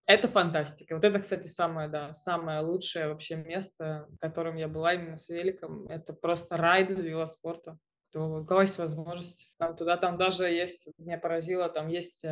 это 0.05 0.27
фантастика. 0.27 0.95
Вот 0.95 1.03
это, 1.05 1.19
кстати, 1.19 1.47
самое, 1.47 1.87
да, 1.87 2.13
самое 2.13 2.59
лучшее 2.59 3.07
вообще 3.07 3.35
место, 3.35 4.07
в 4.09 4.17
котором 4.17 4.57
я 4.57 4.67
была 4.67 4.93
именно 4.93 5.15
с 5.15 5.29
великом. 5.29 5.87
Это 5.87 6.11
просто 6.13 6.57
рай 6.57 6.85
для 6.85 7.01
велоспорта. 7.01 7.77
У 8.13 8.45
кого 8.45 8.61
есть 8.61 8.77
возможность. 8.77 9.53
Там, 9.57 9.75
туда 9.75 9.97
там 9.97 10.17
даже 10.17 10.45
есть, 10.45 10.89
меня 10.97 11.17
поразило, 11.17 11.69
там 11.69 11.87
есть 11.87 12.25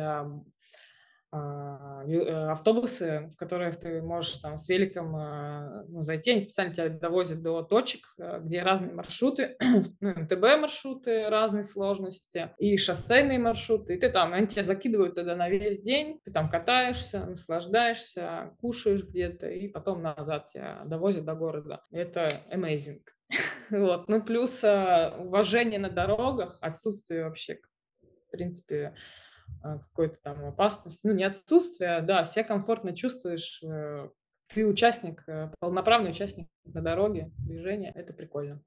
автобусы, 1.32 3.30
в 3.32 3.36
которых 3.36 3.78
ты 3.78 4.02
можешь 4.02 4.36
там 4.36 4.58
с 4.58 4.68
великом 4.68 5.16
а, 5.16 5.84
ну, 5.88 6.02
зайти, 6.02 6.32
они 6.32 6.40
специально 6.40 6.74
тебя 6.74 6.88
довозят 6.88 7.42
до 7.42 7.62
точек, 7.62 8.14
э, 8.18 8.40
где 8.40 8.62
разные 8.62 8.92
маршруты, 8.92 9.56
ну, 10.00 10.10
МТБ 10.10 10.42
маршруты 10.60 11.28
разной 11.30 11.64
сложности 11.64 12.50
и 12.58 12.76
шоссейные 12.76 13.38
маршруты, 13.38 13.94
и 13.94 13.98
ты 13.98 14.10
там, 14.10 14.32
они 14.32 14.46
тебя 14.46 14.62
закидывают 14.62 15.14
туда 15.14 15.34
на 15.34 15.48
весь 15.48 15.80
день, 15.82 16.20
ты 16.24 16.32
там 16.32 16.50
катаешься, 16.50 17.24
наслаждаешься, 17.24 18.54
кушаешь 18.60 19.04
где-то, 19.04 19.48
и 19.48 19.68
потом 19.68 20.02
назад 20.02 20.48
тебя 20.48 20.82
довозят 20.84 21.24
до 21.24 21.34
города. 21.34 21.82
Это 21.90 22.28
amazing. 22.52 23.00
Вот. 23.70 24.08
Ну, 24.08 24.22
плюс 24.22 24.62
а, 24.64 25.16
уважение 25.18 25.78
на 25.78 25.88
дорогах, 25.88 26.58
отсутствие 26.60 27.24
вообще, 27.24 27.58
в 28.02 28.30
принципе, 28.30 28.94
а, 28.94 29.21
какой-то 29.62 30.18
там 30.22 30.44
опасности, 30.44 31.06
ну, 31.06 31.12
не 31.12 31.24
отсутствие, 31.24 31.96
а, 31.96 32.00
да, 32.00 32.24
себя 32.24 32.44
комфортно 32.44 32.94
чувствуешь, 32.94 33.62
э, 33.62 34.08
ты 34.48 34.66
участник, 34.66 35.22
э, 35.28 35.52
полноправный 35.60 36.10
участник 36.10 36.48
на 36.64 36.82
дороге, 36.82 37.30
движения, 37.38 37.92
это 37.94 38.12
прикольно. 38.12 38.62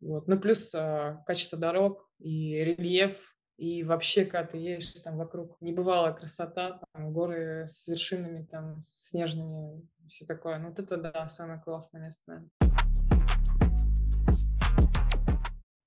Вот. 0.00 0.28
Ну, 0.28 0.38
плюс 0.38 0.74
а, 0.74 1.22
качество 1.26 1.58
дорог 1.58 2.08
и 2.18 2.54
рельеф, 2.54 3.34
и 3.56 3.84
вообще, 3.84 4.24
когда 4.24 4.46
ты 4.46 4.56
едешь 4.56 4.92
там 5.04 5.18
вокруг, 5.18 5.60
небывалая 5.60 6.14
красота, 6.14 6.80
там, 6.92 7.12
горы 7.12 7.66
с 7.68 7.86
вершинами 7.86 8.46
там 8.46 8.82
снежными, 8.86 9.86
все 10.06 10.24
такое. 10.24 10.58
Ну, 10.58 10.70
вот 10.70 10.78
это, 10.78 10.96
да, 10.96 11.28
самое 11.28 11.60
классное 11.60 12.00
место, 12.00 12.22
наверное. 12.26 12.69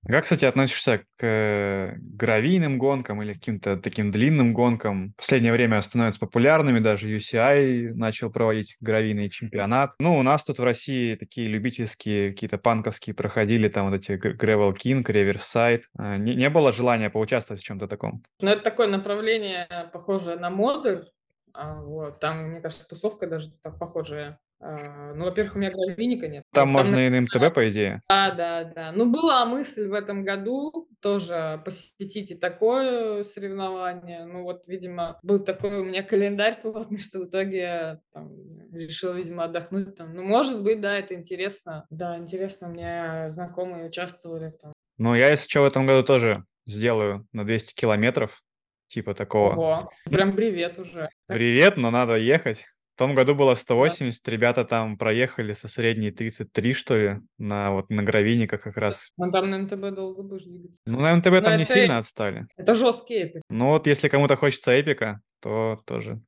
Как, 0.05 0.25
кстати, 0.25 0.43
относишься 0.43 0.99
к 1.17 1.23
э, 1.25 1.95
гравийным 1.97 2.77
гонкам 2.77 3.21
или 3.23 3.33
каким-то 3.33 3.77
таким 3.77 4.11
длинным 4.11 4.53
гонкам? 4.53 5.13
В 5.13 5.17
последнее 5.17 5.53
время 5.53 5.81
становятся 5.81 6.19
популярными, 6.19 6.79
даже 6.79 7.09
UCI 7.15 7.93
начал 7.93 8.29
проводить 8.29 8.75
гравийный 8.81 9.29
чемпионат. 9.29 9.93
Ну, 9.99 10.17
у 10.17 10.23
нас 10.23 10.43
тут 10.43 10.59
в 10.59 10.63
России 10.63 11.15
такие 11.15 11.47
любительские, 11.47 12.31
какие-то 12.31 12.57
панковские 12.57 13.15
проходили, 13.15 13.69
там 13.69 13.89
вот 13.89 13.95
эти 13.95 14.11
Gravel 14.11 14.75
King, 14.75 15.03
Riverside. 15.05 15.83
А, 15.97 16.17
не, 16.17 16.35
не 16.35 16.49
было 16.49 16.73
желания 16.73 17.09
поучаствовать 17.09 17.61
в 17.61 17.65
чем-то 17.65 17.87
таком? 17.87 18.23
Ну, 18.41 18.49
это 18.49 18.61
такое 18.61 18.87
направление, 18.87 19.67
похожее 19.93 20.35
на 20.35 20.49
моды. 20.49 21.05
А, 21.53 21.75
вот, 21.81 22.19
там, 22.19 22.49
мне 22.49 22.59
кажется, 22.59 22.85
тусовка 22.87 23.25
даже 23.25 23.51
так 23.61 23.79
похожая. 23.79 24.39
А, 24.65 25.13
ну, 25.13 25.25
во-первых, 25.25 25.55
у 25.55 25.59
меня 25.59 25.71
гравийника 25.71 26.29
нет. 26.29 26.45
Там 26.53 26.71
вот, 26.71 26.79
можно 26.79 26.93
там, 26.93 27.03
и 27.03 27.09
на 27.09 27.21
МТБ, 27.21 27.53
по 27.53 27.69
идее. 27.69 28.01
Да, 28.09 28.31
да, 28.31 28.63
да. 28.63 28.91
Ну, 28.93 29.11
была 29.11 29.45
мысль 29.45 29.89
в 29.89 29.93
этом 29.93 30.23
году 30.23 30.87
тоже 31.01 31.61
посетить 31.65 32.31
и 32.31 32.35
такое 32.35 33.23
соревнование. 33.23 34.25
Ну, 34.25 34.43
вот, 34.43 34.63
видимо, 34.67 35.19
был 35.21 35.39
такой 35.39 35.81
у 35.81 35.83
меня 35.83 36.01
календарь 36.01 36.61
плотный, 36.61 36.97
что 36.99 37.19
в 37.19 37.25
итоге 37.25 37.99
там, 38.13 38.31
решил, 38.71 39.13
видимо, 39.13 39.43
отдохнуть 39.43 39.95
там. 39.95 40.13
Ну, 40.13 40.23
может 40.23 40.63
быть, 40.63 40.79
да, 40.79 40.97
это 40.97 41.13
интересно. 41.13 41.85
Да, 41.89 42.17
интересно, 42.17 42.67
меня 42.67 43.27
знакомые 43.27 43.87
участвовали 43.87 44.51
там. 44.61 44.71
Ну, 44.97 45.13
я, 45.13 45.29
если 45.29 45.49
что, 45.49 45.63
в 45.63 45.65
этом 45.65 45.85
году 45.85 46.03
тоже 46.03 46.45
сделаю 46.65 47.27
на 47.33 47.45
200 47.45 47.73
километров, 47.73 48.41
типа 48.87 49.13
такого. 49.13 49.51
Ого, 49.51 49.91
прям 50.05 50.33
привет 50.33 50.79
уже. 50.79 51.09
Привет, 51.27 51.75
но 51.75 51.91
надо 51.91 52.15
ехать. 52.15 52.65
В 53.03 53.05
том 53.05 53.15
году 53.15 53.35
было 53.35 53.53
180, 53.53 54.23
да. 54.23 54.31
ребята 54.31 54.63
там 54.63 54.97
проехали 54.97 55.51
со 55.51 55.67
средней 55.67 56.11
33, 56.11 56.73
что 56.73 56.95
ли, 56.95 57.19
на 57.37 57.73
вот 57.73 57.89
на 57.89 58.01
гравийниках 58.01 58.61
как 58.61 58.77
раз. 58.77 59.09
Ну 59.17 59.29
там 59.29 59.49
на 59.49 59.57
МТБ 59.57 59.93
долго 59.93 60.23
будешь 60.23 60.45
двигаться. 60.45 60.79
Ну 60.85 61.01
на 61.01 61.13
МТБ 61.17 61.25
Но 61.25 61.41
там 61.41 61.57
не 61.57 61.65
сильно 61.65 61.97
отстали. 61.97 62.47
Это 62.55 62.75
жесткий 62.75 63.15
эпик. 63.15 63.41
Ну 63.49 63.71
вот 63.71 63.87
если 63.87 64.07
кому-то 64.07 64.37
хочется 64.37 64.71
эпика, 64.71 65.19
то 65.41 65.81
тоже 65.85 66.21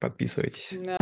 подписывайтесь. 0.00 0.70
Да. 0.72 0.96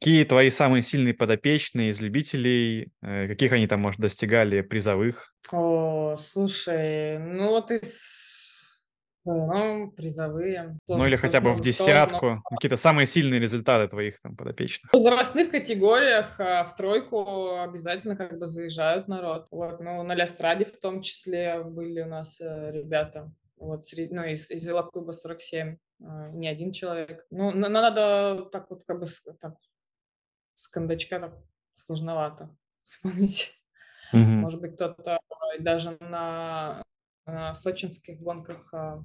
Какие 0.00 0.24
твои 0.24 0.50
самые 0.50 0.82
сильные 0.82 1.14
подопечные 1.14 1.90
из 1.90 2.00
любителей? 2.00 2.90
Э, 3.02 3.28
каких 3.28 3.52
они 3.52 3.68
там, 3.68 3.82
может, 3.82 4.00
достигали 4.00 4.62
призовых? 4.62 5.32
О, 5.52 6.16
слушай, 6.18 7.20
ну 7.20 7.50
вот 7.50 7.70
из 7.70 8.29
ну, 9.24 9.90
призовые. 9.92 10.78
Ну 10.88 11.06
или 11.06 11.16
хотя 11.16 11.40
бы 11.40 11.52
в 11.52 11.60
десятку. 11.60 12.26
Но... 12.26 12.42
Какие-то 12.50 12.76
самые 12.76 13.06
сильные 13.06 13.40
результаты 13.40 13.88
твоих 13.88 14.20
там 14.22 14.36
подопечных. 14.36 14.90
В 14.90 14.94
возрастных 14.94 15.50
категориях 15.50 16.38
а, 16.40 16.64
в 16.64 16.74
тройку 16.76 17.58
обязательно 17.60 18.16
как 18.16 18.38
бы 18.38 18.46
заезжают 18.46 19.08
народ. 19.08 19.46
Вот, 19.50 19.80
ну, 19.80 20.02
на 20.02 20.14
Лястраде 20.14 20.64
в 20.64 20.78
том 20.78 21.02
числе 21.02 21.62
были 21.62 22.00
у 22.00 22.06
нас 22.06 22.40
э, 22.40 22.72
ребята. 22.72 23.32
Вот, 23.56 23.82
сред... 23.84 24.10
ну, 24.10 24.24
из, 24.24 24.50
из 24.50 24.66
велоклуба 24.66 25.12
47. 25.12 25.76
Э, 26.00 26.30
не 26.32 26.48
один 26.48 26.72
человек. 26.72 27.26
Ну, 27.30 27.50
на, 27.52 27.68
надо 27.68 28.46
так 28.50 28.70
вот 28.70 28.84
как 28.86 29.00
бы 29.00 29.06
так, 29.38 29.54
с 30.54 30.66
кондачка 30.68 31.20
так 31.20 31.34
сложновато 31.74 32.56
вспомнить. 32.82 33.54
Mm-hmm. 34.14 34.18
Может 34.18 34.60
быть, 34.60 34.74
кто-то 34.74 35.20
даже 35.60 35.96
на 36.00 36.82
на 37.26 37.54
сочинских 37.54 38.20
гонках 38.20 38.72
а, 38.72 39.02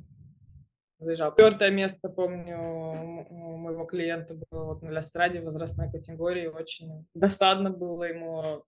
заезжал. 1.00 1.32
Четвертое 1.32 1.72
место, 1.72 2.10
помню, 2.10 2.58
у 2.58 3.58
моего 3.58 3.86
клиента 3.86 4.36
было 4.36 4.66
вот 4.66 4.82
на 4.82 4.90
Лястраде 4.90 5.42
возрастной 5.42 5.92
категории. 5.92 6.48
Очень 6.48 7.08
досадно 7.14 7.70
было 7.70 8.04
ему, 8.04 8.64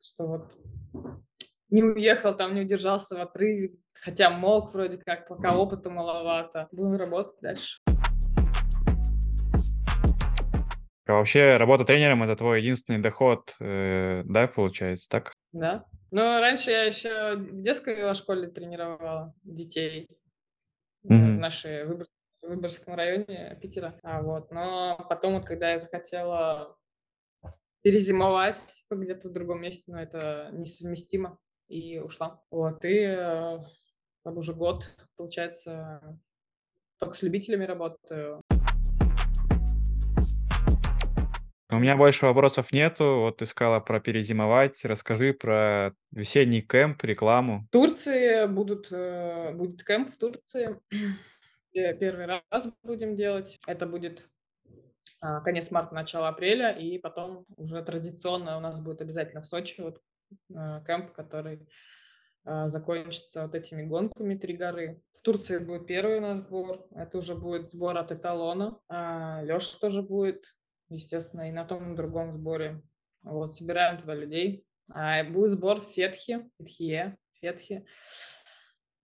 что 0.00 0.26
вот 0.26 0.52
не 1.70 1.82
уехал, 1.82 2.36
там 2.36 2.54
не 2.54 2.62
удержался 2.62 3.16
в 3.16 3.20
отрыве, 3.20 3.74
хотя 3.92 4.30
мог 4.30 4.72
вроде 4.72 4.98
как, 4.98 5.28
пока 5.28 5.56
опыта 5.56 5.90
маловато. 5.90 6.68
Будем 6.72 6.96
работать 6.96 7.40
дальше. 7.40 7.80
А 11.08 11.12
вообще 11.12 11.56
работа 11.56 11.84
тренером 11.84 12.24
это 12.24 12.34
твой 12.34 12.60
единственный 12.60 12.98
доход, 12.98 13.54
э, 13.60 14.22
да, 14.24 14.48
получается, 14.48 15.08
так? 15.08 15.32
Да. 15.52 15.84
Ну, 16.16 16.40
раньше 16.40 16.70
я 16.70 16.84
еще 16.84 17.36
в 17.36 17.60
детской 17.60 18.14
школе 18.14 18.48
тренировала 18.48 19.34
детей 19.42 20.08
mm-hmm. 21.04 21.36
в 21.36 21.38
нашей 21.38 21.84
Выбор... 21.84 22.06
Выборгском 22.40 22.94
районе 22.94 23.58
Питера. 23.60 24.00
А, 24.02 24.22
вот. 24.22 24.50
Но 24.50 24.96
потом, 25.10 25.34
вот, 25.34 25.44
когда 25.44 25.72
я 25.72 25.78
захотела 25.78 26.74
перезимовать 27.82 28.82
где-то 28.88 29.28
в 29.28 29.32
другом 29.32 29.60
месте, 29.60 29.92
но 29.92 30.00
это 30.00 30.48
несовместимо, 30.52 31.38
и 31.68 31.98
ушла. 31.98 32.42
Вот, 32.50 32.82
и 32.86 32.96
э, 32.96 33.58
уже 34.24 34.54
год, 34.54 34.90
получается, 35.16 36.18
только 36.98 37.14
с 37.14 37.22
любителями 37.22 37.64
работаю. 37.66 38.40
У 41.76 41.78
меня 41.78 41.94
больше 41.94 42.24
вопросов 42.24 42.72
нету. 42.72 43.20
Вот 43.20 43.36
ты 43.36 43.44
сказала 43.44 43.80
про 43.80 44.00
перезимовать. 44.00 44.82
Расскажи 44.82 45.34
про 45.34 45.92
весенний 46.10 46.62
кемп, 46.62 47.04
рекламу. 47.04 47.66
В 47.68 47.70
Турции 47.70 48.46
будут, 48.46 48.90
э, 48.90 49.52
будет 49.52 49.84
кемп 49.84 50.08
в 50.08 50.16
Турции. 50.16 50.80
Первый 51.74 52.24
раз 52.24 52.68
будем 52.82 53.14
делать. 53.14 53.60
Это 53.66 53.84
будет 53.84 54.26
а, 55.20 55.42
конец 55.42 55.70
марта, 55.70 55.94
начало 55.94 56.28
апреля, 56.28 56.70
и 56.70 56.96
потом 56.96 57.44
уже 57.58 57.82
традиционно 57.82 58.56
у 58.56 58.60
нас 58.60 58.80
будет 58.80 59.02
обязательно 59.02 59.42
в 59.42 59.46
Сочи 59.46 59.82
вот 59.82 60.00
э, 60.48 60.80
кемп, 60.86 61.12
который 61.12 61.68
а, 62.46 62.68
закончится 62.68 63.42
вот 63.42 63.54
этими 63.54 63.82
гонками 63.82 64.34
«Три 64.34 64.56
горы». 64.56 65.02
В 65.12 65.20
Турции 65.20 65.58
будет 65.58 65.86
первый 65.86 66.16
у 66.16 66.22
нас 66.22 66.42
сбор. 66.42 66.86
Это 66.94 67.18
уже 67.18 67.34
будет 67.34 67.70
сбор 67.70 67.98
от 67.98 68.12
эталона. 68.12 68.78
А, 68.88 69.42
Леша 69.42 69.76
тоже 69.78 70.00
будет 70.00 70.55
естественно, 70.88 71.48
и 71.48 71.52
на 71.52 71.64
том, 71.64 71.84
и 71.84 71.86
на 71.88 71.96
другом 71.96 72.32
сборе. 72.32 72.82
Вот, 73.22 73.54
собираем 73.54 74.00
туда 74.00 74.14
людей. 74.14 74.64
А, 74.92 75.24
будет 75.24 75.50
сбор 75.50 75.80
в 75.80 75.90
Фетхе, 75.90 76.48
Фетхе, 76.58 77.16
Фетхе. 77.40 77.84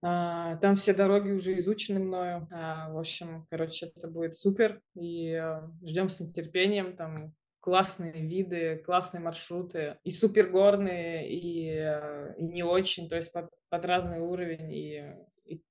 А, 0.05 0.57
там 0.57 0.75
все 0.75 0.93
дороги 0.93 1.31
уже 1.31 1.57
изучены 1.59 1.99
мною. 1.99 2.47
А, 2.51 2.89
в 2.89 2.97
общем, 2.97 3.47
короче, 3.49 3.91
это 3.95 4.07
будет 4.07 4.35
супер. 4.35 4.81
И 4.95 5.33
а, 5.33 5.71
ждем 5.81 6.09
с 6.09 6.19
нетерпением. 6.19 6.97
Там 6.97 7.33
классные 7.61 8.11
виды, 8.11 8.83
классные 8.85 9.21
маршруты. 9.21 9.97
И 10.03 10.11
супер 10.11 10.49
горные, 10.49 11.29
и, 11.29 11.77
а, 11.77 12.33
и 12.37 12.43
не 12.43 12.63
очень. 12.63 13.07
То 13.07 13.15
есть 13.15 13.31
под, 13.31 13.49
под 13.69 13.85
разный 13.85 14.19
уровень. 14.19 14.73
И 14.73 15.03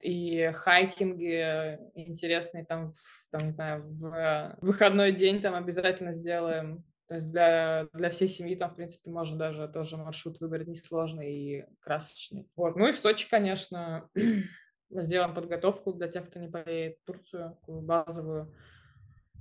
и, 0.01 0.47
и 0.47 0.53
хайкинги 0.53 1.79
интересные 1.95 2.65
там, 2.65 2.93
там, 3.31 3.47
не 3.47 3.51
знаю, 3.51 3.85
в 3.89 4.57
выходной 4.61 5.13
день 5.13 5.41
там 5.41 5.55
обязательно 5.55 6.13
сделаем. 6.13 6.85
То 7.09 7.17
есть 7.17 7.31
для, 7.31 7.89
для 7.93 8.09
всей 8.11 8.29
семьи 8.29 8.57
там, 8.57 8.71
в 8.71 8.77
принципе, 8.77 9.11
можно 9.11 9.39
даже 9.39 9.69
тоже 9.69 9.97
маршрут 9.97 10.41
выбрать 10.41 10.67
несложный 10.67 11.35
и 11.35 11.65
красочный. 11.81 12.49
Вот. 12.57 12.77
Ну 12.77 12.87
и 12.87 12.93
в 12.93 12.97
Сочи, 12.97 13.29
конечно, 13.29 14.09
сделаем 14.91 15.35
подготовку 15.35 15.93
для 15.93 16.09
тех, 16.09 16.29
кто 16.29 16.39
не 16.39 16.49
поедет 16.49 16.99
в 17.03 17.07
Турцию, 17.07 17.59
базовую. 17.67 18.55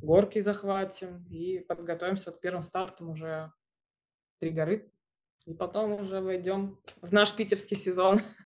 Горки 0.02 0.39
захватим 0.39 1.24
и 1.30 1.60
подготовимся 1.60 2.32
к 2.32 2.42
первым 2.42 2.64
стартам 2.64 3.12
уже 3.12 3.52
три 4.39 4.50
горы. 4.50 4.92
И 5.46 5.54
потом 5.54 5.94
уже 5.94 6.20
войдем 6.22 6.80
в 7.02 7.14
наш 7.14 7.36
питерский 7.36 7.78
сезон. 7.78 8.22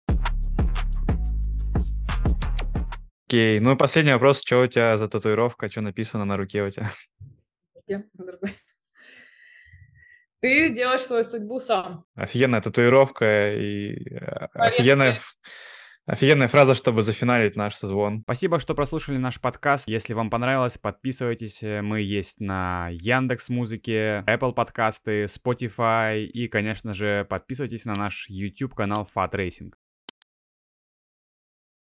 Окей, 3.27 3.59
ну 3.59 3.73
и 3.73 3.77
последний 3.77 4.13
вопрос, 4.13 4.43
что 4.43 4.61
у 4.61 4.67
тебя 4.67 4.99
за 4.99 5.09
татуировка, 5.09 5.69
что 5.69 5.81
написано 5.81 6.25
на 6.25 6.37
руке 6.37 6.63
у 6.63 6.71
тебя? 6.71 6.91
Ты 10.41 10.75
делаешь 10.75 11.01
свою 11.01 11.25
судьбу 11.25 11.59
сам. 11.59 12.05
Офигенная 12.15 12.61
татуировка 12.61 13.55
и 13.55 13.97
офигенная, 14.53 15.17
офигенная 16.05 16.49
фраза, 16.49 16.75
чтобы 16.75 17.03
зафиналить 17.03 17.57
наш 17.57 17.77
созвон. 17.77 18.21
Спасибо, 18.25 18.59
что 18.59 18.75
прослушали 18.75 19.17
наш 19.17 19.41
подкаст. 19.41 19.89
Если 19.89 20.13
вам 20.13 20.29
понравилось, 20.29 20.77
подписывайтесь. 20.77 21.63
Мы 21.63 22.03
есть 22.03 22.41
на 22.41 22.91
Яндекс 22.91 23.49
Музыке, 23.49 24.23
Apple 24.27 24.53
подкасты, 24.53 25.25
Spotify 25.25 26.25
и, 26.27 26.47
конечно 26.49 26.93
же, 26.93 27.25
подписывайтесь 27.25 27.87
на 27.87 27.95
наш 27.95 28.29
YouTube 28.29 28.75
канал 28.75 29.09
Fat 29.17 29.33
Racing. 29.33 29.73